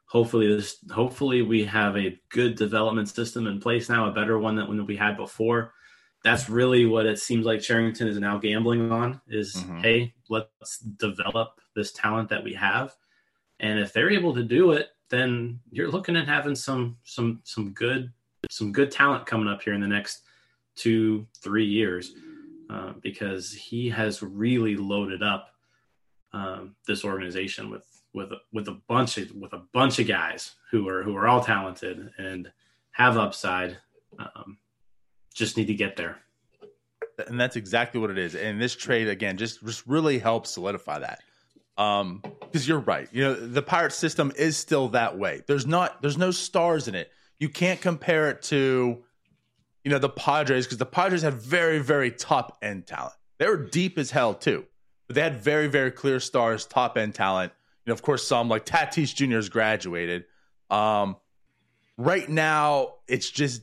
Hopefully, 0.07 0.49
this 0.55 0.79
hopefully 0.91 1.43
we 1.43 1.65
have 1.65 1.97
a 1.97 2.19
good 2.31 2.57
development 2.57 3.09
system 3.09 3.47
in 3.47 3.61
place 3.61 3.89
now, 3.89 4.09
a 4.09 4.13
better 4.13 4.39
one 4.39 4.57
than 4.57 4.87
we 4.87 4.97
had 4.97 5.17
before. 5.17 5.73
That's 6.25 6.51
really 6.51 6.85
what 6.85 7.07
it 7.07 7.19
seems 7.19 7.47
like 7.47 7.61
Cherington 7.63 8.09
is 8.09 8.19
now 8.19 8.37
gambling 8.39 8.91
on 8.93 9.21
is 9.29 9.55
Mhm. 9.55 9.81
hey, 9.81 10.15
let's 10.29 10.79
develop 10.81 11.61
this 11.75 11.93
talent 11.93 12.29
that 12.31 12.45
we 12.45 12.55
have. 12.55 12.95
And 13.61 13.79
if 13.79 13.93
they're 13.93 14.11
able 14.11 14.35
to 14.35 14.43
do 14.43 14.73
it, 14.73 14.89
then 15.11 15.61
you're 15.71 15.91
looking 15.91 16.17
at 16.17 16.27
having 16.27 16.57
some 16.57 16.99
some 17.05 17.41
some 17.45 17.73
good 17.73 18.13
some 18.49 18.73
good 18.73 18.91
talent 18.91 19.27
coming 19.27 19.49
up 19.49 19.63
here 19.63 19.75
in 19.75 19.81
the 19.81 19.89
next 19.89 20.23
two 20.77 21.27
three 21.43 21.67
years 21.67 22.15
uh, 22.71 22.93
because 23.03 23.53
he 23.53 23.91
has 23.91 24.23
really 24.23 24.77
loaded 24.77 25.23
up 25.23 25.49
um, 26.33 26.75
this 26.87 27.05
organization 27.05 27.71
with 27.71 27.85
with 28.15 28.31
with 28.53 28.69
a 28.69 28.79
bunch 28.89 29.19
of 29.19 29.31
with 29.33 29.53
a 29.53 29.63
bunch 29.73 29.99
of 29.99 30.07
guys 30.07 30.53
who 30.71 30.89
are 30.89 31.03
who 31.03 31.17
are 31.17 31.29
all 31.29 31.43
talented 31.43 32.11
and 32.19 32.51
have 32.93 33.17
upside. 33.17 33.77
Um, 34.19 34.59
just 35.35 35.57
need 35.57 35.67
to 35.67 35.75
get 35.75 35.97
there. 35.97 36.19
and 37.29 37.41
that's 37.41 37.57
exactly 37.57 38.01
what 38.01 38.11
it 38.11 38.19
is. 38.19 38.35
And 38.35 38.61
this 38.61 38.75
trade 38.75 39.09
again 39.09 39.37
just 39.37 39.65
just 39.65 39.87
really 39.87 40.19
helps 40.19 40.51
solidify 40.51 41.01
that. 41.01 41.21
Um, 41.79 42.23
because 42.41 42.69
you're 42.69 42.81
right. 42.81 43.09
You 43.13 43.23
know, 43.23 43.35
the 43.35 43.63
pirate 43.63 43.93
system 43.93 44.33
is 44.37 44.57
still 44.57 44.89
that 44.89 45.17
way. 45.19 45.43
There's 45.47 45.67
not 45.67 46.03
there's 46.03 46.19
no 46.19 46.31
stars 46.31 46.89
in 46.89 46.95
it. 46.95 47.11
You 47.41 47.49
can't 47.49 47.81
compare 47.81 48.31
it 48.31 48.43
to, 48.43 49.03
you 49.83 49.91
know, 49.91 49.99
the 49.99 50.09
Padres 50.09 50.67
because 50.67 50.79
the 50.79 50.87
Padres 50.87 51.23
had 51.23 51.35
very 51.35 51.81
very 51.81 52.11
top 52.11 52.59
end 52.63 52.87
talent. 52.87 53.15
They 53.39 53.47
were 53.49 53.57
deep 53.57 53.99
as 53.99 54.11
hell 54.11 54.35
too, 54.35 54.67
but 55.07 55.17
they 55.17 55.23
had 55.23 55.41
very 55.41 55.67
very 55.67 55.91
clear 55.91 56.21
stars, 56.21 56.67
top 56.67 56.97
end 56.97 57.15
talent. 57.15 57.53
You 57.85 57.91
know, 57.91 57.95
of 57.95 58.03
course, 58.03 58.27
some 58.27 58.49
like 58.49 58.67
Tatis 58.67 59.15
Jr. 59.15 59.37
has 59.37 59.49
graduated. 59.49 60.27
Um, 60.69 61.17
right 61.97 62.29
now 62.29 62.95
it's 63.09 63.29
just 63.29 63.63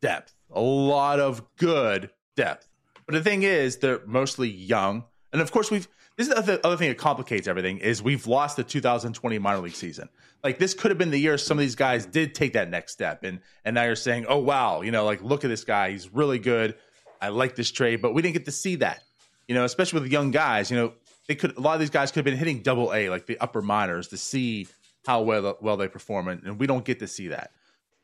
depth, 0.00 0.34
a 0.50 0.60
lot 0.60 1.20
of 1.20 1.42
good 1.56 2.10
depth. 2.36 2.68
But 3.04 3.14
the 3.14 3.22
thing 3.22 3.42
is, 3.42 3.78
they're 3.78 4.00
mostly 4.06 4.48
young, 4.48 5.04
and 5.32 5.42
of 5.42 5.52
course, 5.52 5.70
we've. 5.70 5.88
This 6.16 6.28
is 6.28 6.34
the 6.34 6.38
other, 6.38 6.60
other 6.62 6.76
thing 6.76 6.88
that 6.88 6.98
complicates 6.98 7.48
everything 7.48 7.78
is 7.78 8.02
we've 8.02 8.26
lost 8.26 8.56
the 8.56 8.64
2020 8.64 9.38
minor 9.38 9.60
league 9.60 9.74
season. 9.74 10.08
Like 10.44 10.58
this 10.58 10.74
could 10.74 10.90
have 10.90 10.98
been 10.98 11.10
the 11.10 11.18
year 11.18 11.38
some 11.38 11.58
of 11.58 11.62
these 11.62 11.74
guys 11.74 12.04
did 12.04 12.34
take 12.34 12.52
that 12.52 12.68
next 12.68 12.92
step, 12.92 13.24
and 13.24 13.40
and 13.64 13.74
now 13.74 13.84
you're 13.84 13.96
saying, 13.96 14.26
oh 14.28 14.38
wow, 14.38 14.82
you 14.82 14.90
know, 14.90 15.04
like 15.04 15.22
look 15.22 15.44
at 15.44 15.48
this 15.48 15.64
guy, 15.64 15.90
he's 15.90 16.12
really 16.12 16.38
good. 16.38 16.74
I 17.20 17.28
like 17.28 17.54
this 17.54 17.70
trade, 17.70 18.02
but 18.02 18.14
we 18.14 18.22
didn't 18.22 18.34
get 18.34 18.44
to 18.46 18.52
see 18.52 18.76
that. 18.76 19.02
You 19.46 19.54
know, 19.54 19.64
especially 19.64 20.00
with 20.00 20.10
young 20.10 20.32
guys. 20.32 20.70
You 20.70 20.76
know, 20.76 20.92
they 21.28 21.34
could 21.34 21.56
a 21.56 21.60
lot 21.60 21.74
of 21.74 21.80
these 21.80 21.90
guys 21.90 22.10
could 22.10 22.18
have 22.18 22.24
been 22.24 22.36
hitting 22.36 22.62
double 22.62 22.92
A, 22.92 23.08
like 23.08 23.26
the 23.26 23.38
upper 23.38 23.62
minors, 23.62 24.08
to 24.08 24.16
see 24.16 24.66
how 25.06 25.22
well 25.22 25.56
well 25.60 25.76
they 25.76 25.88
perform, 25.88 26.28
and, 26.28 26.42
and 26.42 26.58
we 26.58 26.66
don't 26.66 26.84
get 26.84 26.98
to 26.98 27.06
see 27.06 27.28
that. 27.28 27.52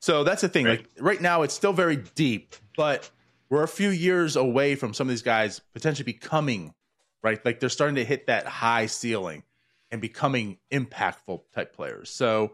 So 0.00 0.22
that's 0.22 0.42
the 0.42 0.48
thing. 0.48 0.66
Right. 0.66 0.78
Like 0.78 0.88
right 1.00 1.20
now, 1.20 1.42
it's 1.42 1.54
still 1.54 1.72
very 1.72 1.96
deep, 2.14 2.54
but 2.76 3.10
we're 3.50 3.64
a 3.64 3.68
few 3.68 3.88
years 3.88 4.36
away 4.36 4.76
from 4.76 4.94
some 4.94 5.08
of 5.08 5.10
these 5.10 5.22
guys 5.22 5.60
potentially 5.72 6.04
becoming 6.04 6.74
right. 7.22 7.44
Like 7.44 7.60
they're 7.60 7.68
starting 7.68 7.96
to 7.96 8.04
hit 8.04 8.26
that 8.26 8.46
high 8.46 8.86
ceiling 8.86 9.42
and 9.90 10.00
becoming 10.00 10.58
impactful 10.70 11.42
type 11.54 11.74
players. 11.74 12.10
So 12.10 12.52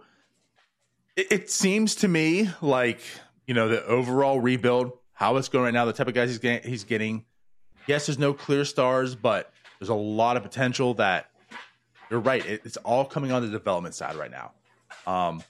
it, 1.16 1.32
it 1.32 1.50
seems 1.50 1.96
to 1.96 2.08
me 2.08 2.50
like 2.60 3.00
you 3.46 3.54
know 3.54 3.68
the 3.68 3.84
overall 3.84 4.40
rebuild, 4.40 4.92
how 5.12 5.36
it's 5.36 5.48
going 5.48 5.64
right 5.64 5.74
now, 5.74 5.84
the 5.84 5.92
type 5.92 6.08
of 6.08 6.14
guys 6.14 6.30
he's 6.30 6.38
getting, 6.38 6.68
he's 6.68 6.84
getting. 6.84 7.24
Yes, 7.86 8.06
there's 8.06 8.18
no 8.18 8.32
clear 8.32 8.64
stars, 8.64 9.14
but 9.14 9.52
there's 9.78 9.90
a 9.90 9.94
lot 9.94 10.36
of 10.38 10.42
potential 10.42 10.94
that 10.94 11.30
you're 12.10 12.20
right. 12.20 12.44
It, 12.44 12.62
it's 12.64 12.78
all 12.78 13.04
coming 13.04 13.32
on 13.32 13.42
the 13.42 13.48
development 13.48 13.94
side 13.94 14.16
right 14.16 14.30
now. 14.30 14.52
Um, 15.06 15.42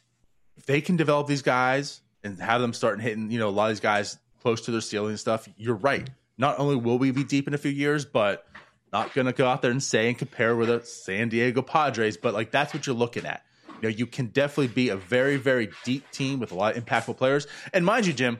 if 0.56 0.66
they 0.66 0.80
can 0.80 0.96
develop 0.96 1.26
these 1.26 1.42
guys 1.42 2.00
and 2.22 2.40
have 2.40 2.60
them 2.60 2.72
starting 2.72 3.00
hitting, 3.02 3.30
you 3.30 3.38
know, 3.38 3.48
a 3.48 3.50
lot 3.50 3.66
of 3.66 3.70
these 3.70 3.80
guys 3.80 4.18
close 4.42 4.62
to 4.62 4.70
their 4.70 4.80
ceiling 4.80 5.10
and 5.10 5.20
stuff, 5.20 5.48
you're 5.56 5.76
right. 5.76 6.08
Not 6.36 6.58
only 6.58 6.76
will 6.76 6.98
we 6.98 7.10
be 7.12 7.22
deep 7.22 7.46
in 7.46 7.54
a 7.54 7.58
few 7.58 7.70
years, 7.70 8.04
but 8.04 8.46
not 8.94 9.12
going 9.12 9.26
to 9.26 9.32
go 9.32 9.48
out 9.48 9.60
there 9.60 9.72
and 9.72 9.82
say 9.82 10.06
and 10.06 10.16
compare 10.16 10.54
with 10.54 10.68
the 10.68 10.80
San 10.86 11.28
Diego 11.28 11.62
Padres, 11.62 12.16
but 12.16 12.32
like 12.32 12.52
that's 12.52 12.72
what 12.72 12.86
you're 12.86 12.94
looking 12.94 13.26
at. 13.26 13.42
You 13.82 13.82
know, 13.82 13.88
you 13.88 14.06
can 14.06 14.26
definitely 14.26 14.68
be 14.68 14.88
a 14.90 14.96
very, 14.96 15.36
very 15.36 15.70
deep 15.84 16.08
team 16.12 16.38
with 16.38 16.52
a 16.52 16.54
lot 16.54 16.76
of 16.76 16.84
impactful 16.84 17.16
players. 17.16 17.48
And 17.72 17.84
mind 17.84 18.06
you, 18.06 18.12
Jim, 18.12 18.38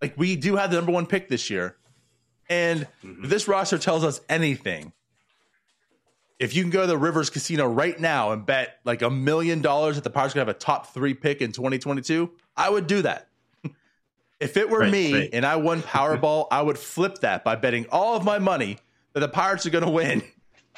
like 0.00 0.16
we 0.16 0.36
do 0.36 0.54
have 0.54 0.70
the 0.70 0.76
number 0.76 0.92
one 0.92 1.06
pick 1.06 1.28
this 1.28 1.50
year. 1.50 1.76
And 2.48 2.86
if 3.02 3.28
this 3.28 3.48
roster 3.48 3.78
tells 3.78 4.04
us 4.04 4.20
anything, 4.28 4.92
if 6.38 6.54
you 6.54 6.62
can 6.62 6.70
go 6.70 6.82
to 6.82 6.86
the 6.86 6.96
Rivers 6.96 7.28
Casino 7.28 7.66
right 7.66 7.98
now 7.98 8.30
and 8.30 8.46
bet 8.46 8.78
like 8.84 9.02
a 9.02 9.10
million 9.10 9.60
dollars 9.60 9.96
that 9.96 10.04
the 10.04 10.10
Pirates 10.10 10.34
going 10.34 10.46
to 10.46 10.50
have 10.50 10.56
a 10.56 10.58
top 10.58 10.94
three 10.94 11.14
pick 11.14 11.42
in 11.42 11.50
2022, 11.50 12.30
I 12.56 12.70
would 12.70 12.86
do 12.86 13.02
that. 13.02 13.28
if 14.40 14.56
it 14.56 14.70
were 14.70 14.80
Right, 14.80 14.92
me 14.92 15.12
right. 15.14 15.30
and 15.32 15.44
I 15.44 15.56
won 15.56 15.82
Powerball, 15.82 16.46
I 16.52 16.62
would 16.62 16.78
flip 16.78 17.18
that 17.22 17.42
by 17.42 17.56
betting 17.56 17.86
all 17.90 18.16
of 18.16 18.24
my 18.24 18.38
money 18.38 18.78
that 19.12 19.20
the 19.20 19.28
Pirates 19.28 19.66
are 19.66 19.70
going 19.70 19.84
to 19.84 19.90
win. 19.90 20.22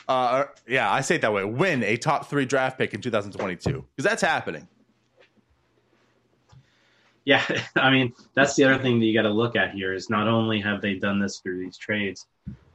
Uh, 0.08 0.44
yeah, 0.66 0.90
I 0.90 1.00
say 1.00 1.16
it 1.16 1.20
that 1.20 1.32
way. 1.32 1.44
Win 1.44 1.82
a 1.84 1.96
top 1.96 2.28
three 2.28 2.44
draft 2.44 2.78
pick 2.78 2.94
in 2.94 3.00
2022 3.00 3.70
because 3.96 4.08
that's 4.08 4.22
happening. 4.22 4.66
Yeah, 7.24 7.42
I 7.76 7.90
mean 7.90 8.12
that's 8.34 8.54
the 8.56 8.64
other 8.64 8.82
thing 8.82 8.98
that 9.00 9.06
you 9.06 9.14
got 9.14 9.22
to 9.22 9.30
look 9.30 9.56
at 9.56 9.72
here 9.72 9.92
is 9.92 10.10
not 10.10 10.28
only 10.28 10.60
have 10.60 10.80
they 10.80 10.94
done 10.94 11.20
this 11.20 11.38
through 11.38 11.60
these 11.60 11.76
trades, 11.76 12.26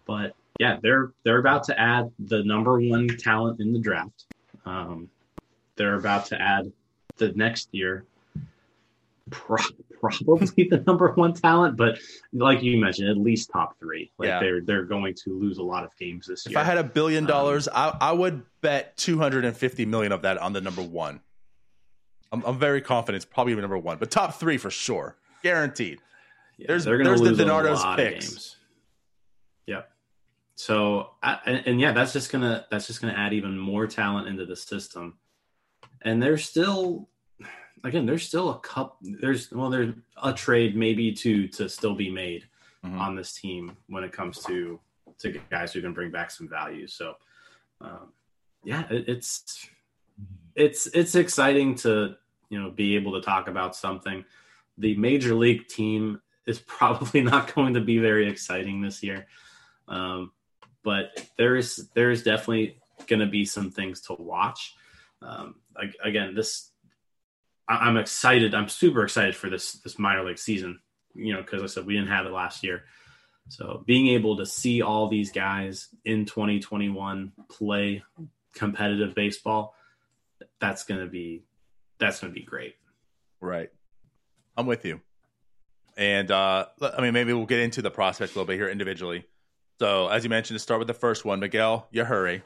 but 0.05 0.35
yeah, 0.59 0.77
they're 0.81 1.11
they're 1.23 1.39
about 1.39 1.65
to 1.65 1.79
add 1.79 2.11
the 2.19 2.43
number 2.43 2.79
one 2.79 3.07
talent 3.07 3.59
in 3.59 3.73
the 3.73 3.79
draft. 3.79 4.25
Um, 4.65 5.09
they're 5.75 5.95
about 5.95 6.27
to 6.27 6.41
add 6.41 6.71
the 7.17 7.31
next 7.33 7.69
year 7.71 8.05
pro- 9.29 9.57
probably 9.99 10.67
the 10.69 10.83
number 10.85 11.11
one 11.13 11.33
talent, 11.33 11.75
but 11.77 11.99
like 12.33 12.61
you 12.63 12.77
mentioned, 12.79 13.09
at 13.09 13.17
least 13.17 13.49
top 13.51 13.77
three. 13.79 14.11
Like 14.17 14.27
Yeah. 14.27 14.39
they're 14.39 14.61
they're 14.61 14.83
going 14.85 15.13
to 15.25 15.37
lose 15.39 15.57
a 15.57 15.63
lot 15.63 15.83
of 15.83 15.95
games 15.97 16.27
this 16.27 16.45
If 16.45 16.51
year. 16.51 16.59
If 16.61 16.65
I 16.65 16.69
had 16.69 16.77
a 16.77 16.83
billion 16.83 17.23
Um, 17.25 17.27
dollars, 17.27 17.67
I, 17.67 17.95
I 17.99 18.11
would 18.11 18.43
bet 18.61 18.95
250 18.97 19.85
million 19.85 20.11
of 20.11 20.21
that 20.23 20.37
on 20.37 20.53
the 20.53 20.61
number 20.61 20.81
one. 20.81 21.21
I'm, 22.31 22.43
I'm 22.45 22.59
very 22.59 22.81
confident 22.81 23.23
it's 23.23 23.31
probably 23.33 23.55
number 23.55 23.77
one, 23.77 23.97
but 23.97 24.11
top 24.11 24.35
three 24.39 24.57
for 24.57 24.69
sure, 24.69 25.15
guaranteed. 25.43 25.99
Yeah, 26.57 26.67
There's- 26.67 26.85
they're 26.85 27.03
there's 27.03 27.21
the 27.21 27.31
Donardo's 27.31 27.83
picks. 27.95 28.55
Yep. 29.67 29.89
So 30.55 31.11
I, 31.21 31.39
and, 31.45 31.67
and 31.67 31.79
yeah, 31.81 31.91
that's 31.91 32.13
just 32.13 32.31
gonna 32.31 32.65
that's 32.71 32.87
just 32.87 32.99
gonna 33.01 33.13
add 33.13 33.33
even 33.33 33.57
more 33.57 33.85
talent 33.87 34.27
into 34.27 34.45
the 34.45 34.55
system. 34.55 35.17
And 36.01 36.21
there's 36.21 36.45
still, 36.45 37.09
again, 37.83 38.05
there's 38.05 38.27
still 38.27 38.49
a 38.51 38.59
cup. 38.59 38.97
There's 39.01 39.51
well, 39.51 39.69
there's 39.69 39.93
a 40.21 40.33
trade 40.33 40.75
maybe 40.75 41.11
to 41.13 41.47
to 41.49 41.69
still 41.69 41.95
be 41.95 42.09
made 42.09 42.45
Mhm. 42.85 42.99
on 42.99 43.15
this 43.15 43.33
team 43.33 43.75
when 43.87 44.03
it 44.03 44.11
comes 44.11 44.43
to 44.43 44.79
to 45.19 45.39
guys 45.49 45.73
who 45.73 45.81
can 45.81 45.93
bring 45.93 46.11
back 46.11 46.29
some 46.29 46.47
value. 46.47 46.87
So 46.87 47.15
um, 47.81 48.13
yeah, 48.63 48.87
it, 48.89 49.07
it's 49.09 49.67
it's 50.55 50.87
it's 50.87 51.15
exciting 51.15 51.75
to 51.75 52.15
you 52.49 52.61
know 52.61 52.69
be 52.71 52.95
able 52.95 53.13
to 53.13 53.21
talk 53.21 53.47
about 53.47 53.75
something. 53.75 54.23
The 54.77 54.95
major 54.95 55.33
league 55.33 55.67
team 55.67 56.21
is 56.45 56.59
probably 56.65 57.21
not 57.21 57.53
going 57.55 57.73
to 57.73 57.81
be 57.81 57.97
very 57.97 58.29
exciting 58.29 58.81
this 58.81 59.01
year, 59.03 59.27
um, 59.87 60.31
but 60.83 61.27
there 61.37 61.55
is 61.55 61.89
there 61.93 62.11
is 62.11 62.23
definitely 62.23 62.79
going 63.07 63.19
to 63.19 63.25
be 63.27 63.45
some 63.45 63.71
things 63.71 64.01
to 64.01 64.13
watch. 64.13 64.75
Um, 65.21 65.55
ag- 65.81 65.95
again, 66.03 66.35
this 66.35 66.71
I- 67.67 67.87
I'm 67.87 67.97
excited. 67.97 68.53
I'm 68.55 68.69
super 68.69 69.03
excited 69.03 69.35
for 69.35 69.49
this 69.49 69.73
this 69.73 69.99
minor 69.99 70.23
league 70.23 70.39
season. 70.39 70.79
You 71.13 71.33
know, 71.33 71.41
because 71.41 71.63
I 71.63 71.65
said 71.65 71.85
we 71.85 71.95
didn't 71.95 72.09
have 72.09 72.25
it 72.25 72.31
last 72.31 72.63
year. 72.63 72.83
So 73.49 73.83
being 73.85 74.07
able 74.09 74.37
to 74.37 74.45
see 74.45 74.81
all 74.81 75.07
these 75.07 75.31
guys 75.31 75.87
in 76.05 76.25
2021 76.25 77.31
play 77.49 78.03
competitive 78.53 79.15
baseball, 79.15 79.73
that's 80.59 80.83
to 80.85 81.07
be 81.07 81.43
that's 81.99 82.19
to 82.19 82.29
be 82.29 82.43
great. 82.43 82.75
Right. 83.39 83.69
I'm 84.55 84.65
with 84.65 84.85
you. 84.85 85.01
And 85.95 86.29
uh 86.29 86.65
I 86.81 87.01
mean 87.01 87.13
maybe 87.13 87.33
we'll 87.33 87.45
get 87.45 87.59
into 87.59 87.81
the 87.81 87.91
prospects 87.91 88.35
a 88.35 88.39
little 88.39 88.47
bit 88.47 88.57
here 88.57 88.69
individually. 88.69 89.25
So 89.79 90.07
as 90.07 90.23
you 90.23 90.29
mentioned, 90.29 90.55
to 90.55 90.59
start 90.59 90.79
with 90.79 90.87
the 90.87 90.93
first 90.93 91.25
one, 91.25 91.39
Miguel 91.39 91.87
Yajure. 91.93 92.41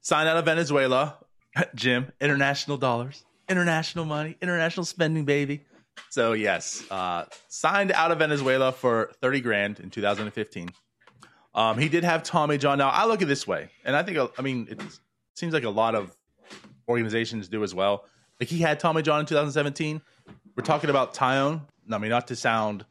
Signed 0.00 0.28
out 0.28 0.36
of 0.36 0.44
Venezuela. 0.44 1.16
Jim, 1.74 2.12
international 2.20 2.76
dollars, 2.76 3.24
international 3.48 4.04
money, 4.04 4.36
international 4.40 4.84
spending, 4.84 5.24
baby. 5.24 5.64
So 6.10 6.32
yes, 6.32 6.84
uh 6.90 7.26
signed 7.48 7.92
out 7.92 8.10
of 8.10 8.18
Venezuela 8.18 8.72
for 8.72 9.12
30 9.20 9.40
grand 9.40 9.80
in 9.80 9.90
2015. 9.90 10.70
Um, 11.54 11.78
he 11.78 11.88
did 11.88 12.02
have 12.02 12.24
Tommy 12.24 12.58
John. 12.58 12.78
Now 12.78 12.90
I 12.90 13.06
look 13.06 13.22
at 13.22 13.28
this 13.28 13.46
way, 13.46 13.70
and 13.84 13.94
I 13.94 14.02
think 14.02 14.18
I 14.38 14.42
mean 14.42 14.66
it 14.70 14.80
seems 15.34 15.54
like 15.54 15.64
a 15.64 15.70
lot 15.70 15.94
of 15.94 16.16
organizations 16.88 17.48
do 17.48 17.62
as 17.62 17.74
well. 17.74 18.04
Like 18.40 18.48
he 18.48 18.58
had 18.58 18.80
Tommy 18.80 19.02
John 19.02 19.20
in 19.20 19.26
2017. 19.26 20.00
We're 20.56 20.64
talking 20.64 20.90
about 20.90 21.14
Tyone. 21.14 21.62
I 21.90 21.98
mean, 21.98 22.10
not 22.10 22.28
to 22.28 22.36
sound 22.36 22.84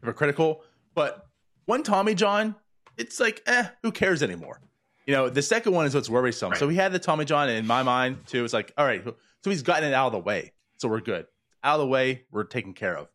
hypocritical, 0.00 0.62
but 0.94 1.26
one 1.66 1.82
Tommy 1.82 2.14
John, 2.14 2.54
it's 2.96 3.20
like, 3.20 3.42
eh, 3.46 3.66
who 3.82 3.92
cares 3.92 4.22
anymore? 4.22 4.60
You 5.06 5.14
know, 5.14 5.28
the 5.28 5.42
second 5.42 5.72
one 5.72 5.86
is 5.86 5.94
what's 5.94 6.08
worrisome. 6.10 6.50
Right. 6.50 6.58
So 6.58 6.68
he 6.68 6.76
had 6.76 6.92
the 6.92 6.98
Tommy 6.98 7.24
John 7.24 7.48
in 7.48 7.66
my 7.66 7.82
mind 7.82 8.26
too. 8.26 8.44
It's 8.44 8.52
like, 8.52 8.72
all 8.76 8.84
right, 8.84 9.04
so 9.46 9.50
he's 9.50 9.62
gotten 9.62 9.84
it 9.84 9.94
out 9.94 10.06
of 10.06 10.12
the 10.12 10.18
way, 10.18 10.50
so 10.76 10.88
we're 10.88 10.98
good. 10.98 11.24
Out 11.62 11.74
of 11.74 11.80
the 11.82 11.86
way, 11.86 12.24
we're 12.32 12.42
taken 12.42 12.74
care 12.74 12.98
of. 12.98 13.08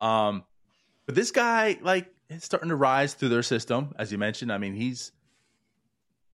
Um, 0.00 0.42
but 1.04 1.14
this 1.14 1.30
guy, 1.30 1.76
like, 1.82 2.10
is 2.30 2.44
starting 2.44 2.70
to 2.70 2.76
rise 2.76 3.12
through 3.12 3.28
their 3.28 3.42
system, 3.42 3.94
as 3.98 4.10
you 4.10 4.16
mentioned. 4.16 4.50
I 4.50 4.56
mean, 4.56 4.72
he's 4.72 5.12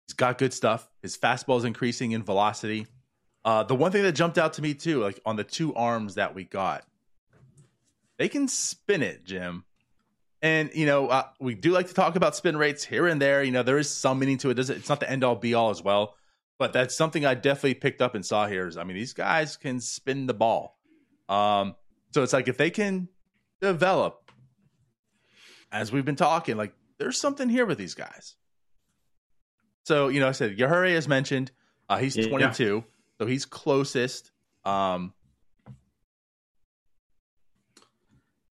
he's 0.08 0.15
got 0.15 0.39
good 0.39 0.56
stuff. 0.56 0.89
His 1.04 1.15
fastball 1.15 1.60
is 1.60 1.65
increasing 1.65 2.13
in 2.13 2.23
velocity. 2.23 2.88
Uh, 3.45 3.62
the 3.62 3.76
one 3.76 3.91
thing 3.91 4.02
that 4.02 4.13
jumped 4.13 4.39
out 4.39 4.54
to 4.54 4.63
me 4.63 4.73
too, 4.73 5.04
like 5.04 5.19
on 5.23 5.36
the 5.36 5.43
two 5.43 5.71
arms 5.76 6.15
that 6.15 6.34
we 6.34 6.43
got, 6.43 6.84
they 8.17 8.28
can 8.28 8.47
spin 8.47 9.04
it, 9.04 9.23
Jim. 9.23 9.65
And 10.41 10.71
you 10.73 10.88
know, 10.88 11.10
uh, 11.10 11.26
we 11.39 11.54
do 11.54 11.69
like 11.69 11.89
to 11.89 11.93
talk 11.93 12.15
about 12.15 12.36
spin 12.36 12.58
rates 12.58 12.84
here 12.84 13.06
and 13.06 13.21
there. 13.21 13.43
You 13.43 13.52
know, 13.52 13.62
there 13.62 13.78
is 13.78 13.88
some 13.88 14.17
meaning 14.17 14.39
to 14.39 14.50
it. 14.50 14.56
Does 14.56 14.71
It's 14.71 14.89
not 14.89 15.00
the 15.00 15.08
end 15.08 15.23
all 15.23 15.36
be 15.36 15.54
all 15.54 15.69
as 15.69 15.84
well, 15.84 16.15
but 16.60 16.74
that's 16.74 16.96
something 16.96 17.26
I 17.26 17.34
definitely 17.34 17.76
picked 17.76 18.02
up 18.02 18.15
and 18.15 18.26
saw 18.26 18.48
here. 18.48 18.67
Is 18.67 18.78
I 18.78 18.84
mean, 18.84 18.96
these 18.96 19.13
guys 19.13 19.58
can 19.58 19.80
spin 19.80 20.28
the 20.28 20.34
ball. 20.34 20.78
Um, 21.30 21.76
so 22.13 22.24
it's 22.24 22.34
like 22.34 22.48
if 22.48 22.58
they 22.58 22.70
can 22.70 23.10
develop, 23.62 24.32
as 25.72 25.91
we've 25.91 26.06
been 26.06 26.15
talking, 26.15 26.58
like 26.58 26.74
there's 26.98 27.20
something 27.20 27.50
here 27.50 27.65
with 27.65 27.78
these 27.78 27.93
guys. 27.93 28.36
So 29.86 30.08
you 30.08 30.20
know, 30.20 30.28
I 30.28 30.32
said 30.32 30.58
Yajure 30.58 30.93
as 30.96 31.08
mentioned, 31.08 31.52
uh, 31.89 31.98
he's 31.98 32.15
Yeah. 32.17 32.28
22, 32.30 32.84
so 33.20 33.26
he's 33.26 33.46
closest. 33.46 34.32
Um, 34.65 35.13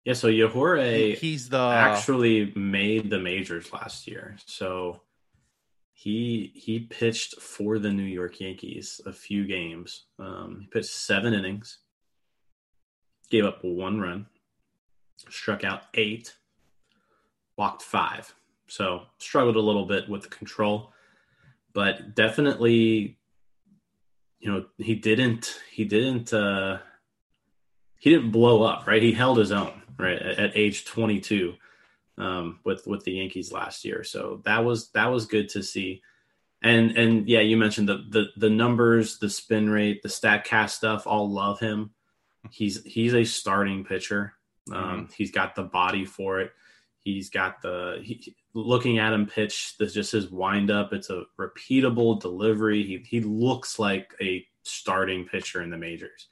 Yeah, 0.05 0.13
so 0.13 0.29
Yajure 0.29 1.17
he's 1.17 1.49
the 1.49 1.59
actually 1.59 2.53
made 2.55 3.11
the 3.11 3.19
majors 3.19 3.73
last 3.73 4.07
year. 4.07 4.37
So 4.47 5.03
he 6.07 6.53
he 6.55 6.79
pitched 6.79 7.41
for 7.41 7.81
the 7.81 7.93
New 7.93 8.05
York 8.05 8.39
Yankees 8.39 9.01
a 9.07 9.13
few 9.13 9.45
games. 9.45 10.05
Um, 10.21 10.59
he 10.61 10.69
pitched 10.69 10.91
seven 10.91 11.35
innings, 11.35 11.79
gave 13.29 13.45
up 13.45 13.65
one 13.65 14.01
run, 14.01 14.27
struck 15.29 15.65
out 15.65 15.83
eight, 15.95 16.37
walked 17.57 17.83
five. 17.83 18.33
So 18.69 19.01
struggled 19.19 19.57
a 19.57 19.61
little 19.61 19.85
bit 19.85 20.09
with 20.09 20.23
the 20.23 20.29
control, 20.29 20.93
but 21.73 22.15
definitely, 22.15 23.19
you 24.39 24.53
know, 24.53 24.67
he 24.79 24.95
didn't 24.95 25.61
he 25.73 25.85
didn't 25.85 26.33
uh, 26.33 26.79
he 27.99 28.11
didn't 28.11 28.31
blow 28.31 28.63
up. 28.63 28.87
Right, 28.87 29.03
he 29.03 29.11
held 29.11 29.39
his 29.39 29.51
own. 29.51 29.83
Right 29.99 30.23
at, 30.23 30.39
at 30.39 30.57
age 30.57 30.85
22 30.85 31.55
um, 32.19 32.61
with 32.65 32.87
with 32.87 33.05
the 33.05 33.13
Yankees 33.13 33.53
last 33.53 33.85
year. 33.85 34.05
So 34.05 34.43
that 34.45 34.65
was 34.65 34.91
that 34.91 35.07
was 35.07 35.27
good 35.27 35.49
to 35.51 35.63
see. 35.63 36.03
And 36.63 36.93
and 36.93 37.29
yeah, 37.29 37.41
you 37.41 37.57
mentioned 37.57 37.89
the 37.89 38.05
the 38.09 38.27
the 38.37 38.51
numbers, 38.51 39.19
the 39.19 39.31
spin 39.31 39.69
rate, 39.71 40.03
the 40.03 40.09
Statcast 40.09 40.71
stuff. 40.71 41.07
All 41.07 41.31
love 41.31 41.61
him. 41.61 41.91
He's 42.51 42.83
he's 42.85 43.15
a 43.15 43.25
starting 43.25 43.85
pitcher. 43.85 44.35
Um, 44.73 45.09
He's 45.15 45.31
got 45.31 45.55
the 45.55 45.63
body 45.63 46.05
for 46.05 46.41
it. 46.41 46.53
He's 47.01 47.31
got 47.31 47.63
the 47.63 48.01
he, 48.03 48.35
looking 48.53 48.99
at 48.99 49.13
him 49.13 49.27
pitch. 49.27 49.77
This 49.79 49.93
just 49.93 50.13
his 50.13 50.31
windup. 50.31 50.93
It's 50.93 51.11
a 51.11 51.25
repeatable 51.39 52.21
delivery. 52.21 52.83
He 52.83 53.05
he 53.07 53.21
looks 53.21 53.79
like 53.79 54.15
a 54.21 54.45
starting 54.65 55.27
pitcher 55.27 55.63
in 55.63 55.71
the 55.71 55.77
majors. 55.77 56.27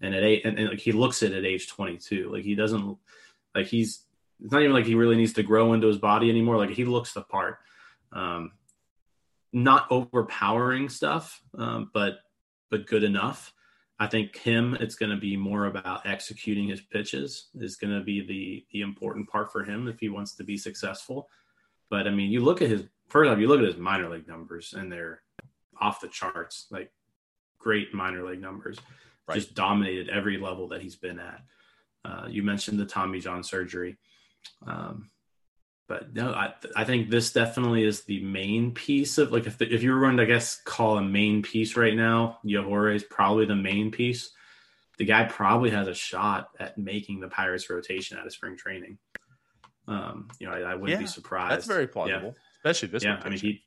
And 0.00 0.14
at 0.14 0.22
eight, 0.22 0.44
and, 0.44 0.58
and 0.58 0.70
like 0.70 0.78
he 0.78 0.92
looks 0.92 1.22
it 1.22 1.32
at 1.32 1.44
age 1.44 1.68
22. 1.68 2.30
Like 2.32 2.44
he 2.44 2.54
doesn't 2.54 2.96
like 3.54 3.66
he's 3.66 4.04
it's 4.42 4.52
not 4.52 4.62
even 4.62 4.74
like 4.74 4.86
he 4.86 4.94
really 4.94 5.16
needs 5.16 5.34
to 5.34 5.42
grow 5.42 5.72
into 5.72 5.86
his 5.86 5.98
body 5.98 6.30
anymore. 6.30 6.56
Like 6.56 6.70
he 6.70 6.84
looks 6.84 7.12
the 7.12 7.22
part. 7.22 7.58
Um, 8.12 8.52
not 9.52 9.86
overpowering 9.90 10.88
stuff, 10.88 11.42
um, 11.58 11.90
but 11.92 12.20
but 12.70 12.86
good 12.86 13.04
enough. 13.04 13.52
I 13.98 14.06
think 14.06 14.36
him. 14.36 14.76
It's 14.80 14.94
going 14.94 15.10
to 15.10 15.18
be 15.18 15.36
more 15.36 15.66
about 15.66 16.06
executing 16.06 16.68
his 16.68 16.80
pitches. 16.80 17.48
Is 17.54 17.76
going 17.76 17.96
to 17.96 18.04
be 18.04 18.26
the 18.26 18.66
the 18.72 18.80
important 18.82 19.28
part 19.28 19.52
for 19.52 19.64
him 19.64 19.88
if 19.88 19.98
he 20.00 20.08
wants 20.08 20.34
to 20.36 20.44
be 20.44 20.56
successful. 20.56 21.28
But 21.90 22.06
I 22.06 22.10
mean, 22.10 22.30
you 22.30 22.40
look 22.40 22.62
at 22.62 22.70
his 22.70 22.84
first 23.08 23.28
off, 23.28 23.38
you 23.38 23.48
look 23.48 23.60
at 23.60 23.66
his 23.66 23.76
minor 23.76 24.08
league 24.08 24.28
numbers, 24.28 24.72
and 24.76 24.90
they're 24.90 25.22
off 25.80 26.00
the 26.00 26.08
charts. 26.08 26.66
Like 26.70 26.92
great 27.58 27.92
minor 27.92 28.24
league 28.24 28.40
numbers. 28.40 28.78
Right. 29.28 29.34
Just 29.34 29.54
dominated 29.54 30.08
every 30.08 30.38
level 30.38 30.68
that 30.68 30.80
he's 30.80 30.96
been 30.96 31.18
at. 31.18 31.42
Uh, 32.04 32.26
you 32.28 32.42
mentioned 32.42 32.78
the 32.78 32.86
Tommy 32.86 33.20
John 33.20 33.44
surgery. 33.44 33.98
Um, 34.66 35.10
but 35.88 36.14
no, 36.14 36.32
I, 36.32 36.54
I 36.76 36.84
think 36.84 37.10
this 37.10 37.32
definitely 37.32 37.82
is 37.82 38.04
the 38.04 38.22
main 38.22 38.72
piece 38.72 39.18
of 39.18 39.32
like 39.32 39.46
if 39.46 39.58
the, 39.58 39.72
if 39.72 39.82
you 39.82 39.92
were 39.92 40.00
going 40.00 40.16
to 40.18 40.22
I 40.22 40.26
guess 40.26 40.60
call 40.62 40.98
a 40.98 41.02
main 41.02 41.42
piece 41.42 41.76
right 41.76 41.96
now, 41.96 42.38
Yajure 42.44 42.94
is 42.94 43.02
probably 43.02 43.44
the 43.44 43.56
main 43.56 43.90
piece. 43.90 44.30
The 44.98 45.04
guy 45.04 45.24
probably 45.24 45.70
has 45.70 45.88
a 45.88 45.94
shot 45.94 46.50
at 46.60 46.78
making 46.78 47.20
the 47.20 47.28
Pirates 47.28 47.68
rotation 47.70 48.18
out 48.18 48.26
of 48.26 48.32
spring 48.32 48.56
training. 48.56 48.98
Um, 49.88 50.28
you 50.38 50.46
know, 50.46 50.52
I, 50.52 50.60
I 50.60 50.74
wouldn't 50.74 50.90
Yeah, 50.90 50.98
be 50.98 51.06
surprised. 51.06 51.52
that's 51.52 51.66
very 51.66 51.88
plausible, 51.88 52.36
especially 52.58 52.88
this. 52.88 53.02
Yeah, 53.02 53.20
I 53.24 53.28
mean 53.28 53.38
he, 53.40 53.62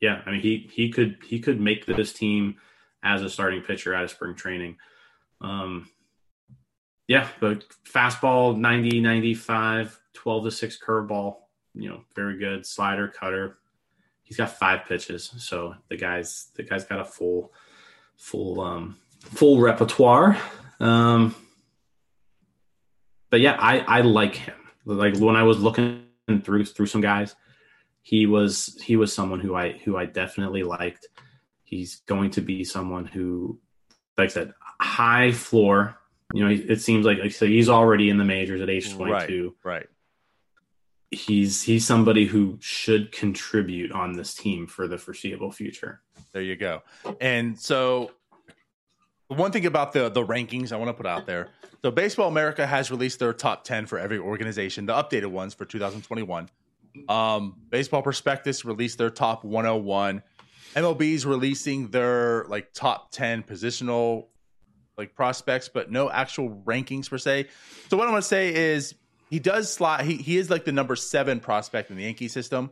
yeah, 0.00 0.20
I 0.26 0.30
mean 0.32 0.40
he 0.40 0.68
he 0.70 0.90
could 0.90 1.18
he 1.26 1.40
could 1.40 1.60
make 1.60 1.86
this 1.86 2.12
team 2.12 2.56
as 3.02 3.22
a 3.22 3.30
starting 3.30 3.62
pitcher 3.62 3.94
out 3.94 4.04
of 4.04 4.10
spring 4.10 4.34
training. 4.34 4.76
Um, 5.40 5.88
yeah, 7.12 7.28
but 7.40 7.66
fastball 7.84 8.56
90, 8.56 9.02
95, 9.02 10.00
12 10.14 10.44
to 10.44 10.50
6 10.50 10.78
curveball, 10.82 11.36
you 11.74 11.90
know, 11.90 12.00
very 12.16 12.38
good. 12.38 12.64
Slider, 12.64 13.06
cutter. 13.06 13.58
He's 14.22 14.38
got 14.38 14.56
five 14.58 14.86
pitches. 14.86 15.30
So 15.36 15.74
the 15.90 15.98
guy's 15.98 16.48
the 16.54 16.62
guy's 16.62 16.86
got 16.86 17.00
a 17.00 17.04
full 17.04 17.52
full 18.16 18.62
um 18.62 18.96
full 19.20 19.60
repertoire. 19.60 20.38
Um 20.80 21.34
but 23.28 23.40
yeah, 23.40 23.58
I 23.60 23.80
I 23.80 24.00
like 24.00 24.34
him. 24.34 24.54
Like 24.86 25.18
when 25.18 25.36
I 25.36 25.42
was 25.42 25.58
looking 25.58 26.06
through 26.42 26.64
through 26.64 26.86
some 26.86 27.02
guys, 27.02 27.36
he 28.00 28.24
was 28.24 28.80
he 28.82 28.96
was 28.96 29.12
someone 29.12 29.40
who 29.40 29.54
I 29.54 29.72
who 29.72 29.98
I 29.98 30.06
definitely 30.06 30.62
liked. 30.62 31.08
He's 31.62 31.96
going 32.06 32.30
to 32.30 32.40
be 32.40 32.64
someone 32.64 33.04
who 33.04 33.60
like 34.16 34.30
I 34.30 34.32
said, 34.32 34.54
high 34.80 35.32
floor. 35.32 35.98
You 36.32 36.44
know, 36.44 36.50
it 36.50 36.80
seems 36.80 37.04
like, 37.04 37.18
like 37.18 37.26
I 37.26 37.30
said, 37.30 37.48
he's 37.48 37.68
already 37.68 38.08
in 38.08 38.18
the 38.18 38.24
majors 38.24 38.60
at 38.60 38.70
age 38.70 38.92
22 38.92 39.54
right, 39.62 39.74
right. 39.74 39.86
he's 41.10 41.62
he's 41.62 41.86
somebody 41.86 42.26
who 42.26 42.58
should 42.60 43.12
contribute 43.12 43.92
on 43.92 44.14
this 44.14 44.34
team 44.34 44.66
for 44.66 44.88
the 44.88 44.98
foreseeable 44.98 45.52
future. 45.52 46.00
There 46.32 46.42
you 46.42 46.56
go. 46.56 46.82
And 47.20 47.58
so, 47.58 48.12
the 49.28 49.36
one 49.36 49.52
thing 49.52 49.66
about 49.66 49.92
the 49.92 50.08
the 50.08 50.24
rankings 50.24 50.72
I 50.72 50.76
want 50.76 50.88
to 50.88 50.94
put 50.94 51.06
out 51.06 51.26
there. 51.26 51.50
So, 51.82 51.90
Baseball 51.90 52.28
America 52.28 52.66
has 52.66 52.90
released 52.90 53.18
their 53.18 53.34
top 53.34 53.64
ten 53.64 53.86
for 53.86 53.98
every 53.98 54.18
organization, 54.18 54.86
the 54.86 54.94
updated 54.94 55.26
ones 55.26 55.52
for 55.52 55.64
2021. 55.66 56.48
Um, 57.08 57.56
Baseball 57.70 58.02
Prospectus 58.02 58.64
released 58.64 58.98
their 58.98 59.10
top 59.10 59.44
101. 59.44 60.22
MLB's 60.74 61.26
releasing 61.26 61.88
their 61.88 62.44
like 62.44 62.72
top 62.72 63.10
10 63.12 63.42
positional 63.42 64.28
like 64.96 65.14
prospects, 65.14 65.68
but 65.68 65.90
no 65.90 66.10
actual 66.10 66.50
rankings 66.64 67.08
per 67.08 67.18
se. 67.18 67.48
So 67.88 67.96
what 67.96 68.06
I'm 68.06 68.12
gonna 68.12 68.22
say 68.22 68.54
is 68.54 68.94
he 69.30 69.38
does 69.38 69.72
slot. 69.72 70.04
He 70.04 70.16
he 70.16 70.36
is 70.36 70.50
like 70.50 70.64
the 70.64 70.72
number 70.72 70.96
seven 70.96 71.40
prospect 71.40 71.90
in 71.90 71.96
the 71.96 72.04
Yankee 72.04 72.28
system 72.28 72.70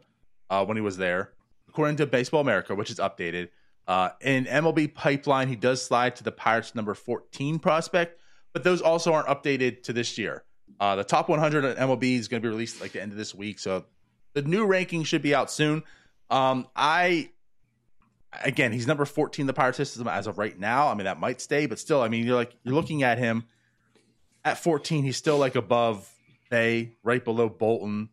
uh, 0.50 0.64
when 0.64 0.76
he 0.76 0.82
was 0.82 0.96
there, 0.96 1.32
according 1.68 1.96
to 1.96 2.06
Baseball 2.06 2.40
America, 2.40 2.74
which 2.74 2.90
is 2.90 2.98
updated. 2.98 3.48
Uh, 3.88 4.10
in 4.20 4.44
MLB 4.44 4.92
pipeline, 4.94 5.48
he 5.48 5.56
does 5.56 5.84
slide 5.84 6.16
to 6.16 6.22
the 6.22 6.30
Pirates 6.30 6.74
number 6.74 6.94
14 6.94 7.58
prospect, 7.58 8.20
but 8.52 8.62
those 8.62 8.80
also 8.80 9.12
aren't 9.12 9.26
updated 9.26 9.82
to 9.84 9.92
this 9.92 10.16
year. 10.18 10.44
Uh, 10.78 10.96
the 10.96 11.04
top 11.04 11.28
100 11.28 11.64
at 11.64 11.76
MLB 11.76 12.16
is 12.16 12.28
going 12.28 12.40
to 12.40 12.46
be 12.46 12.50
released 12.50 12.80
like 12.80 12.92
the 12.92 13.02
end 13.02 13.10
of 13.10 13.18
this 13.18 13.34
week, 13.34 13.58
so 13.58 13.84
the 14.34 14.42
new 14.42 14.64
ranking 14.64 15.02
should 15.02 15.22
be 15.22 15.34
out 15.34 15.50
soon. 15.50 15.82
Um, 16.28 16.68
I 16.76 17.30
again, 18.42 18.72
he's 18.72 18.86
number 18.86 19.04
14 19.04 19.42
in 19.42 19.46
the 19.46 19.52
Pirate 19.52 19.74
system 19.76 20.06
as 20.08 20.26
of 20.26 20.38
right 20.38 20.58
now. 20.58 20.88
I 20.88 20.94
mean, 20.94 21.04
that 21.04 21.18
might 21.20 21.40
stay, 21.40 21.66
but 21.66 21.78
still, 21.78 22.00
I 22.02 22.08
mean, 22.08 22.26
you're 22.26 22.36
like 22.36 22.54
you're 22.64 22.74
looking 22.74 23.02
at 23.02 23.18
him 23.18 23.44
at 24.44 24.58
14. 24.58 25.04
He's 25.04 25.16
still 25.16 25.38
like 25.38 25.54
above 25.56 26.08
Bae, 26.50 26.90
right 27.02 27.24
below 27.24 27.48
Bolton. 27.48 28.08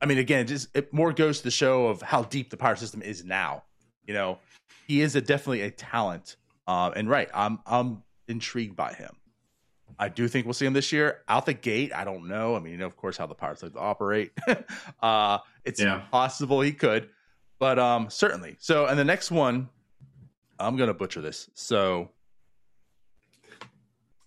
I 0.00 0.06
mean, 0.06 0.18
again, 0.18 0.40
it 0.40 0.44
just 0.48 0.68
it 0.76 0.92
more 0.92 1.12
goes 1.12 1.38
to 1.38 1.44
the 1.44 1.50
show 1.50 1.86
of 1.88 2.00
how 2.02 2.22
deep 2.22 2.50
the 2.50 2.56
Pirate 2.56 2.78
system 2.78 3.02
is 3.02 3.24
now. 3.24 3.64
You 4.06 4.14
know, 4.14 4.38
he 4.86 5.02
is 5.02 5.14
a 5.14 5.20
definitely 5.20 5.62
a 5.62 5.70
talent, 5.70 6.36
uh, 6.66 6.90
and 6.96 7.08
right, 7.08 7.28
I'm 7.34 7.58
I'm 7.66 8.02
intrigued 8.28 8.76
by 8.76 8.92
him. 8.94 9.14
I 9.98 10.08
do 10.08 10.26
think 10.28 10.46
we'll 10.46 10.54
see 10.54 10.64
him 10.64 10.72
this 10.72 10.92
year 10.92 11.18
out 11.28 11.44
the 11.44 11.52
gate. 11.52 11.92
I 11.94 12.04
don't 12.04 12.26
know. 12.28 12.56
I 12.56 12.60
mean, 12.60 12.72
you 12.72 12.78
know, 12.78 12.86
of 12.86 12.96
course, 12.96 13.18
how 13.18 13.26
the 13.26 13.34
Pirates 13.34 13.62
like 13.62 13.74
to 13.74 13.78
operate. 13.78 14.32
uh, 15.02 15.38
it's 15.64 15.78
Yeah. 15.80 16.02
possible 16.10 16.62
he 16.62 16.72
could, 16.72 17.10
but 17.60 17.78
um, 17.78 18.10
certainly. 18.10 18.56
So, 18.58 18.86
and 18.86 18.98
the 18.98 19.04
next 19.04 19.30
one, 19.30 19.68
I'm 20.58 20.76
gonna 20.76 20.94
butcher 20.94 21.20
this. 21.20 21.48
So, 21.54 22.10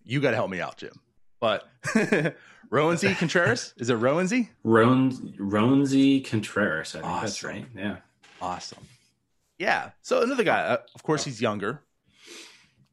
you 0.06 0.22
got 0.22 0.32
to 0.32 0.38
help 0.38 0.50
me 0.50 0.62
out, 0.62 0.78
Jim. 0.78 1.00
But 1.42 1.68
Roansy 2.72 3.18
Contreras? 3.18 3.74
Is 3.78 3.90
it 3.90 3.98
Roansy? 4.00 4.50
Ron 4.64 5.12
Roansy 5.38 6.26
Contreras. 6.26 6.96
I 6.96 7.02
think 7.02 7.22
that's 7.22 7.44
right. 7.44 7.66
Yeah. 7.76 7.98
Awesome. 8.42 8.88
Yeah. 9.58 9.92
So 10.02 10.22
another 10.22 10.44
guy, 10.44 10.62
uh, 10.62 10.78
of 10.96 11.04
course, 11.04 11.26
he's 11.26 11.42
younger. 11.42 11.82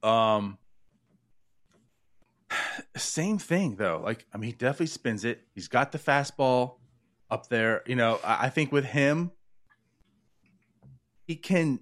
Um, 0.03 0.59
same 2.97 3.39
thing 3.39 3.77
though. 3.77 4.01
Like, 4.05 4.27
I 4.33 4.39
mean, 4.39 4.51
he 4.51 4.57
definitely 4.57 4.87
spins 4.87 5.25
it. 5.25 5.43
He's 5.55 5.69
got 5.69 5.93
the 5.93 5.99
fastball 5.99 6.75
up 7.31 7.49
there. 7.49 7.83
You 7.87 7.97
know, 7.97 8.21
I, 8.25 8.47
I 8.47 8.49
think 8.51 8.73
with 8.73 8.85
him, 8.85 9.31
he 11.31 11.37
can. 11.37 11.79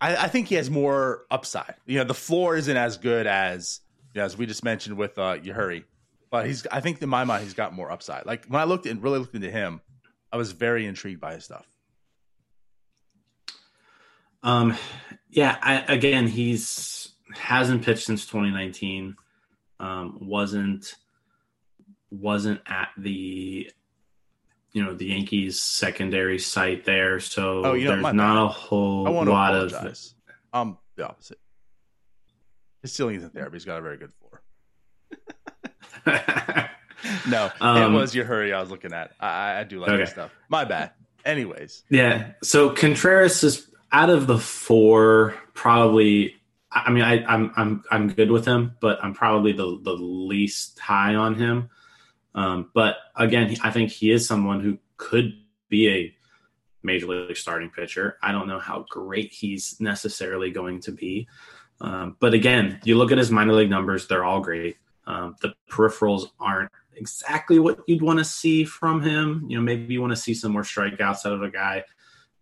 I, 0.00 0.16
I 0.16 0.28
think 0.28 0.48
he 0.48 0.56
has 0.56 0.68
more 0.68 1.26
upside. 1.30 1.76
You 1.86 1.98
know, 1.98 2.04
the 2.04 2.12
floor 2.12 2.56
isn't 2.56 2.76
as 2.76 2.96
good 2.96 3.28
as 3.28 3.80
you 4.12 4.20
know, 4.20 4.24
as 4.24 4.36
we 4.36 4.46
just 4.46 4.64
mentioned 4.64 4.96
with 4.96 5.16
uh 5.16 5.36
Yajure, 5.36 5.84
but 6.28 6.44
he's. 6.46 6.66
I 6.66 6.80
think 6.80 7.00
in 7.00 7.08
my 7.08 7.22
mind, 7.22 7.44
he's 7.44 7.54
got 7.54 7.72
more 7.72 7.88
upside. 7.88 8.26
Like 8.26 8.46
when 8.46 8.60
I 8.60 8.64
looked 8.64 8.86
and 8.86 9.00
really 9.00 9.20
looked 9.20 9.36
into 9.36 9.50
him, 9.50 9.80
I 10.32 10.38
was 10.38 10.50
very 10.50 10.86
intrigued 10.86 11.20
by 11.20 11.34
his 11.34 11.44
stuff. 11.44 11.64
Um, 14.42 14.76
yeah. 15.28 15.56
I, 15.62 15.84
again, 15.92 16.26
he's 16.26 17.12
hasn't 17.32 17.84
pitched 17.84 18.06
since 18.06 18.26
2019. 18.26 19.14
Um, 19.78 20.18
wasn't 20.20 20.96
wasn't 22.10 22.60
at 22.66 22.88
the 22.98 23.70
you 24.72 24.84
know 24.84 24.94
the 24.94 25.06
Yankees 25.06 25.60
secondary 25.60 26.38
site 26.38 26.84
there, 26.84 27.18
so 27.20 27.64
Oh, 27.64 27.72
you 27.74 27.84
know, 27.86 27.92
there's 28.00 28.14
not 28.14 28.34
bad. 28.36 28.42
a 28.42 28.48
whole 28.48 29.06
I 29.06 29.10
want 29.10 29.26
to 29.26 29.32
lot 29.32 29.54
of 29.54 29.68
apologize. 29.72 30.14
Um, 30.52 30.78
the 30.96 31.06
opposite. 31.08 31.38
His 32.82 32.92
ceiling 32.92 33.16
isn't 33.16 33.34
there, 33.34 33.44
but 33.44 33.52
he's 33.54 33.64
got 33.64 33.78
a 33.78 33.82
very 33.82 33.96
good 33.98 34.12
floor. 34.20 34.42
No, 37.26 37.50
Um, 37.62 37.94
it 37.94 37.98
was 37.98 38.14
Yajure 38.14 38.54
I 38.54 38.60
was 38.60 38.70
looking 38.70 38.92
at. 38.92 39.12
I, 39.18 39.60
I- 39.60 39.64
do 39.64 39.80
like 39.80 39.88
Okay. 39.90 40.00
his 40.02 40.10
stuff. 40.10 40.30
My 40.50 40.64
bad. 40.64 40.92
Anyways, 41.24 41.82
Yeah. 41.90 42.32
So 42.42 42.70
Contreras 42.70 43.42
is 43.42 43.70
out 43.92 44.10
of 44.10 44.26
the 44.26 44.38
four, 44.38 45.34
probably. 45.54 46.34
I 46.70 46.84
I 46.86 46.90
mean, 46.90 47.02
I, 47.02 47.24
I'm 47.24 47.52
I'm 47.56 47.84
I'm 47.90 48.08
good 48.08 48.30
with 48.30 48.44
him, 48.46 48.76
but 48.80 48.98
I'm 49.02 49.14
probably 49.14 49.52
the 49.52 49.78
the 49.82 49.92
least 49.92 50.78
high 50.78 51.14
on 51.14 51.34
him. 51.34 51.68
Um, 52.34 52.70
but 52.74 52.96
again, 53.16 53.54
I 53.62 53.70
think 53.70 53.90
he 53.90 54.10
is 54.10 54.26
someone 54.26 54.60
who 54.60 54.78
could 54.96 55.32
be 55.68 55.88
a 55.88 56.14
major 56.82 57.06
league 57.06 57.36
starting 57.36 57.70
pitcher. 57.70 58.18
I 58.22 58.32
don't 58.32 58.48
know 58.48 58.58
how 58.58 58.86
great 58.88 59.32
he's 59.32 59.80
necessarily 59.80 60.50
going 60.50 60.80
to 60.82 60.92
be. 60.92 61.28
Um, 61.80 62.16
but 62.20 62.34
again, 62.34 62.80
you 62.84 62.96
look 62.96 63.12
at 63.12 63.18
his 63.18 63.30
minor 63.30 63.54
league 63.54 63.70
numbers; 63.70 64.06
they're 64.06 64.24
all 64.24 64.40
great. 64.40 64.76
Um, 65.06 65.36
the 65.40 65.54
peripherals 65.70 66.30
aren't 66.38 66.70
exactly 66.94 67.58
what 67.58 67.80
you'd 67.86 68.02
want 68.02 68.18
to 68.18 68.24
see 68.24 68.64
from 68.64 69.00
him. 69.02 69.46
You 69.48 69.56
know, 69.56 69.62
maybe 69.62 69.94
you 69.94 70.00
want 70.00 70.12
to 70.12 70.16
see 70.16 70.34
some 70.34 70.52
more 70.52 70.62
strikeouts 70.62 71.24
out 71.26 71.32
of 71.32 71.42
a 71.42 71.50
guy, 71.50 71.84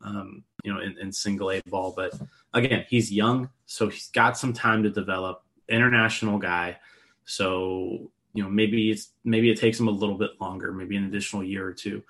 um, 0.02 0.44
you 0.64 0.72
know, 0.72 0.80
in, 0.80 0.98
in 0.98 1.12
single 1.12 1.52
A 1.52 1.62
ball. 1.66 1.92
But 1.96 2.14
again, 2.52 2.84
he's 2.88 3.12
young, 3.12 3.50
so 3.66 3.88
he's 3.88 4.08
got 4.08 4.36
some 4.36 4.52
time 4.52 4.82
to 4.82 4.90
develop. 4.90 5.44
International 5.68 6.38
guy, 6.38 6.78
so 7.24 8.10
you 8.38 8.44
know 8.44 8.48
maybe 8.62 8.90
it's 8.92 9.10
maybe 9.24 9.50
it 9.50 9.58
takes 9.58 9.80
him 9.80 9.88
a 9.88 9.96
little 10.02 10.16
bit 10.16 10.30
longer, 10.40 10.70
maybe 10.70 10.94
an 10.96 11.04
additional 11.10 11.42
year 11.42 11.66
or 11.66 11.72
two. 11.72 12.04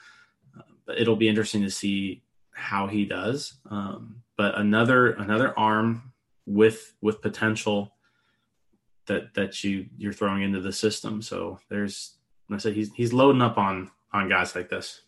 Uh, 0.55 0.61
but 0.87 0.99
it'll 1.01 1.17
be 1.17 1.27
interesting 1.29 1.63
to 1.63 1.71
see 1.71 2.23
how 2.53 2.87
he 2.87 3.07
does. 3.07 3.55
Um, 3.71 4.23
but 4.37 4.59
another 4.59 5.13
another 5.13 5.59
arm 5.59 6.13
with 6.45 6.93
with 7.01 7.23
potential 7.23 7.95
that 9.07 9.33
that 9.35 9.65
you 9.65 9.87
you're 9.97 10.13
throwing 10.13 10.43
into 10.43 10.61
the 10.61 10.73
system. 10.73 11.23
So 11.23 11.59
there's 11.71 12.19
I 12.53 12.59
said 12.59 12.75
he's 12.75 12.93
he's 12.93 13.15
loading 13.15 13.41
up 13.43 13.57
on 13.57 13.91
on 14.13 14.29
guys 14.29 14.55
like 14.55 14.69
this. 14.69 15.03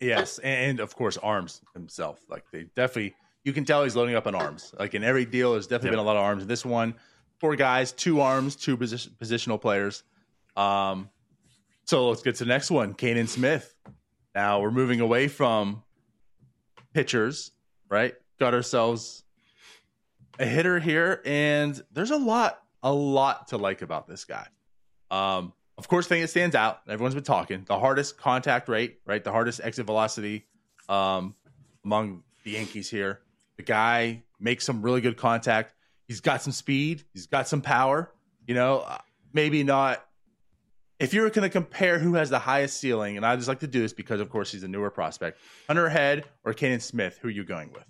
yes, 0.00 0.38
and, 0.40 0.70
and 0.70 0.80
of 0.80 0.96
course 0.96 1.16
arms 1.18 1.60
himself. 1.74 2.20
Like 2.28 2.44
they 2.50 2.64
definitely, 2.74 3.14
you 3.44 3.52
can 3.52 3.64
tell 3.64 3.84
he's 3.84 3.94
loading 3.96 4.16
up 4.16 4.26
on 4.26 4.34
arms. 4.34 4.74
Like 4.78 4.94
in 4.94 5.04
every 5.04 5.26
deal, 5.26 5.52
there's 5.52 5.66
definitely 5.66 5.88
Yep. 5.90 5.92
been 5.92 6.06
a 6.06 6.10
lot 6.10 6.16
of 6.16 6.22
arms. 6.22 6.46
This 6.46 6.64
one, 6.64 6.94
four 7.40 7.56
guys, 7.56 7.92
two 7.92 8.20
arms, 8.20 8.56
two 8.56 8.76
position, 8.76 9.12
positional 9.20 9.60
players. 9.60 10.02
Um, 10.56 11.10
so 11.84 12.08
let's 12.08 12.22
get 12.22 12.36
to 12.36 12.44
the 12.44 12.48
next 12.48 12.70
one, 12.70 12.94
Canaan 12.94 13.26
Smith. 13.26 13.74
Now 14.34 14.60
we're 14.60 14.70
moving 14.70 15.00
away 15.00 15.28
from 15.28 15.82
pitchers, 16.92 17.52
right? 17.88 18.14
Got 18.40 18.54
ourselves 18.54 19.24
a 20.38 20.46
hitter 20.46 20.78
here, 20.80 21.20
and 21.24 21.80
there's 21.92 22.10
a 22.10 22.16
lot, 22.16 22.60
a 22.82 22.92
lot 22.92 23.48
to 23.48 23.58
like 23.58 23.82
about 23.82 24.08
this 24.08 24.24
guy. 24.24 24.46
Um, 25.10 25.52
of 25.76 25.88
course, 25.88 26.06
thing 26.06 26.22
that 26.22 26.28
stands 26.28 26.54
out, 26.54 26.80
everyone's 26.88 27.14
been 27.14 27.24
talking, 27.24 27.64
the 27.66 27.78
hardest 27.78 28.16
contact 28.16 28.68
rate, 28.68 29.00
right? 29.06 29.22
The 29.22 29.32
hardest 29.32 29.60
exit 29.62 29.86
velocity 29.86 30.46
um, 30.88 31.34
among 31.84 32.22
the 32.44 32.52
Yankees 32.52 32.88
here. 32.88 33.20
The 33.56 33.62
guy 33.62 34.22
makes 34.40 34.64
some 34.64 34.82
really 34.82 35.00
good 35.00 35.16
contact. 35.16 35.74
He's 36.06 36.20
got 36.20 36.42
some 36.42 36.52
speed. 36.52 37.04
He's 37.12 37.26
got 37.26 37.48
some 37.48 37.60
power. 37.60 38.12
You 38.46 38.54
know, 38.54 38.80
uh, 38.80 38.98
maybe 39.32 39.62
not. 39.64 40.04
If 41.04 41.14
you're 41.14 41.28
going 41.30 41.42
to 41.42 41.50
compare 41.50 41.98
who 41.98 42.14
has 42.14 42.30
the 42.30 42.38
highest 42.38 42.78
ceiling, 42.78 43.16
and 43.16 43.24
I 43.24 43.36
just 43.36 43.46
like 43.48 43.60
to 43.60 43.66
do 43.66 43.80
this 43.80 43.92
because, 43.92 44.20
of 44.20 44.30
course, 44.30 44.50
he's 44.50 44.62
a 44.64 44.68
newer 44.68 44.90
prospect, 44.90 45.38
Hunter 45.66 45.88
Head 45.88 46.24
or 46.44 46.52
Canaan 46.54 46.80
Smith, 46.80 47.18
who 47.20 47.28
are 47.28 47.30
you 47.30 47.44
going 47.44 47.72
with? 47.72 47.84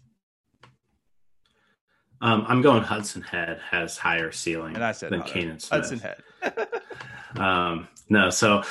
Um, 2.21 2.45
I'm 2.49 2.63
going 2.63 2.83
Hudson 2.83 3.23
Head 3.23 3.61
has 3.71 3.99
higher 3.99 4.33
ceiling 4.33 4.75
And 4.75 4.85
I 4.85 4.93
said 4.93 5.11
than. 5.13 5.23
Canaan 5.23 5.59
Smith. 5.61 5.81
Hudson 5.81 5.99
Head. 6.01 6.23
Um, 7.37 7.89
no, 8.09 8.31
so, 8.31 8.63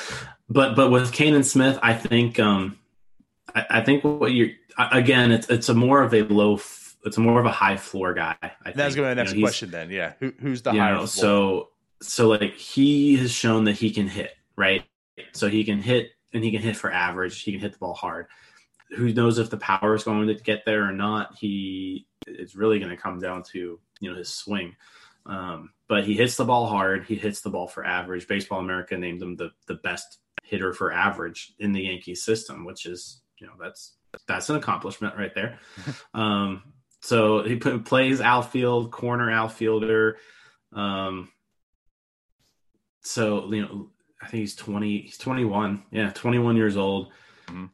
but 0.48 0.74
but 0.74 0.90
with 0.90 1.12
Canaan 1.12 1.42
Smith, 1.44 1.78
I 1.82 1.92
think 1.92 2.40
um, 2.40 2.78
I, 3.54 3.66
I 3.68 3.80
think 3.82 4.02
what 4.04 4.32
you're 4.32 4.52
again, 4.78 5.32
it's 5.32 5.50
it's 5.50 5.68
a 5.68 5.74
more 5.74 6.02
of 6.02 6.14
a 6.14 6.22
low, 6.22 6.58
it's 7.04 7.18
a 7.18 7.20
more 7.20 7.38
of 7.38 7.44
a 7.44 7.50
high 7.50 7.76
floor 7.76 8.14
guy. 8.14 8.36
I 8.40 8.48
think. 8.64 8.76
That's 8.76 8.94
going 8.94 9.14
to 9.14 9.14
be 9.14 9.16
the 9.16 9.20
You 9.20 9.24
next 9.26 9.34
know, 9.34 9.40
question 9.42 9.70
then. 9.70 9.90
Yeah. 9.90 10.14
Who, 10.18 10.32
who's 10.40 10.62
the 10.62 10.72
you 10.72 10.80
higher? 10.80 10.92
know, 10.94 11.00
floor? 11.00 11.06
so 11.08 11.68
so 12.02 12.28
like 12.28 12.54
he 12.54 13.16
has 13.16 13.32
shown 13.32 13.64
that 13.64 13.76
he 13.76 13.90
can 13.90 14.08
hit 14.08 14.32
right? 14.56 14.84
So 15.32 15.48
he 15.48 15.64
can 15.64 15.80
hit 15.80 16.10
and 16.32 16.42
he 16.42 16.50
can 16.50 16.62
hit 16.62 16.76
for 16.76 16.90
average. 16.90 17.42
He 17.42 17.52
can 17.52 17.60
hit 17.60 17.72
the 17.72 17.78
ball 17.78 17.94
hard. 17.94 18.26
Who 18.96 19.12
knows 19.12 19.38
if 19.38 19.50
the 19.50 19.56
power 19.56 19.94
is 19.94 20.04
going 20.04 20.28
to 20.28 20.34
get 20.34 20.64
there 20.64 20.84
or 20.84 20.92
not. 20.92 21.36
He 21.36 22.06
it's 22.26 22.54
really 22.54 22.78
going 22.78 22.90
to 22.90 22.96
come 22.96 23.18
down 23.18 23.42
to 23.52 23.78
you 24.00 24.10
know 24.10 24.16
his 24.16 24.32
swing. 24.32 24.76
Um, 25.26 25.70
but 25.88 26.04
he 26.04 26.14
hits 26.14 26.36
the 26.36 26.44
ball 26.44 26.66
hard. 26.66 27.04
He 27.04 27.14
hits 27.14 27.40
the 27.40 27.50
ball 27.50 27.66
for 27.66 27.84
average. 27.84 28.28
Baseball 28.28 28.60
america 28.60 28.96
named 28.96 29.22
him 29.22 29.36
the, 29.36 29.50
the 29.66 29.74
best 29.74 30.18
hitter 30.42 30.72
for 30.72 30.92
average 30.92 31.54
in 31.58 31.72
the 31.72 31.80
yankee 31.80 32.14
system 32.14 32.66
which 32.66 32.84
is 32.84 33.22
you 33.38 33.46
know 33.46 33.54
that's 33.58 33.94
that's 34.28 34.50
an 34.50 34.56
accomplishment 34.56 35.16
right 35.16 35.34
there. 35.34 35.58
Um, 36.14 36.62
so 37.00 37.42
he 37.42 37.56
put, 37.56 37.84
plays 37.84 38.20
outfield 38.20 38.90
corner 38.90 39.30
outfielder. 39.30 40.16
Um, 40.72 41.28
so 43.04 43.52
you 43.52 43.62
know, 43.62 43.90
I 44.20 44.26
think 44.26 44.40
he's 44.40 44.56
twenty. 44.56 45.02
He's 45.02 45.18
twenty 45.18 45.44
one. 45.44 45.84
Yeah, 45.90 46.10
twenty 46.10 46.38
one 46.38 46.56
years 46.56 46.76
old. 46.76 47.12
Mhm. 47.46 47.70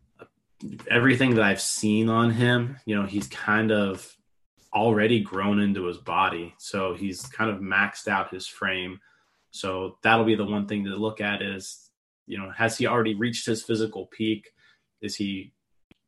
Everything 0.90 1.34
that 1.36 1.44
I've 1.44 1.60
seen 1.60 2.08
on 2.10 2.30
him, 2.30 2.76
you 2.84 2.94
know, 2.94 3.06
he's 3.06 3.26
kind 3.28 3.72
of 3.72 4.14
already 4.74 5.20
grown 5.20 5.58
into 5.58 5.84
his 5.86 5.96
body. 5.96 6.54
So 6.58 6.94
he's 6.94 7.22
kind 7.26 7.50
of 7.50 7.60
maxed 7.60 8.08
out 8.08 8.32
his 8.32 8.46
frame. 8.46 9.00
So 9.52 9.98
that'll 10.02 10.26
be 10.26 10.34
the 10.34 10.44
one 10.44 10.66
thing 10.66 10.84
to 10.84 10.90
look 10.90 11.20
at 11.20 11.42
is, 11.42 11.90
you 12.26 12.38
know, 12.38 12.50
has 12.50 12.76
he 12.76 12.86
already 12.86 13.14
reached 13.14 13.46
his 13.46 13.62
physical 13.62 14.06
peak? 14.06 14.50
Is 15.00 15.16
he, 15.16 15.52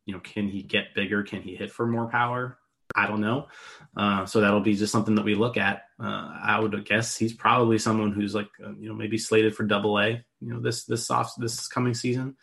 you 0.05 0.13
know, 0.15 0.21
can 0.21 0.49
he 0.49 0.63
get 0.63 0.95
bigger? 0.95 1.23
Can 1.23 1.43
he 1.43 1.57
hit 1.57 1.73
for 1.73 1.87
more 1.87 2.09
power? 2.09 2.59
I 2.95 3.07
don't 3.07 3.21
know. 3.21 3.49
Uh, 3.97 4.27
so 4.27 4.41
that'll 4.41 4.61
be 4.61 4.75
just 4.75 4.93
something 4.93 5.15
that 5.15 5.25
we 5.25 5.35
look 5.35 5.57
at. 5.57 5.85
Uh, 6.03 6.37
I 6.43 6.59
would 6.59 6.85
guess 6.85 7.17
he's 7.17 7.33
probably 7.33 7.79
someone 7.79 8.13
who's 8.13 8.35
like, 8.35 8.49
uh, 8.65 8.73
you 8.79 8.89
know, 8.89 8.95
maybe 8.95 9.19
slated 9.19 9.55
for 9.55 9.63
double 9.63 10.01
A, 10.01 10.25
you 10.41 10.53
know, 10.53 10.61
this, 10.61 10.85
this 10.85 11.11
off 11.11 11.33
this 11.39 11.69
coming 11.69 11.95
season. 11.95 12.37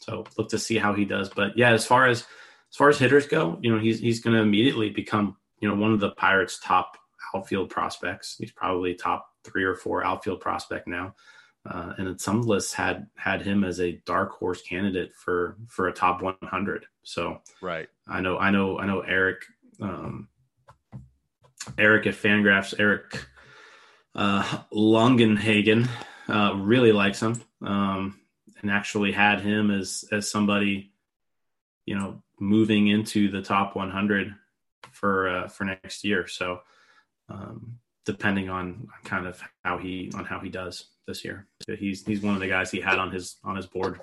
So 0.00 0.24
look 0.36 0.48
to 0.50 0.58
see 0.58 0.78
how 0.78 0.94
he 0.94 1.04
does. 1.04 1.28
But 1.28 1.56
yeah, 1.56 1.70
as 1.70 1.86
far 1.86 2.08
as, 2.08 2.20
as 2.20 2.76
far 2.76 2.88
as 2.88 2.98
hitters 2.98 3.28
go, 3.28 3.58
you 3.62 3.72
know, 3.72 3.80
he's, 3.80 4.00
he's 4.00 4.20
going 4.20 4.34
to 4.34 4.42
immediately 4.42 4.90
become, 4.90 5.36
you 5.60 5.68
know, 5.68 5.76
one 5.76 5.92
of 5.92 6.00
the 6.00 6.10
Pirates 6.10 6.58
top 6.58 6.96
outfield 7.34 7.70
prospects. 7.70 8.36
He's 8.36 8.52
probably 8.52 8.94
top 8.94 9.28
three 9.44 9.64
or 9.64 9.76
four 9.76 10.04
outfield 10.04 10.40
prospect 10.40 10.88
now. 10.88 11.14
Uh, 11.70 11.92
and 11.98 12.20
some 12.20 12.42
lists 12.42 12.72
had, 12.72 13.06
had 13.16 13.42
him 13.42 13.62
as 13.62 13.80
a 13.80 14.00
dark 14.06 14.32
horse 14.32 14.62
candidate 14.62 15.12
for, 15.14 15.56
for 15.68 15.86
a 15.86 15.92
top 15.92 16.22
100. 16.22 16.86
So, 17.04 17.42
right. 17.60 17.88
I 18.08 18.20
know, 18.22 18.38
I 18.38 18.50
know, 18.50 18.78
I 18.78 18.86
know 18.86 19.00
Eric, 19.00 19.44
um, 19.80 20.28
Eric 21.76 22.06
at 22.06 22.14
Fangraphs, 22.14 22.74
Eric 22.78 23.26
uh, 24.14 24.42
Longenhagen, 24.72 25.88
uh, 26.28 26.54
really 26.56 26.92
likes 26.92 27.20
him, 27.20 27.40
um, 27.62 28.20
and 28.60 28.70
actually 28.70 29.12
had 29.12 29.40
him 29.40 29.70
as 29.70 30.04
as 30.12 30.30
somebody, 30.30 30.92
you 31.86 31.94
know, 31.94 32.22
moving 32.40 32.88
into 32.88 33.30
the 33.30 33.42
top 33.42 33.76
100 33.76 34.34
for 34.92 35.28
uh, 35.28 35.48
for 35.48 35.64
next 35.64 36.04
year. 36.04 36.26
So, 36.26 36.60
um, 37.28 37.78
depending 38.04 38.48
on 38.48 38.88
kind 39.04 39.26
of 39.26 39.40
how 39.64 39.78
he 39.78 40.10
on 40.14 40.24
how 40.24 40.40
he 40.40 40.48
does 40.48 40.86
this 41.06 41.24
year. 41.24 41.46
So 41.66 41.76
he's 41.76 42.04
he's 42.04 42.22
one 42.22 42.34
of 42.34 42.40
the 42.40 42.48
guys 42.48 42.70
he 42.70 42.80
had 42.80 42.98
on 42.98 43.10
his 43.10 43.36
on 43.44 43.56
his 43.56 43.66
board. 43.66 44.00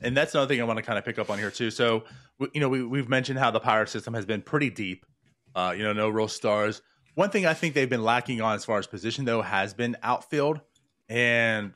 And 0.00 0.16
that's 0.16 0.34
another 0.34 0.48
thing 0.48 0.60
I 0.60 0.64
want 0.64 0.76
to 0.76 0.82
kind 0.82 0.98
of 0.98 1.04
pick 1.04 1.18
up 1.18 1.30
on 1.30 1.38
here 1.38 1.50
too. 1.50 1.70
So, 1.70 2.04
you 2.52 2.60
know, 2.60 2.68
we 2.68 2.84
we've 2.84 3.08
mentioned 3.08 3.38
how 3.38 3.50
the 3.50 3.60
pirate 3.60 3.88
system 3.88 4.14
has 4.14 4.26
been 4.26 4.42
pretty 4.42 4.70
deep. 4.70 5.06
Uh, 5.54 5.74
you 5.76 5.82
know, 5.82 5.92
no 5.92 6.08
real 6.08 6.28
stars. 6.28 6.82
One 7.14 7.30
thing 7.30 7.46
I 7.46 7.54
think 7.54 7.74
they've 7.74 7.88
been 7.88 8.02
lacking 8.02 8.40
on 8.40 8.54
as 8.54 8.64
far 8.64 8.78
as 8.78 8.86
position 8.86 9.24
though 9.24 9.42
has 9.42 9.72
been 9.72 9.96
outfield, 10.02 10.60
and 11.08 11.72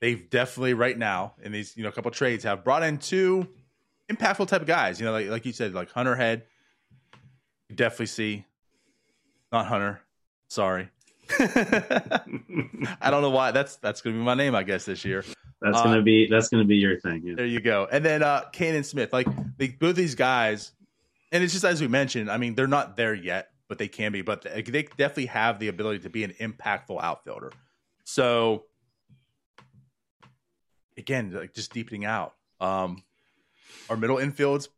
they've 0.00 0.28
definitely 0.28 0.74
right 0.74 0.98
now 0.98 1.34
in 1.42 1.52
these 1.52 1.76
you 1.76 1.82
know 1.82 1.88
a 1.88 1.92
couple 1.92 2.10
trades 2.10 2.44
have 2.44 2.62
brought 2.62 2.82
in 2.82 2.98
two 2.98 3.48
impactful 4.10 4.48
type 4.48 4.60
of 4.60 4.66
guys. 4.66 5.00
You 5.00 5.06
know, 5.06 5.12
like 5.12 5.28
like 5.28 5.46
you 5.46 5.52
said, 5.52 5.74
like 5.74 5.90
Hunter 5.90 6.14
Head. 6.14 6.44
You 7.68 7.76
definitely 7.76 8.06
see, 8.06 8.44
not 9.50 9.66
Hunter. 9.66 10.02
Sorry, 10.48 10.90
I 11.30 13.08
don't 13.10 13.22
know 13.22 13.30
why. 13.30 13.52
That's 13.52 13.76
that's 13.76 14.02
gonna 14.02 14.16
be 14.16 14.22
my 14.22 14.34
name, 14.34 14.54
I 14.54 14.62
guess, 14.62 14.84
this 14.84 15.04
year. 15.04 15.24
That's 15.62 15.78
uh, 15.78 15.84
gonna 15.84 16.02
be 16.02 16.26
that's 16.28 16.48
gonna 16.48 16.64
be 16.64 16.76
your 16.76 16.98
thing. 17.00 17.22
Yeah. 17.24 17.34
There 17.36 17.46
you 17.46 17.60
go. 17.60 17.88
And 17.90 18.04
then 18.04 18.22
uh 18.22 18.42
Canaan 18.52 18.84
Smith, 18.84 19.12
like 19.12 19.26
they, 19.56 19.68
both 19.68 19.96
these 19.96 20.14
guys, 20.14 20.72
and 21.32 21.42
it's 21.42 21.52
just 21.52 21.64
as 21.64 21.80
we 21.80 21.88
mentioned. 21.88 22.30
I 22.30 22.36
mean, 22.36 22.54
they're 22.54 22.66
not 22.68 22.96
there 22.96 23.14
yet, 23.14 23.48
but 23.68 23.78
they 23.78 23.88
can 23.88 24.12
be. 24.12 24.20
But 24.22 24.42
they, 24.42 24.62
definitely 24.62 25.26
have 25.26 25.58
the 25.58 25.68
ability 25.68 26.00
to 26.00 26.10
be 26.10 26.22
an 26.24 26.34
impactful 26.38 27.02
outfielder. 27.02 27.52
So 28.04 28.64
again, 30.96 31.32
like 31.32 31.54
just 31.54 31.72
deepening 31.72 32.04
out. 32.04 32.34
Um, 32.60 33.02
our 33.88 33.96
middle 33.96 34.18
infield's 34.18 34.68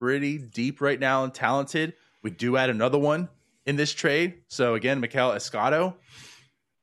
pretty 0.00 0.38
deep 0.38 0.80
right 0.80 0.98
now 0.98 1.24
and 1.24 1.32
talented. 1.32 1.94
We 2.22 2.30
do 2.30 2.56
add 2.56 2.70
another 2.70 2.98
one 2.98 3.28
in 3.66 3.76
this 3.76 3.92
trade. 3.92 4.42
So 4.48 4.74
again, 4.74 5.00
Miguel 5.00 5.32
Escotto, 5.32 5.94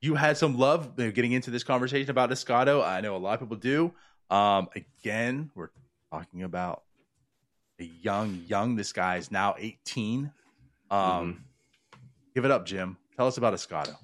you 0.00 0.14
had 0.14 0.36
some 0.36 0.56
love 0.56 0.96
getting 0.96 1.32
into 1.32 1.50
this 1.50 1.64
conversation 1.64 2.10
about 2.10 2.30
Escotto. 2.30 2.86
I 2.86 3.00
know 3.00 3.16
a 3.16 3.18
lot 3.18 3.34
of 3.34 3.40
people 3.40 3.56
do. 3.56 3.92
Um, 4.30 4.68
again, 4.74 5.50
we're 5.54 5.70
talking 6.12 6.42
about 6.42 6.82
young, 7.84 8.42
young. 8.46 8.76
This 8.76 8.92
guy 8.92 9.16
is 9.16 9.30
now 9.30 9.54
18. 9.58 10.32
Um, 10.90 11.00
mm-hmm. 11.00 11.30
Give 12.34 12.44
it 12.44 12.50
up, 12.50 12.66
Jim. 12.66 12.96
Tell 13.16 13.26
us 13.26 13.38
about 13.38 13.54
Escotto. 13.54 13.96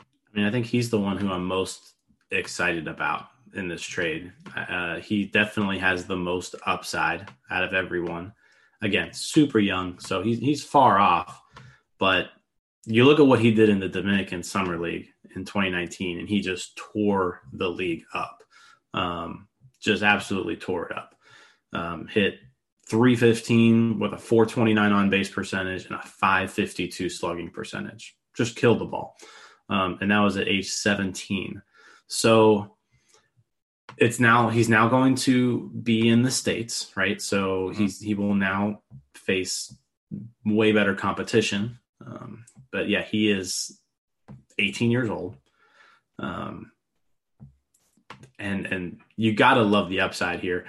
I 0.00 0.04
mean, 0.34 0.44
I 0.44 0.50
think 0.50 0.66
he's 0.66 0.90
the 0.90 1.00
one 1.00 1.16
who 1.16 1.30
I'm 1.30 1.46
most 1.46 1.94
excited 2.30 2.88
about 2.88 3.26
in 3.54 3.68
this 3.68 3.82
trade. 3.82 4.32
Uh, 4.54 4.96
he 4.96 5.24
definitely 5.24 5.78
has 5.78 6.06
the 6.06 6.16
most 6.16 6.54
upside 6.66 7.28
out 7.50 7.64
of 7.64 7.74
everyone. 7.74 8.32
Again, 8.82 9.12
super 9.12 9.58
young, 9.58 9.98
so 9.98 10.22
he's 10.22 10.38
he's 10.38 10.62
far 10.62 10.98
off. 10.98 11.40
But 11.98 12.28
you 12.86 13.04
look 13.04 13.18
at 13.18 13.26
what 13.26 13.40
he 13.40 13.52
did 13.52 13.68
in 13.68 13.80
the 13.80 13.88
Dominican 13.88 14.42
Summer 14.42 14.78
League 14.78 15.08
in 15.34 15.44
2019, 15.44 16.20
and 16.20 16.28
he 16.28 16.40
just 16.40 16.76
tore 16.76 17.40
the 17.52 17.68
league 17.68 18.04
up. 18.14 18.42
Um, 18.94 19.48
just 19.80 20.02
absolutely 20.02 20.56
tore 20.56 20.86
it 20.86 20.96
up. 20.96 21.14
Um, 21.72 22.06
hit 22.06 22.34
315 22.88 23.98
with 23.98 24.12
a 24.12 24.18
429 24.18 24.92
on 24.92 25.10
base 25.10 25.30
percentage 25.30 25.86
and 25.86 25.94
a 25.94 26.02
552 26.02 27.08
slugging 27.08 27.50
percentage. 27.50 28.16
Just 28.34 28.56
killed 28.56 28.78
the 28.78 28.86
ball. 28.86 29.16
Um, 29.68 29.98
and 30.00 30.10
that 30.10 30.20
was 30.20 30.36
at 30.36 30.48
age 30.48 30.70
17. 30.70 31.60
So 32.06 32.76
it's 33.98 34.20
now 34.20 34.48
he's 34.48 34.68
now 34.68 34.88
going 34.88 35.16
to 35.16 35.70
be 35.82 36.08
in 36.08 36.22
the 36.22 36.30
states, 36.30 36.90
right? 36.96 37.20
So 37.20 37.68
mm-hmm. 37.68 37.82
he's 37.82 38.00
he 38.00 38.14
will 38.14 38.34
now 38.34 38.82
face 39.14 39.74
way 40.44 40.72
better 40.72 40.94
competition. 40.94 41.78
Um, 42.04 42.44
but 42.72 42.88
yeah, 42.88 43.02
he 43.02 43.30
is 43.30 43.78
18 44.58 44.90
years 44.90 45.10
old. 45.10 45.36
Um, 46.18 46.72
and 48.38 48.66
and 48.66 49.00
you 49.18 49.34
gotta 49.34 49.62
love 49.62 49.90
the 49.90 50.00
upside 50.00 50.40
here. 50.40 50.64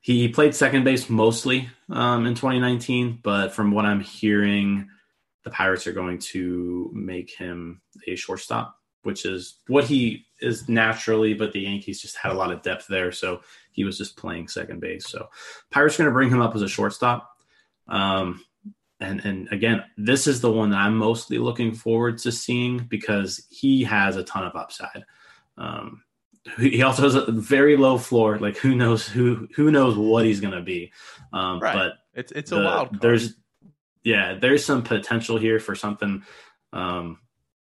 He, 0.00 0.28
played 0.28 0.54
second 0.54 0.84
base 0.84 1.10
mostly 1.10 1.68
um, 1.88 2.26
in 2.26 2.34
2019, 2.34 3.20
but 3.22 3.52
from 3.52 3.72
what 3.72 3.86
I'm 3.86 4.00
hearing, 4.00 4.88
the 5.44 5.50
Pirates 5.50 5.86
are 5.86 5.92
going 5.92 6.18
to 6.18 6.90
make 6.94 7.34
him 7.34 7.80
a 8.06 8.14
shortstop 8.14 8.78
which 9.04 9.24
is 9.24 9.58
what 9.68 9.84
he 9.84 10.26
is 10.40 10.68
naturally, 10.68 11.34
but 11.34 11.52
the 11.52 11.60
Yankees 11.60 12.00
just 12.00 12.16
had 12.16 12.32
a 12.32 12.34
lot 12.34 12.50
of 12.50 12.62
depth 12.62 12.86
there. 12.88 13.12
So 13.12 13.42
he 13.70 13.84
was 13.84 13.96
just 13.96 14.16
playing 14.16 14.48
second 14.48 14.80
base. 14.80 15.06
So 15.06 15.28
Pirates 15.70 15.96
going 15.96 16.08
to 16.08 16.12
bring 16.12 16.30
him 16.30 16.40
up 16.40 16.54
as 16.54 16.62
a 16.62 16.68
shortstop. 16.68 17.30
Um, 17.86 18.42
and, 18.98 19.20
and 19.24 19.48
again, 19.52 19.84
this 19.98 20.26
is 20.26 20.40
the 20.40 20.50
one 20.50 20.70
that 20.70 20.78
I'm 20.78 20.96
mostly 20.96 21.38
looking 21.38 21.74
forward 21.74 22.18
to 22.18 22.32
seeing 22.32 22.78
because 22.78 23.46
he 23.50 23.84
has 23.84 24.16
a 24.16 24.24
ton 24.24 24.44
of 24.44 24.56
upside. 24.56 25.04
Um, 25.58 26.02
he 26.58 26.82
also 26.82 27.02
has 27.02 27.14
a 27.14 27.30
very 27.30 27.76
low 27.76 27.98
floor. 27.98 28.38
Like 28.38 28.56
who 28.56 28.74
knows 28.74 29.06
who 29.06 29.48
who 29.54 29.70
knows 29.70 29.96
what 29.96 30.24
he's 30.24 30.40
going 30.40 30.54
to 30.54 30.62
be. 30.62 30.92
Um, 31.32 31.60
right. 31.60 31.74
But 31.74 31.92
it's 32.14 32.32
it's 32.32 32.52
a 32.52 32.56
wild. 32.56 32.90
Card. 32.90 33.00
There's 33.00 33.34
yeah, 34.02 34.34
there's 34.34 34.64
some 34.64 34.82
potential 34.82 35.38
here 35.38 35.58
for 35.58 35.74
something 35.74 36.22
um, 36.72 37.18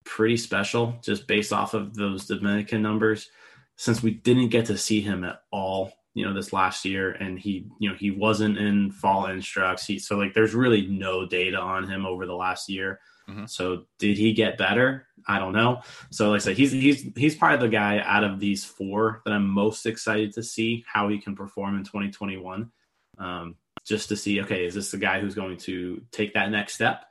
pretty 0.04 0.36
special 0.36 0.96
just 1.02 1.26
based 1.26 1.52
off 1.52 1.74
of 1.74 1.94
those 1.94 2.26
Dominican 2.26 2.82
numbers 2.82 3.30
since 3.76 4.02
we 4.02 4.12
didn't 4.12 4.48
get 4.48 4.66
to 4.66 4.78
see 4.78 5.00
him 5.00 5.24
at 5.24 5.40
all 5.50 5.92
you 6.14 6.24
know 6.24 6.32
this 6.32 6.52
last 6.52 6.84
year 6.84 7.10
and 7.12 7.38
he 7.38 7.66
you 7.78 7.88
know 7.88 7.96
he 7.96 8.10
wasn't 8.10 8.56
in 8.56 8.90
fall 8.92 9.26
instructs 9.26 9.84
he 9.84 9.98
so 9.98 10.16
like 10.16 10.32
there's 10.32 10.54
really 10.54 10.86
no 10.86 11.26
data 11.26 11.58
on 11.58 11.88
him 11.88 12.06
over 12.06 12.24
the 12.24 12.34
last 12.34 12.68
year 12.68 13.00
mm-hmm. 13.28 13.46
so 13.46 13.84
did 13.98 14.16
he 14.16 14.32
get 14.32 14.58
better 14.58 15.06
i 15.26 15.38
don't 15.38 15.52
know 15.52 15.80
so 16.10 16.30
like 16.30 16.36
i 16.36 16.44
said 16.44 16.56
he's 16.56 16.72
he's 16.72 17.06
he's 17.16 17.34
probably 17.34 17.66
the 17.66 17.72
guy 17.72 17.98
out 18.04 18.24
of 18.24 18.40
these 18.40 18.64
four 18.64 19.22
that 19.24 19.32
i'm 19.32 19.48
most 19.48 19.86
excited 19.86 20.32
to 20.32 20.42
see 20.42 20.84
how 20.86 21.08
he 21.08 21.18
can 21.18 21.34
perform 21.34 21.76
in 21.76 21.84
2021 21.84 22.70
um, 23.18 23.56
just 23.86 24.08
to 24.08 24.16
see 24.16 24.40
okay 24.40 24.66
is 24.66 24.74
this 24.74 24.90
the 24.90 24.98
guy 24.98 25.20
who's 25.20 25.34
going 25.34 25.56
to 25.56 26.02
take 26.10 26.34
that 26.34 26.50
next 26.50 26.74
step 26.74 27.04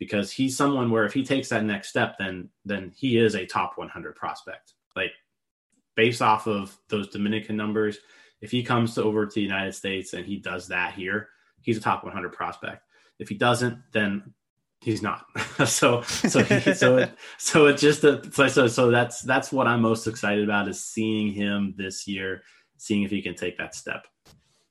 because 0.00 0.32
he's 0.32 0.56
someone 0.56 0.90
where 0.90 1.04
if 1.04 1.12
he 1.12 1.24
takes 1.24 1.50
that 1.50 1.62
next 1.62 1.90
step, 1.90 2.16
then 2.18 2.48
then 2.64 2.90
he 2.96 3.18
is 3.18 3.36
a 3.36 3.46
top 3.46 3.76
100 3.76 4.16
prospect. 4.16 4.72
Like 4.96 5.12
based 5.94 6.22
off 6.22 6.48
of 6.48 6.76
those 6.88 7.08
Dominican 7.08 7.56
numbers, 7.56 7.98
if 8.40 8.50
he 8.50 8.64
comes 8.64 8.94
to 8.94 9.04
over 9.04 9.26
to 9.26 9.32
the 9.32 9.42
United 9.42 9.74
States 9.74 10.14
and 10.14 10.24
he 10.24 10.38
does 10.38 10.68
that 10.68 10.94
here, 10.94 11.28
he's 11.60 11.76
a 11.76 11.82
top 11.82 12.02
100 12.02 12.32
prospect. 12.32 12.82
If 13.18 13.28
he 13.28 13.34
doesn't, 13.36 13.78
then 13.92 14.32
he's 14.80 15.02
not. 15.02 15.26
so 15.66 16.02
so 16.02 16.42
he, 16.42 16.74
so 16.74 16.96
it, 16.98 17.10
so 17.38 17.66
it 17.66 17.76
just 17.76 18.04
a, 18.04 18.22
so, 18.32 18.48
so 18.48 18.66
so 18.66 18.90
that's 18.90 19.22
that's 19.22 19.52
what 19.52 19.66
I'm 19.66 19.82
most 19.82 20.06
excited 20.06 20.44
about 20.44 20.68
is 20.68 20.82
seeing 20.82 21.32
him 21.32 21.74
this 21.76 22.06
year, 22.06 22.42
seeing 22.76 23.02
if 23.02 23.10
he 23.10 23.22
can 23.22 23.34
take 23.34 23.58
that 23.58 23.74
step. 23.74 24.06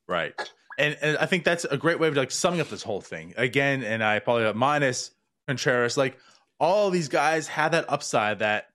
Right. 0.07 0.33
And, 0.77 0.97
and 1.01 1.17
I 1.17 1.25
think 1.25 1.43
that's 1.43 1.65
a 1.65 1.77
great 1.77 1.99
way 1.99 2.07
of 2.07 2.15
like 2.15 2.31
summing 2.31 2.61
up 2.61 2.69
this 2.69 2.83
whole 2.83 3.01
thing 3.01 3.33
again. 3.37 3.83
And 3.83 4.03
I 4.03 4.19
probably 4.19 4.51
minus 4.53 5.11
Contreras, 5.47 5.97
like 5.97 6.17
all 6.59 6.89
these 6.89 7.09
guys 7.09 7.47
have 7.47 7.73
that 7.73 7.85
upside 7.89 8.39
that 8.39 8.67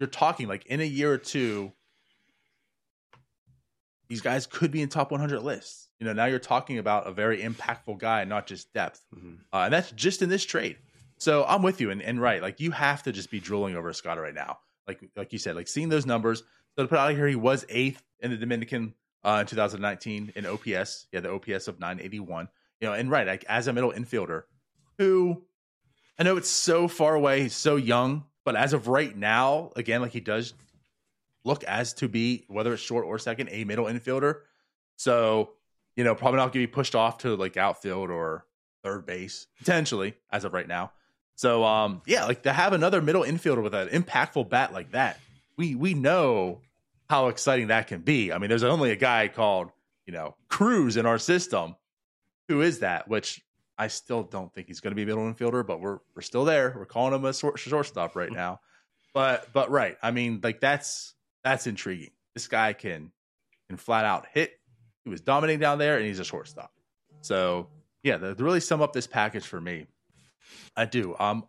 you're 0.00 0.08
talking 0.08 0.48
like 0.48 0.66
in 0.66 0.80
a 0.80 0.84
year 0.84 1.12
or 1.12 1.18
two, 1.18 1.72
these 4.08 4.20
guys 4.20 4.46
could 4.46 4.70
be 4.70 4.82
in 4.82 4.88
top 4.88 5.10
100 5.10 5.40
lists. 5.40 5.88
You 5.98 6.06
know, 6.06 6.12
now 6.12 6.26
you're 6.26 6.38
talking 6.38 6.78
about 6.78 7.06
a 7.06 7.12
very 7.12 7.42
impactful 7.42 7.98
guy, 7.98 8.24
not 8.24 8.46
just 8.46 8.72
depth, 8.72 9.04
mm-hmm. 9.14 9.34
uh, 9.52 9.64
and 9.64 9.72
that's 9.72 9.90
just 9.92 10.22
in 10.22 10.28
this 10.28 10.44
trade. 10.44 10.78
So 11.18 11.44
I'm 11.46 11.62
with 11.62 11.80
you, 11.80 11.90
and, 11.90 12.02
and 12.02 12.20
right, 12.20 12.42
like 12.42 12.58
you 12.58 12.72
have 12.72 13.04
to 13.04 13.12
just 13.12 13.30
be 13.30 13.38
drooling 13.38 13.76
over 13.76 13.92
Scott 13.92 14.18
right 14.18 14.34
now, 14.34 14.58
like 14.88 15.00
like 15.16 15.32
you 15.32 15.38
said, 15.38 15.54
like 15.54 15.68
seeing 15.68 15.88
those 15.88 16.04
numbers. 16.04 16.42
So 16.76 16.82
to 16.82 16.88
put 16.88 16.98
out 16.98 17.12
here, 17.12 17.28
he 17.28 17.36
was 17.36 17.64
eighth 17.68 18.02
in 18.18 18.30
the 18.30 18.36
Dominican 18.36 18.94
uh, 19.22 19.38
in 19.42 19.46
2019 19.46 20.32
in 20.34 20.46
OPS. 20.46 21.06
Yeah, 21.12 21.20
the 21.20 21.30
OPS 21.30 21.68
of 21.68 21.78
981. 21.78 22.48
You 22.80 22.88
know, 22.88 22.94
and 22.94 23.10
right, 23.10 23.26
like 23.26 23.44
as 23.48 23.68
a 23.68 23.72
middle 23.72 23.92
infielder 23.92 24.42
who 24.98 25.42
I 26.18 26.24
know 26.24 26.36
it's 26.36 26.48
so 26.48 26.88
far 26.88 27.14
away, 27.14 27.42
he's 27.42 27.54
so 27.54 27.76
young, 27.76 28.24
but 28.44 28.56
as 28.56 28.72
of 28.72 28.88
right 28.88 29.16
now, 29.16 29.70
again, 29.76 30.02
like 30.02 30.12
he 30.12 30.20
does 30.20 30.54
look 31.44 31.64
as 31.64 31.92
to 31.94 32.08
be 32.08 32.44
whether 32.48 32.72
it's 32.72 32.82
short 32.82 33.04
or 33.06 33.18
second, 33.18 33.48
a 33.50 33.64
middle 33.64 33.86
infielder. 33.86 34.40
So, 34.96 35.50
you 35.96 36.04
know, 36.04 36.14
probably 36.14 36.38
not 36.38 36.52
going 36.52 36.64
to 36.64 36.68
be 36.68 36.72
pushed 36.72 36.94
off 36.94 37.18
to 37.18 37.36
like 37.36 37.56
outfield 37.56 38.10
or 38.10 38.46
third 38.82 39.06
base 39.06 39.46
potentially 39.58 40.14
as 40.30 40.44
of 40.44 40.52
right 40.52 40.68
now. 40.68 40.92
So, 41.34 41.64
um, 41.64 42.02
yeah, 42.06 42.24
like 42.24 42.42
to 42.42 42.52
have 42.52 42.72
another 42.72 43.00
middle 43.00 43.22
infielder 43.22 43.62
with 43.62 43.74
an 43.74 43.88
impactful 43.88 44.48
bat 44.48 44.72
like 44.72 44.92
that, 44.92 45.18
we 45.56 45.74
we 45.74 45.94
know 45.94 46.60
how 47.08 47.28
exciting 47.28 47.68
that 47.68 47.88
can 47.88 48.00
be. 48.00 48.32
I 48.32 48.38
mean, 48.38 48.48
there's 48.48 48.62
only 48.62 48.90
a 48.90 48.96
guy 48.96 49.28
called 49.28 49.70
you 50.06 50.12
know 50.12 50.36
Cruz 50.48 50.96
in 50.96 51.06
our 51.06 51.18
system 51.18 51.76
who 52.48 52.60
is 52.60 52.80
that, 52.80 53.08
which 53.08 53.42
I 53.78 53.88
still 53.88 54.22
don't 54.22 54.52
think 54.54 54.68
he's 54.68 54.80
going 54.80 54.92
to 54.92 54.94
be 54.94 55.02
a 55.02 55.06
middle 55.06 55.24
infielder, 55.24 55.66
but 55.66 55.80
we're 55.80 55.98
we're 56.14 56.22
still 56.22 56.44
there. 56.44 56.74
We're 56.76 56.84
calling 56.84 57.14
him 57.14 57.24
a 57.24 57.34
short, 57.34 57.58
shortstop 57.58 58.14
right 58.14 58.30
now. 58.30 58.60
But 59.14 59.52
but 59.52 59.70
right, 59.70 59.96
I 60.02 60.10
mean, 60.10 60.40
like 60.42 60.60
that's 60.60 61.14
that's 61.44 61.66
intriguing. 61.66 62.10
This 62.34 62.48
guy 62.48 62.72
can 62.72 63.12
can 63.68 63.76
flat 63.76 64.04
out 64.04 64.26
hit. 64.32 64.58
He 65.04 65.10
was 65.10 65.20
dominating 65.20 65.60
down 65.60 65.78
there, 65.78 65.96
and 65.96 66.06
he's 66.06 66.20
a 66.20 66.24
shortstop. 66.24 66.72
So 67.20 67.68
yeah, 68.02 68.18
to 68.18 68.34
really 68.34 68.60
sum 68.60 68.82
up 68.82 68.92
this 68.92 69.06
package 69.06 69.46
for 69.46 69.60
me, 69.60 69.86
I 70.76 70.84
do. 70.84 71.14
Um, 71.18 71.44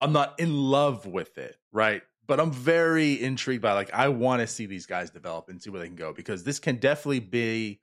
I'm 0.00 0.12
not 0.12 0.38
in 0.40 0.56
love 0.56 1.06
with 1.06 1.38
it, 1.38 1.56
right? 1.72 2.02
But 2.26 2.40
I'm 2.40 2.52
very 2.52 3.20
intrigued 3.20 3.62
by 3.62 3.72
like 3.72 3.92
I 3.92 4.08
want 4.08 4.40
to 4.40 4.46
see 4.46 4.66
these 4.66 4.86
guys 4.86 5.10
develop 5.10 5.48
and 5.48 5.60
see 5.60 5.70
where 5.70 5.80
they 5.80 5.88
can 5.88 5.96
go 5.96 6.12
because 6.12 6.44
this 6.44 6.58
can 6.58 6.76
definitely 6.76 7.20
be 7.20 7.80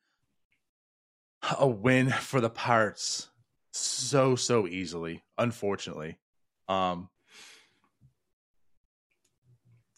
a 1.59 1.67
win 1.67 2.09
for 2.21 2.41
the 2.41 2.49
Pirates 2.49 3.29
so 3.71 4.35
so 4.35 4.67
easily, 4.67 5.23
unfortunately. 5.37 6.17
Um 6.67 7.09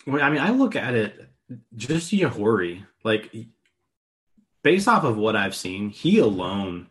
Well, 0.08 0.22
I 0.22 0.30
mean, 0.30 0.42
I 0.42 0.52
look 0.52 0.76
at 0.76 0.94
it 0.94 1.30
just 1.76 2.12
Yajure, 2.12 2.86
like 3.04 3.36
based 4.64 4.88
off 4.88 5.04
of 5.04 5.18
what 5.18 5.36
I've 5.36 5.56
seen, 5.56 5.90
he 5.90 6.20
alone 6.20 6.88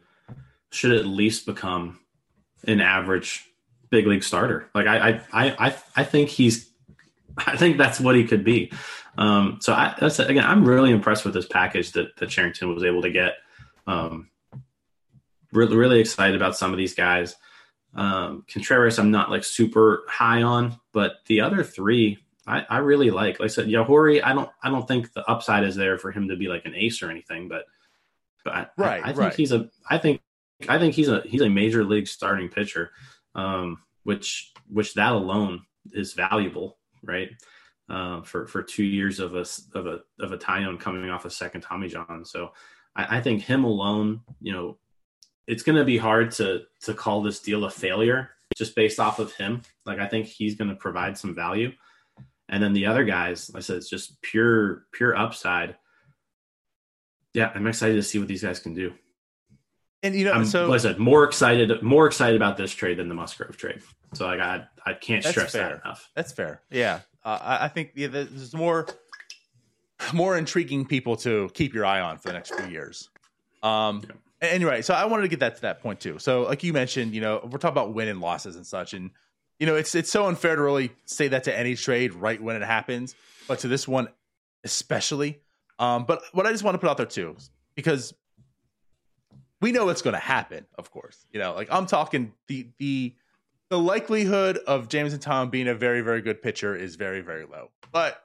should 0.70 0.92
at 0.92 1.06
least 1.06 1.46
become 1.46 2.00
an 2.66 2.80
average 2.80 3.44
big 3.90 4.06
league 4.06 4.22
starter. 4.22 4.68
Like 4.74 4.86
I, 4.86 5.22
I, 5.32 5.66
I, 5.66 5.76
I 5.96 6.04
think 6.04 6.28
he's, 6.28 6.68
I 7.36 7.56
think 7.56 7.78
that's 7.78 8.00
what 8.00 8.16
he 8.16 8.24
could 8.24 8.44
be. 8.44 8.72
Um, 9.16 9.58
so 9.60 9.72
I, 9.72 9.94
that's 9.98 10.18
again, 10.18 10.44
I'm 10.44 10.64
really 10.64 10.90
impressed 10.90 11.24
with 11.24 11.34
this 11.34 11.46
package 11.46 11.92
that 11.92 12.16
that 12.16 12.28
Cherington 12.28 12.72
was 12.72 12.84
able 12.84 13.02
to 13.02 13.10
get. 13.10 13.34
Um, 13.86 14.30
really, 15.52 15.76
really 15.76 16.00
excited 16.00 16.36
about 16.36 16.56
some 16.56 16.72
of 16.72 16.78
these 16.78 16.94
guys. 16.94 17.36
Um, 17.94 18.44
Contreras, 18.52 18.98
I'm 18.98 19.10
not 19.10 19.30
like 19.30 19.44
super 19.44 20.04
high 20.08 20.42
on, 20.42 20.78
but 20.92 21.16
the 21.26 21.40
other 21.40 21.64
three, 21.64 22.18
I, 22.48 22.66
I 22.68 22.78
really 22.78 23.10
like. 23.10 23.38
Like 23.38 23.46
I 23.50 23.52
said, 23.52 23.66
Yajure, 23.66 24.22
I 24.24 24.32
don't, 24.32 24.50
I 24.62 24.70
don't 24.70 24.88
think 24.88 25.12
the 25.12 25.28
upside 25.30 25.64
is 25.64 25.76
there 25.76 25.98
for 25.98 26.10
him 26.10 26.28
to 26.28 26.36
be 26.36 26.48
like 26.48 26.64
an 26.64 26.74
ace 26.74 27.02
or 27.02 27.10
anything, 27.10 27.48
but, 27.48 27.64
but 28.44 28.54
I, 28.54 28.66
Right, 28.76 29.04
I, 29.04 29.10
I 29.10 29.12
think 29.12 29.18
right. 29.18 29.34
he's 29.34 29.52
a, 29.52 29.68
I 29.88 29.98
think, 29.98 30.22
I 30.68 30.78
think 30.78 30.94
he's 30.94 31.08
a 31.08 31.22
he's 31.24 31.42
a 31.42 31.48
major 31.48 31.84
league 31.84 32.08
starting 32.08 32.48
pitcher, 32.48 32.90
um, 33.34 33.78
which 34.02 34.52
which 34.68 34.94
that 34.94 35.12
alone 35.12 35.60
is 35.92 36.14
valuable, 36.14 36.78
right? 37.04 37.28
Uh, 37.88 38.22
for 38.22 38.46
for 38.46 38.62
two 38.62 38.82
years 38.84 39.20
of 39.20 39.36
a 39.36 39.46
of 39.74 39.86
a 39.86 40.00
of 40.18 40.32
a 40.32 40.38
Taillon 40.38 40.80
coming 40.80 41.10
off 41.10 41.24
a 41.24 41.30
second 41.30 41.60
Tommy 41.60 41.88
John, 41.88 42.24
so 42.24 42.52
I, 42.96 43.18
I 43.18 43.20
think 43.20 43.42
him 43.42 43.64
alone, 43.64 44.22
you 44.40 44.52
know, 44.52 44.78
it's 45.46 45.62
going 45.62 45.78
to 45.78 45.84
be 45.84 45.96
hard 45.96 46.32
to 46.32 46.62
to 46.82 46.94
call 46.94 47.22
this 47.22 47.40
deal 47.40 47.64
a 47.64 47.70
failure 47.70 48.30
just 48.56 48.74
based 48.74 48.98
off 48.98 49.20
of 49.20 49.32
him. 49.34 49.62
Like 49.86 50.00
I 50.00 50.08
think 50.08 50.26
he's 50.26 50.56
going 50.56 50.70
to 50.70 50.76
provide 50.76 51.16
some 51.16 51.34
value, 51.34 51.70
and 52.48 52.62
then 52.62 52.72
the 52.72 52.86
other 52.86 53.04
guys, 53.04 53.50
like 53.52 53.60
I 53.60 53.62
said, 53.62 53.76
it's 53.76 53.90
just 53.90 54.20
pure 54.22 54.84
pure 54.92 55.16
upside. 55.16 55.76
Yeah, 57.34 57.52
I'm 57.54 57.66
excited 57.66 57.94
to 57.94 58.02
see 58.02 58.18
what 58.18 58.28
these 58.28 58.42
guys 58.42 58.58
can 58.58 58.74
do. 58.74 58.92
and 60.02 60.14
you 60.14 60.24
know 60.24 60.32
I'm, 60.32 60.44
so 60.44 60.66
like 60.68 60.80
I 60.80 60.82
said, 60.82 60.98
more 60.98 61.24
excited, 61.24 61.82
more 61.82 62.06
excited 62.06 62.36
about 62.36 62.56
this 62.56 62.72
trade 62.72 62.98
than 62.98 63.08
the 63.08 63.14
Musgrove 63.14 63.56
trade. 63.56 63.80
So 64.14 64.26
like 64.26 64.40
I, 64.40 64.64
I 64.86 64.94
can't 64.94 65.22
stress 65.24 65.52
fair. 65.52 65.68
that 65.68 65.80
enough. 65.84 66.08
That's 66.14 66.32
fair. 66.32 66.62
Yeah, 66.70 67.00
uh, 67.24 67.38
I, 67.40 67.64
I 67.66 67.68
think 67.68 67.92
yeah, 67.94 68.06
there's 68.08 68.54
more 68.54 68.86
more 70.12 70.38
intriguing 70.38 70.86
people 70.86 71.16
to 71.18 71.50
keep 71.54 71.74
your 71.74 71.84
eye 71.84 72.00
on 72.00 72.18
for 72.18 72.28
the 72.28 72.34
next 72.34 72.54
few 72.54 72.68
years. 72.68 73.10
Um, 73.62 74.02
Yeah. 74.40 74.48
anyway, 74.50 74.82
so 74.82 74.94
I 74.94 75.04
wanted 75.04 75.22
to 75.22 75.28
get 75.28 75.40
that 75.40 75.56
to 75.56 75.62
that 75.62 75.80
point 75.80 76.00
too. 76.00 76.18
So, 76.18 76.42
like 76.42 76.62
you 76.62 76.72
mentioned, 76.72 77.14
you 77.14 77.20
know, 77.20 77.40
we're 77.42 77.58
talking 77.58 77.72
about 77.76 77.92
win 77.94 78.08
and 78.08 78.20
losses 78.20 78.56
and 78.56 78.66
such, 78.66 78.94
and 78.94 79.10
you 79.58 79.66
know, 79.66 79.74
it's 79.74 79.94
it's 79.94 80.10
so 80.10 80.26
unfair 80.26 80.56
to 80.56 80.62
really 80.62 80.92
say 81.04 81.28
that 81.28 81.44
to 81.44 81.56
any 81.56 81.74
trade 81.74 82.14
right 82.14 82.40
when 82.40 82.56
it 82.56 82.62
happens, 82.64 83.14
but 83.46 83.60
to 83.60 83.68
this 83.68 83.86
one 83.88 84.08
especially. 84.64 85.40
Um, 85.78 86.04
but 86.04 86.22
what 86.32 86.46
I 86.46 86.52
just 86.52 86.64
want 86.64 86.74
to 86.74 86.78
put 86.78 86.90
out 86.90 86.96
there 86.96 87.06
too, 87.06 87.36
because 87.74 88.14
we 89.60 89.72
know 89.72 89.86
what's 89.86 90.02
going 90.02 90.14
to 90.14 90.20
happen. 90.20 90.66
Of 90.76 90.90
course, 90.90 91.26
you 91.32 91.40
know, 91.40 91.54
like 91.54 91.68
I'm 91.70 91.86
talking 91.86 92.32
the 92.46 92.68
the 92.78 93.14
the 93.70 93.78
likelihood 93.78 94.58
of 94.66 94.88
Jameson 94.88 95.18
Taillon 95.18 95.50
being 95.50 95.68
a 95.68 95.74
very, 95.74 96.00
very 96.00 96.22
good 96.22 96.40
pitcher 96.40 96.74
is 96.74 96.96
very, 96.96 97.20
very 97.20 97.44
low. 97.44 97.70
But 97.92 98.22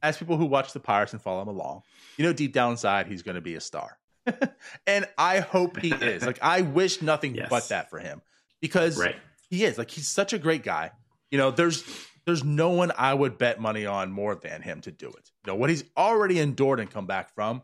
as 0.00 0.16
people 0.16 0.36
who 0.36 0.46
watch 0.46 0.72
the 0.72 0.78
Pirates 0.80 1.12
and 1.12 1.20
follow 1.20 1.42
him 1.42 1.48
along, 1.48 1.82
you 2.16 2.24
know, 2.24 2.32
deep 2.32 2.52
down 2.52 2.72
inside, 2.72 3.08
he's 3.08 3.22
going 3.22 3.34
to 3.34 3.40
be 3.40 3.56
a 3.56 3.60
star. 3.60 3.98
and 4.86 5.08
I 5.18 5.40
hope 5.40 5.78
he 5.78 5.90
is. 5.90 6.24
Like, 6.24 6.38
I 6.40 6.60
wish 6.60 7.02
nothing 7.02 7.34
Yes. 7.34 7.48
but 7.50 7.68
that 7.70 7.90
for 7.90 7.98
him 7.98 8.22
because 8.60 8.96
Right. 8.96 9.16
He 9.50 9.64
is. 9.64 9.78
Like, 9.78 9.90
he's 9.90 10.08
such 10.08 10.32
a 10.32 10.38
great 10.38 10.62
guy. 10.62 10.90
You 11.30 11.38
know, 11.38 11.50
there's 11.50 11.84
there's 12.26 12.44
no 12.44 12.70
one 12.70 12.92
I 12.96 13.14
would 13.14 13.38
bet 13.38 13.58
money 13.60 13.86
on 13.86 14.12
more 14.12 14.34
than 14.34 14.60
him 14.60 14.80
to 14.82 14.90
do 14.90 15.08
it. 15.08 15.30
You 15.44 15.52
know, 15.52 15.54
what 15.54 15.70
he's 15.70 15.84
already 15.96 16.40
endured 16.40 16.80
and 16.80 16.90
come 16.90 17.06
back 17.06 17.34
from, 17.34 17.62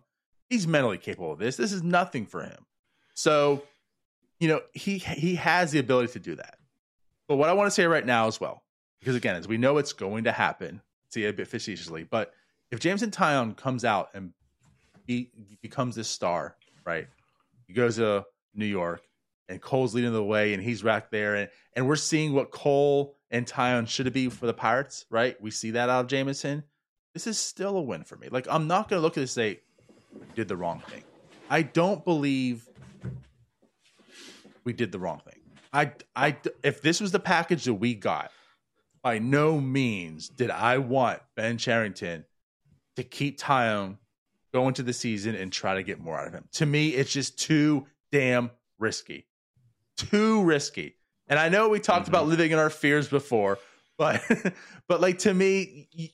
he's 0.49 0.67
mentally 0.67 0.99
capable 0.99 1.33
of 1.33 1.39
this. 1.39 1.57
This 1.57 1.73
is 1.73 1.83
nothing 1.83 2.25
for 2.25 2.43
him. 2.43 2.65
So, 3.15 3.63
you 4.41 4.49
know, 4.49 4.63
he 4.73 4.99
he 4.99 5.35
has 5.37 5.71
the 5.71 5.79
ability 5.79 6.13
to 6.15 6.19
do 6.19 6.35
that. 6.37 6.59
But 7.29 7.37
what 7.37 7.49
I 7.49 7.53
want 7.53 7.67
to 7.67 7.71
say 7.71 7.87
right 7.87 8.05
now 8.05 8.27
as 8.27 8.41
well, 8.41 8.63
because 9.01 9.17
again, 9.17 9.37
as 9.37 9.49
we 9.49 9.59
know 9.59 9.79
it's 9.79 9.93
going 9.93 10.25
to 10.25 10.33
happen, 10.33 10.81
see 11.11 11.27
a 11.27 11.33
bit 11.33 11.49
facetiously, 11.49 12.05
but 12.05 12.33
if 12.71 12.81
Jameson 12.81 13.11
Taillon 13.11 13.57
comes 13.57 13.85
out 13.85 14.11
and 14.15 14.33
he 15.07 15.31
becomes 15.63 15.95
this 15.95 16.09
star, 16.09 16.57
right? 16.85 17.07
He 17.67 17.73
goes 17.73 17.97
to 17.97 18.25
New 18.55 18.67
York 18.67 19.03
and 19.49 19.61
Cole's 19.61 19.95
leading 19.95 20.13
the 20.13 20.25
way 20.25 20.55
and 20.55 20.63
he's 20.63 20.83
right 20.83 21.09
there 21.11 21.35
and, 21.35 21.51
and 21.75 21.87
we're 21.87 21.97
seeing 21.97 22.33
what 22.33 22.51
Cole 22.51 23.17
and 23.31 23.47
Taillon 23.47 23.89
should 23.89 24.07
have 24.07 24.15
be 24.15 24.29
for 24.29 24.47
the 24.47 24.55
Pirates, 24.55 25.05
right? 25.11 25.41
We 25.41 25.51
see 25.51 25.73
that 25.73 25.89
out 25.89 26.05
of 26.05 26.07
Jameson. 26.07 26.65
This 27.13 27.27
is 27.27 27.39
still 27.39 27.77
a 27.77 27.83
win 27.83 28.05
for 28.05 28.17
me. 28.17 28.29
Like 28.31 28.47
I'm 28.51 28.67
not 28.67 28.89
gonna 28.89 29.03
look 29.03 29.17
at 29.17 29.21
this 29.21 29.37
and 29.37 29.57
say 29.57 29.61
did 30.35 30.49
the 30.49 30.57
wrong 30.57 30.83
thing. 30.89 31.03
I 31.51 31.63
don't 31.63 32.05
believe 32.05 32.69
we 34.65 34.73
did 34.73 34.93
the 34.93 34.99
wrong 34.99 35.21
thing. 35.25 35.41
I, 35.73 35.93
I, 36.15 36.37
if 36.63 36.83
this 36.83 37.01
was 37.01 37.13
the 37.13 37.21
package 37.21 37.65
that 37.65 37.75
we 37.75 37.95
got, 37.95 38.31
by 39.03 39.19
no 39.19 39.61
means 39.61 40.29
did 40.29 40.51
I 40.51 40.79
want 40.79 41.21
Ben 41.37 41.59
Cherington 41.59 42.25
to 42.97 43.03
keep 43.03 43.39
Taillon 43.39 43.99
go 44.53 44.69
into 44.69 44.83
the 44.83 44.93
season 44.93 45.35
and 45.35 45.53
try 45.53 45.75
to 45.75 45.83
get 45.83 46.01
more 46.01 46.19
out 46.19 46.29
of 46.29 46.33
him. 46.33 46.45
To 46.53 46.67
me, 46.67 46.91
it's 46.91 47.13
just 47.13 47.39
too 47.39 47.87
damn 48.13 48.51
risky. 48.79 49.27
Too 49.97 50.43
risky. 50.43 50.97
And 51.29 51.39
I 51.39 51.49
know 51.49 51.69
we 51.69 51.81
talked 51.81 52.09
about 52.09 52.23
mm-hmm. 52.23 52.31
living 52.31 52.51
in 52.53 52.59
our 52.59 52.71
fears 52.71 53.09
before, 53.09 53.59
but 53.97 54.23
but 54.89 55.01
like 55.01 55.19
to 55.21 55.33
me, 55.33 56.13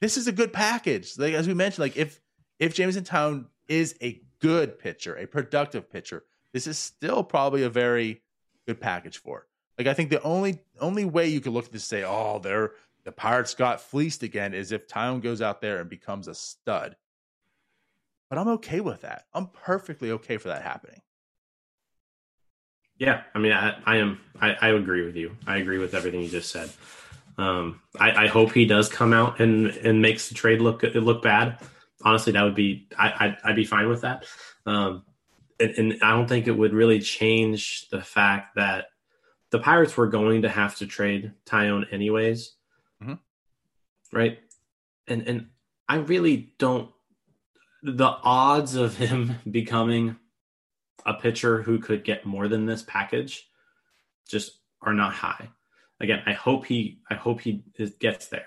this 0.00 0.16
is 0.16 0.26
a 0.26 0.32
good 0.32 0.52
package. 0.52 1.18
Like 1.18 1.34
as 1.34 1.46
we 1.46 1.54
mentioned, 1.54 1.82
like 1.82 1.96
if 1.96 2.20
if 2.58 2.74
Jameson 2.74 3.04
Taillon 3.04 3.46
is 3.68 3.94
a 4.02 4.20
good 4.40 4.78
pitcher, 4.78 5.16
a 5.16 5.26
productive 5.26 5.90
pitcher, 5.90 6.24
this 6.52 6.66
is 6.66 6.78
still 6.78 7.22
probably 7.22 7.62
a 7.62 7.70
very 7.70 8.22
good 8.66 8.80
package 8.80 9.18
for. 9.18 9.38
it. 9.38 9.44
Like 9.78 9.86
I 9.86 9.94
think 9.94 10.10
the 10.10 10.22
only 10.22 10.60
only 10.80 11.04
way 11.04 11.28
you 11.28 11.40
could 11.40 11.52
look 11.52 11.66
at 11.66 11.72
this 11.72 11.90
and 11.90 12.00
say, 12.00 12.04
oh, 12.06 12.38
they're 12.38 12.72
the 13.04 13.12
Pirates 13.12 13.54
got 13.54 13.80
fleeced 13.80 14.22
again, 14.22 14.54
is 14.54 14.70
if 14.70 14.86
Taillon 14.86 15.22
goes 15.22 15.42
out 15.42 15.60
there 15.60 15.80
and 15.80 15.90
becomes 15.90 16.28
a 16.28 16.34
stud. 16.34 16.96
But 18.30 18.38
I'm 18.38 18.48
okay 18.48 18.80
with 18.80 19.02
that. 19.02 19.26
I'm 19.34 19.48
perfectly 19.48 20.12
okay 20.12 20.36
for 20.36 20.48
that 20.48 20.62
happening. 20.62 21.02
Yeah, 23.02 23.22
I 23.34 23.40
mean, 23.40 23.50
I, 23.50 23.74
I 23.84 23.96
am. 23.96 24.20
I, 24.40 24.52
I 24.52 24.68
agree 24.68 25.04
with 25.04 25.16
you. 25.16 25.36
I 25.44 25.56
agree 25.56 25.78
with 25.78 25.92
everything 25.92 26.20
you 26.20 26.28
just 26.28 26.52
said. 26.52 26.70
Um, 27.36 27.80
I, 27.98 28.24
I 28.24 28.26
hope 28.28 28.52
he 28.52 28.64
does 28.64 28.88
come 28.88 29.12
out 29.12 29.40
and 29.40 29.66
and 29.66 30.00
makes 30.00 30.28
the 30.28 30.36
trade 30.36 30.60
look 30.60 30.84
look 30.84 31.20
bad. 31.20 31.58
Honestly, 32.04 32.32
that 32.34 32.42
would 32.44 32.54
be. 32.54 32.86
I 32.96 33.12
I'd, 33.18 33.36
I'd 33.42 33.56
be 33.56 33.64
fine 33.64 33.88
with 33.88 34.02
that. 34.02 34.24
Um, 34.66 35.02
and, 35.58 35.70
and 35.78 35.98
I 36.00 36.10
don't 36.12 36.28
think 36.28 36.46
it 36.46 36.52
would 36.52 36.72
really 36.72 37.00
change 37.00 37.88
the 37.88 38.02
fact 38.02 38.54
that 38.54 38.84
the 39.50 39.58
Pirates 39.58 39.96
were 39.96 40.06
going 40.06 40.42
to 40.42 40.48
have 40.48 40.76
to 40.76 40.86
trade 40.86 41.32
Taillon 41.44 41.92
anyways, 41.92 42.52
Mhm. 43.02 43.18
right? 44.12 44.38
And 45.08 45.26
and 45.26 45.46
I 45.88 45.96
really 45.96 46.54
don't. 46.56 46.88
The 47.82 48.06
odds 48.22 48.76
of 48.76 48.96
him 48.96 49.34
becoming 49.50 50.18
a 51.06 51.14
pitcher 51.14 51.62
who 51.62 51.78
could 51.78 52.04
get 52.04 52.26
more 52.26 52.48
than 52.48 52.66
this 52.66 52.82
package 52.82 53.48
just 54.28 54.58
are 54.80 54.94
not 54.94 55.12
high. 55.12 55.48
Again, 56.00 56.22
I 56.26 56.32
hope 56.32 56.66
he 56.66 56.98
I 57.08 57.14
hope 57.14 57.40
he 57.40 57.62
gets 58.00 58.26
there, 58.28 58.46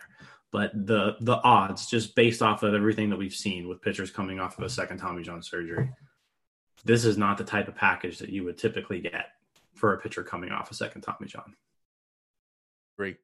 but 0.52 0.72
the 0.74 1.16
the 1.22 1.38
odds 1.38 1.88
just 1.88 2.16
based 2.16 2.42
off 2.42 2.64
of 2.64 2.74
everything 2.74 3.10
that 3.12 3.18
we've 3.18 3.34
seen 3.34 3.68
with 3.68 3.82
pitchers 3.82 4.12
coming 4.12 4.40
off 4.40 4.58
of 4.58 4.64
a 4.66 4.70
second 4.70 4.98
Tommy 4.98 5.24
John 5.24 5.42
surgery, 5.42 5.90
this 6.84 7.06
is 7.06 7.18
not 7.18 7.38
the 7.38 7.44
type 7.46 7.68
of 7.68 7.76
package 7.76 8.20
that 8.20 8.30
you 8.30 8.44
would 8.44 8.58
typically 8.58 9.00
get 9.00 9.28
for 9.74 9.94
a 9.94 10.00
pitcher 10.00 10.24
coming 10.24 10.52
off 10.52 10.70
a 10.72 10.74
second 10.74 11.02
Tommy 11.02 11.28
John. 11.28 11.56
Great. 12.98 13.18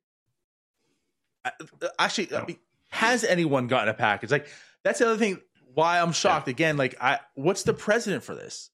I- 1.44 1.52
uh, 1.82 1.88
Actually, 2.00 2.34
I 2.34 2.42
oh. 2.42 2.46
mean, 2.46 2.58
has 2.90 3.24
anyone 3.24 3.68
gotten 3.68 3.90
a 3.90 3.94
package? 3.94 4.32
Like 4.32 4.48
that's 4.84 5.00
the 5.00 5.08
other 5.08 5.18
thing. 5.18 5.40
Why 5.74 6.00
I'm 6.00 6.12
shocked 6.12 6.48
again. 6.50 6.76
Like, 6.76 6.96
I 7.02 7.20
what's 7.36 7.64
the 7.64 7.74
precedent 7.74 8.24
for 8.24 8.36
this? 8.36 8.70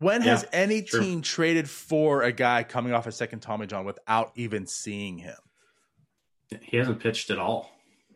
When 0.00 0.22
has 0.22 0.46
any 0.52 0.82
true. 0.82 1.00
team 1.00 1.22
traded 1.22 1.68
for 1.68 2.22
a 2.22 2.30
guy 2.32 2.62
coming 2.62 2.92
off 2.92 3.06
a 3.06 3.12
second 3.12 3.40
Tommy 3.40 3.66
John 3.66 3.84
without 3.84 4.32
even 4.36 4.66
seeing 4.66 5.18
him? 5.18 5.36
He 6.62 6.76
hasn't 6.76 7.00
pitched 7.00 7.30
at 7.30 7.38
all. 7.38 7.70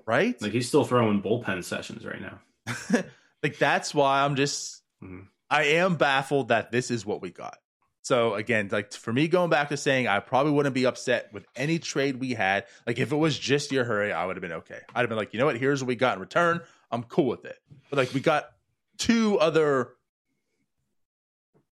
Right? 0.06 0.40
Like 0.40 0.52
he's 0.52 0.68
still 0.68 0.84
throwing 0.84 1.22
bullpen 1.22 1.64
sessions 1.64 2.04
right 2.04 2.20
now. 2.20 3.02
like 3.42 3.58
that's 3.58 3.94
why 3.94 4.22
I'm 4.24 4.36
just 4.36 4.82
Mhm. 5.02 5.26
I 5.50 5.64
am 5.64 5.96
baffled 5.96 6.48
that 6.48 6.70
this 6.72 6.90
is 6.90 7.04
what 7.04 7.20
we 7.20 7.30
got. 7.30 7.58
So 8.04 8.34
again, 8.34 8.68
like 8.72 8.92
for 8.92 9.12
me, 9.12 9.28
going 9.28 9.50
back 9.50 9.68
to 9.68 9.76
saying 9.76 10.08
I 10.08 10.18
probably 10.20 10.52
wouldn't 10.52 10.74
be 10.74 10.86
upset 10.86 11.32
with 11.32 11.44
any 11.54 11.78
trade 11.78 12.16
we 12.16 12.34
had. 12.34 12.64
Like 12.86 12.98
if 12.98 13.12
it 13.12 13.16
was 13.16 13.38
just 13.38 13.70
Yajure, 13.70 14.12
I 14.12 14.26
would 14.26 14.36
have 14.36 14.40
been 14.40 14.52
okay. 14.52 14.80
I'd 14.94 15.00
have 15.00 15.08
been 15.08 15.18
like, 15.18 15.32
you 15.34 15.38
know 15.40 15.46
what? 15.46 15.56
Here's 15.56 15.82
what 15.82 15.88
we 15.88 15.94
got 15.96 16.14
in 16.14 16.20
return. 16.20 16.60
I'm 16.90 17.02
cool 17.04 17.26
with 17.26 17.44
it. 17.44 17.58
But 17.90 17.98
like 17.98 18.14
we 18.14 18.20
got 18.20 18.50
two 18.98 19.38
other 19.38 19.90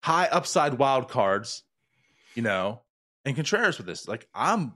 high 0.03 0.27
upside 0.27 0.75
wild 0.75 1.09
cards, 1.09 1.63
you 2.35 2.43
know, 2.43 2.81
and 3.25 3.37
Contreras 3.37 3.77
with 3.79 3.87
this. 3.87 4.09
Like 4.09 4.27
I'm 4.35 4.75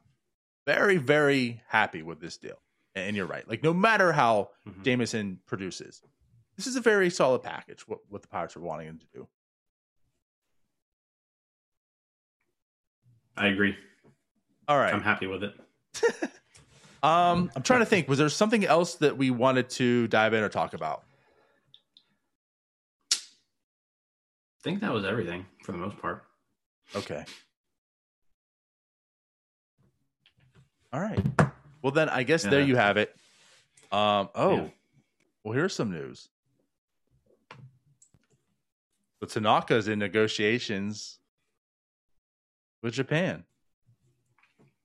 very, 0.67 0.97
very 0.97 1.63
happy 1.69 2.03
with 2.03 2.21
this 2.21 2.37
deal. 2.37 2.57
And 2.95 3.17
you're 3.17 3.27
right. 3.27 3.49
Like 3.49 3.63
no 3.63 3.75
matter 3.75 4.13
how 4.13 4.51
Mhm. 4.69 4.85
Jameson 4.85 5.41
produces, 5.47 6.01
this 6.57 6.67
is 6.67 6.77
a 6.77 6.81
very 6.81 7.11
solid 7.11 7.43
package. 7.43 7.81
What 7.89 8.01
what 8.09 8.23
the 8.23 8.29
Pirates 8.29 8.57
are 8.57 8.61
wanting 8.61 8.87
him 8.89 8.99
to 8.99 9.07
do. 9.13 9.29
I 13.37 13.49
agree. 13.49 13.77
All 14.69 14.79
right. 14.79 14.95
I'm 14.95 15.03
happy 15.03 15.27
with 15.27 15.43
it. 15.45 15.55
Um, 17.03 17.51
I'm 17.55 17.63
trying 17.63 17.81
to 17.81 17.85
think. 17.85 18.09
Was 18.09 18.17
there 18.19 18.31
something 18.31 18.65
else 18.65 18.95
that 18.95 19.19
we 19.19 19.31
wanted 19.31 19.69
to 19.71 20.09
dive 20.09 20.33
in 20.33 20.43
or 20.43 20.49
talk 20.49 20.73
about? 20.73 21.05
Think 24.65 24.81
that 24.81 24.95
was 24.95 25.05
everything 25.05 25.45
for 25.63 25.73
the 25.73 25.79
most 25.79 25.99
part. 25.99 26.25
Okay. 26.97 27.23
All 30.91 31.01
right. 31.01 31.21
Well, 31.83 31.93
then 31.93 32.09
I 32.09 32.23
guess 32.23 32.45
there 32.45 32.63
you 32.63 32.77
have 32.77 32.97
it. 32.97 33.15
Um. 33.93 34.31
Oh, 34.35 34.57
Yeah. 34.57 34.69
well, 35.45 35.53
here's 35.53 35.75
some 35.75 35.91
news. 35.91 36.31
So 39.21 39.27
Tanaka's 39.41 39.87
in 39.87 39.99
negotiations 39.99 41.19
with 42.83 42.95
Japan. 42.95 43.45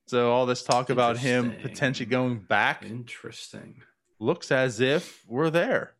So 0.07 0.29
all 0.33 0.45
this 0.45 0.61
talk 0.61 0.89
about 0.89 1.17
him 1.17 1.55
potentially 1.61 2.05
going 2.05 2.39
back 2.39 2.83
Interesting. 2.83 3.81
looks 4.19 4.51
as 4.51 4.81
if 4.81 5.23
we're 5.25 5.49
there. 5.49 5.93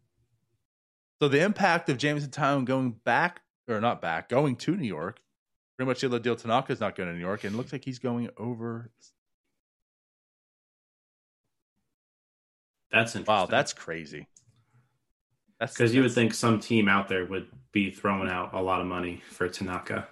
So 1.21 1.29
the 1.29 1.41
impact 1.41 1.87
of 1.89 1.97
Jameson 1.97 2.29
Taillon 2.31 2.65
going 2.65 2.91
back 2.91 3.41
or 3.75 3.81
not 3.81 4.01
back, 4.01 4.29
going 4.29 4.55
to 4.57 4.75
New 4.75 4.87
York, 4.87 5.19
pretty 5.77 5.87
much 5.87 6.01
the 6.01 6.19
deal 6.19 6.35
Tanaka's 6.35 6.79
not 6.79 6.95
going 6.95 7.09
to 7.09 7.15
New 7.15 7.21
York, 7.21 7.43
and 7.43 7.53
it 7.53 7.57
looks 7.57 7.71
like 7.71 7.85
he's 7.85 7.99
going 7.99 8.29
over. 8.37 8.91
That's 12.91 13.15
interesting. 13.15 13.25
Wow, 13.33 13.45
that's 13.45 13.73
crazy. 13.73 14.27
That's 15.59 15.73
because 15.73 15.93
you 15.93 16.01
would 16.01 16.11
think 16.13 16.33
some 16.33 16.59
team 16.59 16.87
out 16.87 17.07
there 17.09 17.25
would 17.25 17.47
be 17.71 17.91
throwing 17.91 18.29
out 18.29 18.53
a 18.53 18.61
lot 18.61 18.81
of 18.81 18.87
money 18.87 19.21
for 19.29 19.47
Tanaka. 19.49 20.07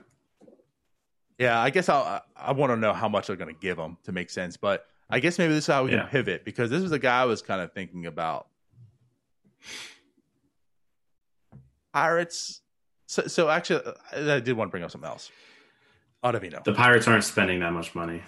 Yeah, 1.39 1.60
I 1.60 1.70
guess 1.70 1.88
I'll, 1.89 2.03
I 2.03 2.22
I 2.36 2.51
want 2.51 2.72
to 2.72 2.78
know 2.78 2.93
how 2.93 3.08
much 3.08 3.28
they're 3.28 3.36
going 3.36 3.53
to 3.53 3.60
give 3.60 3.78
him 3.78 3.97
to 4.03 4.12
make 4.12 4.30
sense, 4.30 4.58
but 4.58 4.86
I 5.10 5.20
guess 5.20 5.39
maybe 5.39 5.53
this 5.53 5.64
is 5.64 5.68
how 5.68 5.86
we 5.86 5.91
Yeah. 5.91 6.01
can 6.01 6.10
pivot 6.10 6.45
because 6.45 6.70
this 6.70 6.84
was 6.84 6.91
a 6.91 6.99
guy 6.99 7.22
I 7.22 7.26
was 7.26 7.41
kind 7.41 7.62
of 7.62 7.72
thinking 7.74 8.05
about. 8.05 8.47
Pirates. 11.93 12.62
So, 13.08 13.26
so 13.28 13.49
actually, 13.49 13.84
uh, 13.86 14.36
I 14.36 14.39
did 14.39 14.53
want 14.53 14.70
to 14.70 14.72
bring 14.72 14.84
up 14.84 14.91
something 14.91 15.10
else. 15.10 15.32
Ottavino. 16.24 16.64
The 16.64 16.74
Pirates 16.74 17.08
aren't 17.08 17.24
spending 17.24 17.60
that 17.62 17.72
much 17.72 17.95
money. 17.95 18.22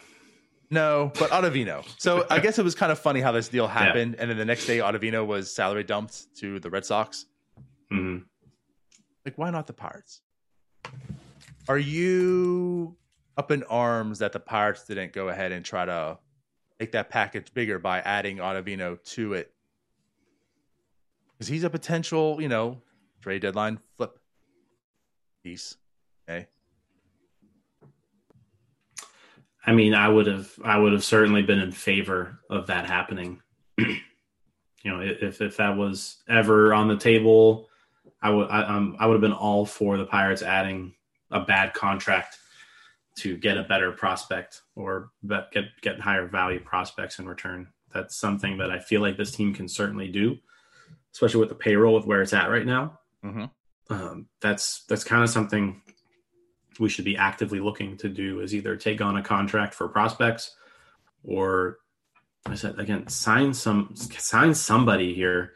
No, 0.72 1.12
but 1.20 1.32
Ottavino. 1.32 1.84
So 1.98 2.26
I 2.30 2.40
guess 2.40 2.60
it 2.60 2.64
was 2.64 2.76
kind 2.76 2.92
of 2.92 3.00
funny 3.00 3.22
how 3.22 3.32
this 3.32 3.50
deal 3.50 3.68
happened, 3.68 4.16
and 4.20 4.30
then 4.30 4.38
the 4.38 4.46
next 4.46 4.66
day 4.68 4.78
Ottavino 4.78 5.26
was 5.26 5.54
salary 5.54 5.84
dumped 5.84 6.28
to 6.38 6.60
the 6.60 6.70
Red 6.70 6.86
Sox. 6.86 7.26
hmm 7.90 8.20
Like, 9.26 9.38
why 9.38 9.50
not 9.50 9.68
the 9.68 9.74
Pirates? 9.74 10.22
Are 11.68 11.78
you 11.78 12.96
up 13.36 13.52
in 13.52 13.64
arms 13.64 14.20
that 14.20 14.32
the 14.32 14.40
Pirates 14.40 14.86
didn't 14.86 15.12
go 15.12 15.30
ahead 15.30 15.52
and 15.52 15.66
try 15.66 15.86
to 15.86 16.20
make 16.80 16.92
that 16.92 17.10
package 17.10 17.54
bigger 17.54 17.80
by 17.80 18.00
adding 18.00 18.38
Ottavino 18.38 19.04
to 19.16 19.34
it? 19.34 19.52
Because 21.34 21.48
he's 21.48 21.64
a 21.64 21.70
potential, 21.70 22.40
you 22.42 22.48
know, 22.48 22.82
trade 23.22 23.42
deadline 23.42 23.80
flip 23.98 24.19
piece. 25.44 25.76
Okay. 26.28 26.48
I 29.66 29.74
mean, 29.74 29.94
I 29.94 30.08
would 30.08 30.28
have, 30.28 30.52
I 30.64 30.78
would 30.78 30.94
have 30.94 31.04
certainly 31.04 31.44
been 31.44 31.60
in 31.60 31.72
favor 31.72 32.40
of 32.50 32.68
that 32.68 32.86
happening. 32.88 33.42
you 33.78 33.98
know, 34.86 35.02
if 35.02 35.42
if 35.42 35.58
that 35.58 35.78
was 35.78 36.18
ever 36.28 36.74
on 36.74 36.88
the 36.88 36.98
table, 36.98 37.70
I 38.22 38.30
would, 38.30 38.50
I, 38.50 38.64
um, 38.64 38.96
I 39.00 39.06
would 39.06 39.14
have 39.14 39.22
been 39.22 39.32
all 39.34 39.66
for 39.66 39.98
the 39.98 40.06
Pirates 40.06 40.42
adding 40.42 40.94
a 41.32 41.42
bad 41.42 41.74
contract 41.74 42.38
to 43.18 43.36
get 43.36 43.58
a 43.58 43.64
better 43.64 43.92
prospect 43.92 44.62
or 44.76 45.12
bet- 45.24 45.52
get 45.52 45.66
get 45.82 46.00
higher 46.00 46.28
value 46.28 46.60
prospects 46.60 47.20
in 47.20 47.28
return. 47.28 47.68
That's 47.94 48.16
something 48.16 48.58
that 48.60 48.72
I 48.72 48.80
feel 48.80 49.02
like 49.02 49.18
this 49.18 49.32
team 49.32 49.54
can 49.54 49.68
certainly 49.68 50.08
do, 50.08 50.38
especially 51.14 51.42
with 51.42 51.50
the 51.50 51.56
payroll 51.56 51.96
with 51.96 52.06
where 52.06 52.22
it's 52.22 52.34
at 52.34 52.50
right 52.50 52.66
now. 52.66 53.00
Mm-hmm. 53.24 53.46
Um, 53.90 54.28
that's 54.42 54.84
that's 54.86 55.04
kind 55.04 55.24
of 55.24 55.30
something 55.30 55.82
we 56.80 56.90
should 56.90 57.06
be 57.06 57.18
actively 57.18 57.60
looking 57.60 57.98
to 57.98 58.10
do 58.10 58.40
is 58.40 58.56
either 58.56 58.76
take 58.76 59.02
on 59.02 59.18
a 59.18 59.24
contract 59.24 59.74
for 59.74 59.88
prospects 59.88 60.56
or 61.24 61.78
I 62.46 62.56
said 62.56 62.80
again 62.80 63.08
sign 63.08 63.54
some 63.54 63.94
sign 63.96 64.54
somebody 64.54 65.14
here 65.14 65.54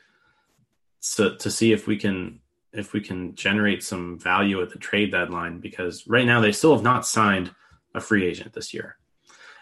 to 1.15 1.37
to 1.37 1.51
see 1.51 1.71
if 1.71 1.87
we 1.87 1.97
can 1.97 2.39
if 2.73 2.91
we 2.91 3.01
can 3.01 3.35
generate 3.35 3.83
some 3.83 4.19
value 4.19 4.61
at 4.61 4.71
the 4.71 4.79
trade 4.79 5.11
deadline 5.11 5.59
because 5.59 6.07
right 6.07 6.25
now 6.25 6.41
they 6.41 6.51
still 6.51 6.73
have 6.73 6.83
not 6.83 7.05
signed 7.05 7.53
a 7.93 8.01
free 8.01 8.25
agent 8.25 8.53
this 8.53 8.73
year. 8.73 8.97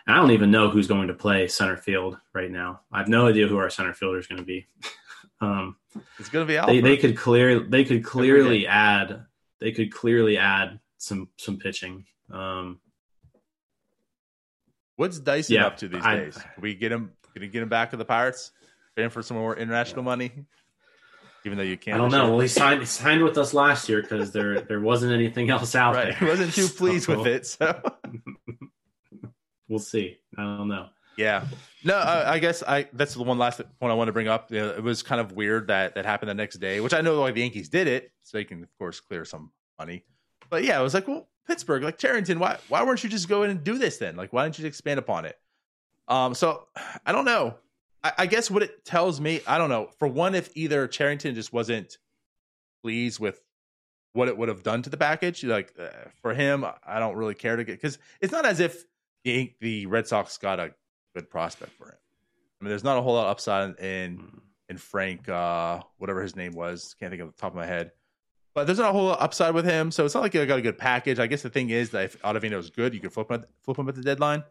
And 0.07 0.15
I 0.15 0.19
don't 0.19 0.32
even 0.32 0.49
know 0.49 0.69
who's 0.69 0.88
going 0.88 1.09
to 1.09 1.13
play 1.13 1.47
center 1.47 1.78
field 1.78 2.17
right 2.34 2.49
now. 2.49 2.82
I 2.91 2.99
have 2.99 3.09
no 3.09 3.28
idea 3.28 3.47
who 3.47 3.57
our 3.57 3.69
center 3.69 3.93
fielder 3.93 4.17
is 4.17 4.28
going 4.28 4.39
to 4.39 4.45
be. 4.45 4.65
um, 5.41 5.75
It's 6.19 6.29
going 6.29 6.43
to 6.45 6.47
be 6.47 6.53
they, 6.53 6.59
Alford. 6.59 6.83
they 6.83 6.97
could 6.97 7.17
clear 7.17 7.59
they 7.59 7.83
could 7.83 8.03
clearly 8.05 8.67
add 8.67 9.25
they 9.59 9.71
could 9.71 9.91
clearly 9.91 10.37
add 10.37 10.79
some 10.97 11.29
some 11.37 11.57
pitching. 11.57 12.05
Um, 12.31 12.79
What's 14.95 15.19
Dyson 15.19 15.55
Yeah, 15.55 15.67
up 15.67 15.77
to 15.77 15.87
these 15.87 16.03
I- 16.03 16.15
days? 16.15 16.35
Can 16.35 16.61
we 16.61 16.75
get 16.75 16.91
him? 16.91 17.11
Can 17.33 17.41
we 17.41 17.47
get 17.47 17.63
him 17.63 17.69
back 17.69 17.91
to 17.91 17.97
the 17.97 18.05
Pirates? 18.05 18.51
Paying 18.95 19.09
for 19.09 19.21
some 19.23 19.37
more 19.37 19.55
international 19.55 20.03
money, 20.03 20.31
even 21.45 21.57
though 21.57 21.63
you 21.63 21.77
can't. 21.77 21.95
I 21.95 21.97
don't 21.97 22.11
know. 22.11 22.29
Well, 22.31 22.39
he 22.41 22.47
signed 22.49 22.81
he 22.81 22.85
signed 22.85 23.23
with 23.23 23.37
us 23.37 23.53
last 23.53 23.87
year 23.87 24.01
because 24.01 24.31
there 24.33 24.59
there 24.61 24.81
wasn't 24.81 25.13
anything 25.13 25.49
else 25.49 25.75
out 25.75 25.95
Right, 25.95 26.05
there. 26.07 26.13
he 26.15 26.25
wasn't 26.25 26.53
too 26.53 26.67
pleased 26.67 27.07
with 27.07 27.25
it. 27.35 27.47
So 27.47 27.81
We'll 29.69 29.79
see. 29.79 30.17
I 30.37 30.41
don't 30.43 30.67
know. 30.67 30.87
Yeah, 31.22 31.45
no, 31.84 31.95
I, 31.95 32.34
I 32.34 32.39
guess 32.39 32.63
I 32.63 32.88
that's 32.93 33.13
the 33.13 33.24
one 33.24 33.38
last 33.38 33.61
point 33.80 33.91
I 33.91 33.93
want 33.93 34.07
to 34.07 34.11
bring 34.11 34.28
up. 34.28 34.51
You 34.51 34.59
know, 34.59 34.69
it 34.72 34.84
was 34.84 35.03
kind 35.03 35.22
of 35.22 35.34
weird 35.34 35.67
that 35.67 35.95
that 35.95 36.05
happened 36.05 36.30
the 36.30 36.36
next 36.36 36.57
day, 36.57 36.80
which 36.80 36.93
I 36.93 37.01
know 37.01 37.19
like 37.22 37.36
the 37.36 37.41
Yankees 37.41 37.69
did 37.69 37.88
it, 37.88 38.11
so 38.24 38.38
they 38.38 38.43
can 38.43 38.63
of 38.63 38.69
course 38.78 38.99
clear 38.99 39.26
some 39.26 39.51
money. 39.80 40.03
But 40.49 40.63
yeah, 40.63 40.80
it 40.80 40.84
was 40.84 40.93
like, 40.93 41.07
well, 41.07 41.28
Pittsburgh, 41.47 41.84
like 41.84 41.97
Cherington, 41.97 42.39
why 42.39 42.57
why 42.69 42.84
weren't 42.84 43.03
you 43.03 43.09
just 43.09 43.30
go 43.30 43.43
in 43.43 43.49
and 43.51 43.63
do 43.63 43.78
this 43.78 43.97
then? 43.97 44.15
Like, 44.15 44.34
why 44.34 44.43
didn't 44.43 44.59
you 44.59 44.65
expand 44.65 44.99
upon 44.99 45.26
it? 45.26 45.38
Um, 46.07 46.34
so 46.34 46.67
I 47.05 47.11
don't 47.11 47.26
know. 47.26 47.55
I, 48.03 48.13
I 48.19 48.26
guess 48.26 48.51
what 48.51 48.63
it 48.63 48.84
tells 48.86 49.22
me, 49.22 49.41
I 49.47 49.57
don't 49.57 49.69
know. 49.69 49.89
For 49.99 50.07
one, 50.07 50.36
if 50.36 50.49
either 50.55 50.88
Cherington 50.88 51.36
just 51.36 51.53
wasn't 51.53 51.97
pleased 52.84 53.19
with 53.19 53.41
what 54.13 54.28
it 54.28 54.38
would 54.38 54.49
have 54.49 54.63
done 54.63 54.82
to 54.82 54.89
the 54.89 54.97
package, 54.97 55.43
like 55.43 55.74
uh, 55.80 55.88
for 56.22 56.34
him, 56.34 56.65
I 56.86 56.99
don't 56.99 57.15
really 57.15 57.36
care 57.36 57.55
to 57.55 57.63
get 57.63 57.74
because 57.80 57.97
it's 58.19 58.32
not 58.32 58.45
as 58.45 58.59
if 58.59 58.86
the 59.24 59.53
the 59.61 59.86
Red 59.86 60.07
Sox 60.07 60.38
got 60.38 60.59
a 60.59 60.74
good 61.14 61.30
prospect 61.30 61.74
for 61.74 61.86
him. 61.86 61.97
I 62.59 62.64
mean, 62.64 62.70
there's 62.70 62.84
not 62.84 62.97
a 62.97 63.01
whole 63.01 63.14
lot 63.14 63.26
of 63.26 63.32
upside 63.32 63.80
in 63.80 64.41
in 64.70 64.78
Frank, 64.78 65.28
uh, 65.28 65.82
whatever 65.97 66.22
his 66.22 66.36
name 66.36 66.53
was. 66.53 66.95
Can't 66.99 67.12
think 67.12 67.22
of 67.22 67.28
the 67.34 67.38
top 67.39 67.51
of 67.51 67.55
my 67.55 67.66
head. 67.66 67.91
But 68.53 68.66
there's 68.66 68.80
not 68.80 68.89
a 68.89 68.91
whole 68.91 69.05
lot 69.05 69.20
of 69.20 69.24
upside 69.24 69.53
with 69.53 69.66
him, 69.66 69.91
so 69.91 70.05
it's 70.05 70.14
not 70.14 70.22
like 70.22 70.36
I 70.36 70.45
got 70.45 70.59
a 70.59 70.62
good 70.62 70.78
package. 70.78 71.20
I 71.20 71.28
guess 71.28 71.41
the 71.41 71.49
thing 71.49 71.70
is 71.70 71.91
that 71.91 72.05
if 72.05 72.22
Ottavino 72.22 72.57
is 72.57 72.70
good, 72.70 72.93
you 72.93 72.99
can 72.99 73.09
flip 73.09 73.32
him, 73.32 73.45
flip 73.64 73.78
him 73.78 73.88
at 73.88 73.95
the 73.95 74.01
deadline. 74.01 74.43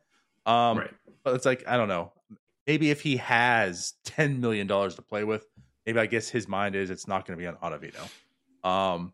Um, 0.46 0.78
right. 0.78 0.90
but 1.22 1.34
it's 1.34 1.44
like 1.44 1.66
I 1.68 1.76
don't 1.76 1.88
know. 1.88 2.12
Maybe 2.66 2.90
if 2.90 3.02
he 3.02 3.16
has 3.18 3.94
ten 4.04 4.40
million 4.40 4.66
dollars 4.66 4.94
to 4.96 5.02
play 5.02 5.24
with, 5.24 5.46
maybe 5.86 5.98
I 5.98 6.06
guess 6.06 6.28
his 6.28 6.48
mind 6.48 6.76
is 6.76 6.90
it's 6.90 7.06
not 7.06 7.26
going 7.26 7.38
to 7.38 7.42
be 7.42 7.46
on 7.46 7.56
Ottavino. 7.56 8.68
Um, 8.68 9.12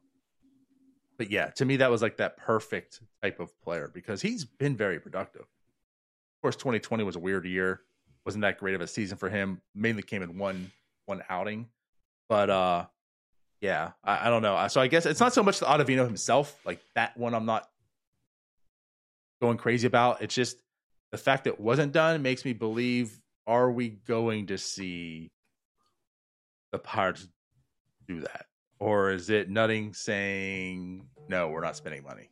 but 1.18 1.30
yeah, 1.30 1.46
to 1.50 1.64
me 1.64 1.76
that 1.78 1.90
was 1.90 2.02
like 2.02 2.18
that 2.18 2.36
perfect 2.36 3.00
type 3.22 3.40
of 3.40 3.58
player 3.60 3.90
because 3.92 4.22
he's 4.22 4.44
been 4.44 4.76
very 4.76 5.00
productive. 5.00 5.46
Course, 6.46 6.54
2020 6.54 7.02
was 7.02 7.16
a 7.16 7.18
weird 7.18 7.44
year. 7.44 7.80
wasn't 8.24 8.42
that 8.42 8.58
great 8.58 8.76
of 8.76 8.80
a 8.80 8.86
season 8.86 9.18
for 9.18 9.28
him. 9.28 9.60
Mainly 9.74 10.04
came 10.04 10.22
in 10.22 10.38
one 10.38 10.70
one 11.06 11.24
outing, 11.28 11.66
but 12.28 12.48
uh, 12.48 12.86
yeah, 13.60 13.90
I, 14.04 14.28
I 14.28 14.30
don't 14.30 14.42
know. 14.42 14.68
So 14.68 14.80
I 14.80 14.86
guess 14.86 15.06
it's 15.06 15.18
not 15.18 15.34
so 15.34 15.42
much 15.42 15.58
the 15.58 15.66
Ottavino 15.66 16.04
himself. 16.06 16.56
Like 16.64 16.78
that 16.94 17.16
one, 17.16 17.34
I'm 17.34 17.46
not 17.46 17.68
going 19.42 19.58
crazy 19.58 19.88
about. 19.88 20.22
It's 20.22 20.36
just 20.36 20.56
the 21.10 21.18
fact 21.18 21.42
that 21.44 21.54
it 21.54 21.60
wasn't 21.60 21.90
done 21.90 22.22
makes 22.22 22.44
me 22.44 22.52
believe 22.52 23.20
are 23.48 23.68
we 23.68 23.88
going 23.88 24.46
to 24.46 24.56
see 24.56 25.32
the 26.70 26.78
Pirates 26.78 27.26
do 28.06 28.20
that? 28.20 28.46
Or 28.78 29.10
is 29.10 29.30
it 29.30 29.50
Nutting 29.50 29.94
saying, 29.94 31.08
no, 31.28 31.48
we're 31.48 31.62
not 31.62 31.74
spending 31.74 32.04
money? 32.04 32.28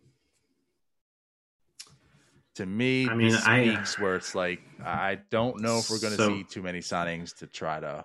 To 2.55 2.67
me, 2.67 3.09
I 3.09 3.15
mean, 3.15 3.31
this 3.33 3.45
I- 3.45 3.65
speaks 3.75 3.99
where 3.99 4.15
it's 4.17 4.35
like 4.35 4.61
I 4.85 5.19
don't 5.31 5.61
know 5.61 5.79
if 5.79 5.91
we're 5.91 5.99
going 6.01 6.13
to 6.13 6.17
So- 6.23 6.29
see 6.29 6.45
too 6.45 6.63
many 6.63 6.81
signings 6.81 7.37
to 7.39 7.47
try 7.47 7.81
to. 7.81 8.05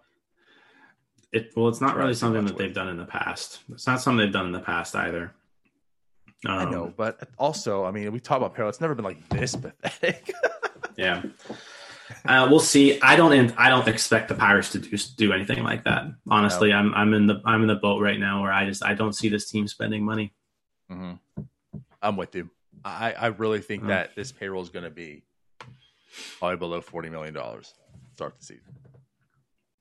It 1.32 1.52
well, 1.56 1.68
it's 1.68 1.80
not 1.82 1.95
really 1.95 2.16
something 2.16 2.43
that 2.45 2.54
with 2.56 2.58
they've 2.58 2.74
done 2.74 2.88
in 2.88 2.97
the 2.97 3.06
past. 3.06 3.60
It's 3.70 3.86
not 3.86 4.02
something 4.02 4.18
they've 4.26 4.34
done 4.34 4.47
in 4.47 4.52
the 4.52 4.60
past 4.60 4.95
either. 4.95 5.34
Um, 6.47 6.58
I 6.58 6.66
know, 6.72 6.91
but 6.95 7.20
also, 7.38 7.84
I 7.86 7.91
mean, 7.91 8.12
we 8.12 8.20
talk 8.20 8.38
about 8.38 8.56
Peril. 8.56 8.70
It's 8.70 8.82
never 8.82 8.95
been 8.95 9.06
like 9.06 9.28
this 9.30 9.56
pathetic. 9.56 10.34
Yeah. 10.97 11.22
Uh, 12.26 12.47
we'll 12.50 12.60
see. 12.60 13.00
I 13.02 13.16
don't. 13.16 13.54
I 13.58 13.70
don't 13.70 13.88
expect 13.88 14.28
the 14.28 14.36
Pirates 14.36 14.72
to 14.72 14.80
do 14.80 14.97
do 15.16 15.32
anything 15.32 15.64
like 15.64 15.86
that. 15.86 16.08
Honestly, 16.28 16.74
I'm 16.74 16.93
I'm 16.93 17.14
in 17.14 17.28
the 17.28 17.41
I'm 17.45 17.62
in 17.62 17.68
the 17.68 17.76
boat 17.76 18.02
right 18.02 18.20
now 18.20 18.41
where 18.41 18.52
I 18.52 18.66
just 18.66 18.84
I 18.84 18.95
don't 18.95 19.14
see 19.14 19.30
this 19.30 19.50
team 19.50 19.66
spending 19.68 20.04
money. 20.04 20.34
hmm 20.89 21.14
I'm 22.02 22.18
with 22.18 22.36
you. 22.36 22.50
I, 22.86 23.13
I 23.13 23.27
really 23.27 23.61
think 23.61 23.84
Uh. 23.84 23.88
that 23.88 24.15
this 24.15 24.32
payroll 24.32 24.61
is 24.61 24.69
going 24.69 24.84
to 24.86 24.89
be 24.89 25.23
probably 26.39 26.57
below 26.57 26.82
forty 26.82 27.09
million 27.09 27.34
dollars 27.34 27.73
start 28.13 28.38
the 28.39 28.45
season, 28.45 28.73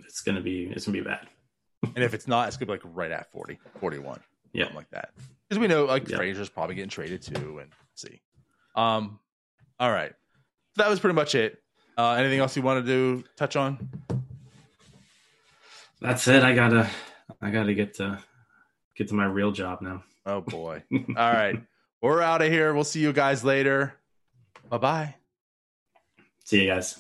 It's 0.01 0.21
gonna 0.21 0.41
be 0.41 0.65
it's 0.67 0.85
gonna 0.87 0.99
be 0.99 1.05
bad. 1.05 1.27
and 1.83 2.05
if 2.05 2.15
it's 2.15 2.27
not, 2.29 2.49
it's 2.49 2.57
going 2.57 2.67
to 2.69 2.73
be 2.85 2.89
like 2.89 2.97
right 2.97 3.11
at 3.11 3.31
40, 3.33 3.59
41, 3.81 4.21
Yeah. 4.53 4.65
something 4.65 4.77
like 4.77 4.91
that. 4.91 5.11
Because 5.49 5.61
we 5.61 5.67
know 5.69 5.85
like 5.87 6.09
Yeah. 6.09 6.17
Frazier's 6.17 6.49
probably 6.49 6.75
getting 6.77 6.91
traded 6.91 7.23
too, 7.23 7.59
and 7.61 7.71
see. 7.95 8.21
Um, 8.77 9.19
all 9.81 9.91
right, 9.91 10.13
so 10.77 10.83
that 10.83 10.89
was 10.91 10.99
pretty 11.01 11.15
much 11.15 11.35
it. 11.35 11.63
Uh, 11.97 12.13
anything 12.13 12.39
else 12.39 12.57
you 12.57 12.63
want 12.63 12.85
to 12.85 12.87
do? 12.87 13.25
Touch 13.37 13.57
on? 13.57 13.89
That's 16.01 16.29
it. 16.29 16.43
I 16.45 16.55
gotta 16.55 16.89
I 17.43 17.51
gotta 17.51 17.75
get 17.75 17.95
to 17.95 18.19
get 18.97 19.09
to 19.09 19.15
my 19.15 19.25
real 19.27 19.51
job 19.53 19.81
now. 19.83 20.05
Oh 20.27 20.41
boy! 20.41 20.83
all 20.93 21.05
right, 21.33 21.61
we're 22.01 22.23
out 22.23 22.43
of 22.43 22.51
here. 22.51 22.75
We'll 22.75 22.85
see 22.85 23.01
you 23.01 23.13
guys 23.13 23.45
later. 23.45 23.95
Bye 24.69 24.79
bye. 24.79 25.15
See 26.45 26.63
you 26.63 26.69
guys. 26.69 26.99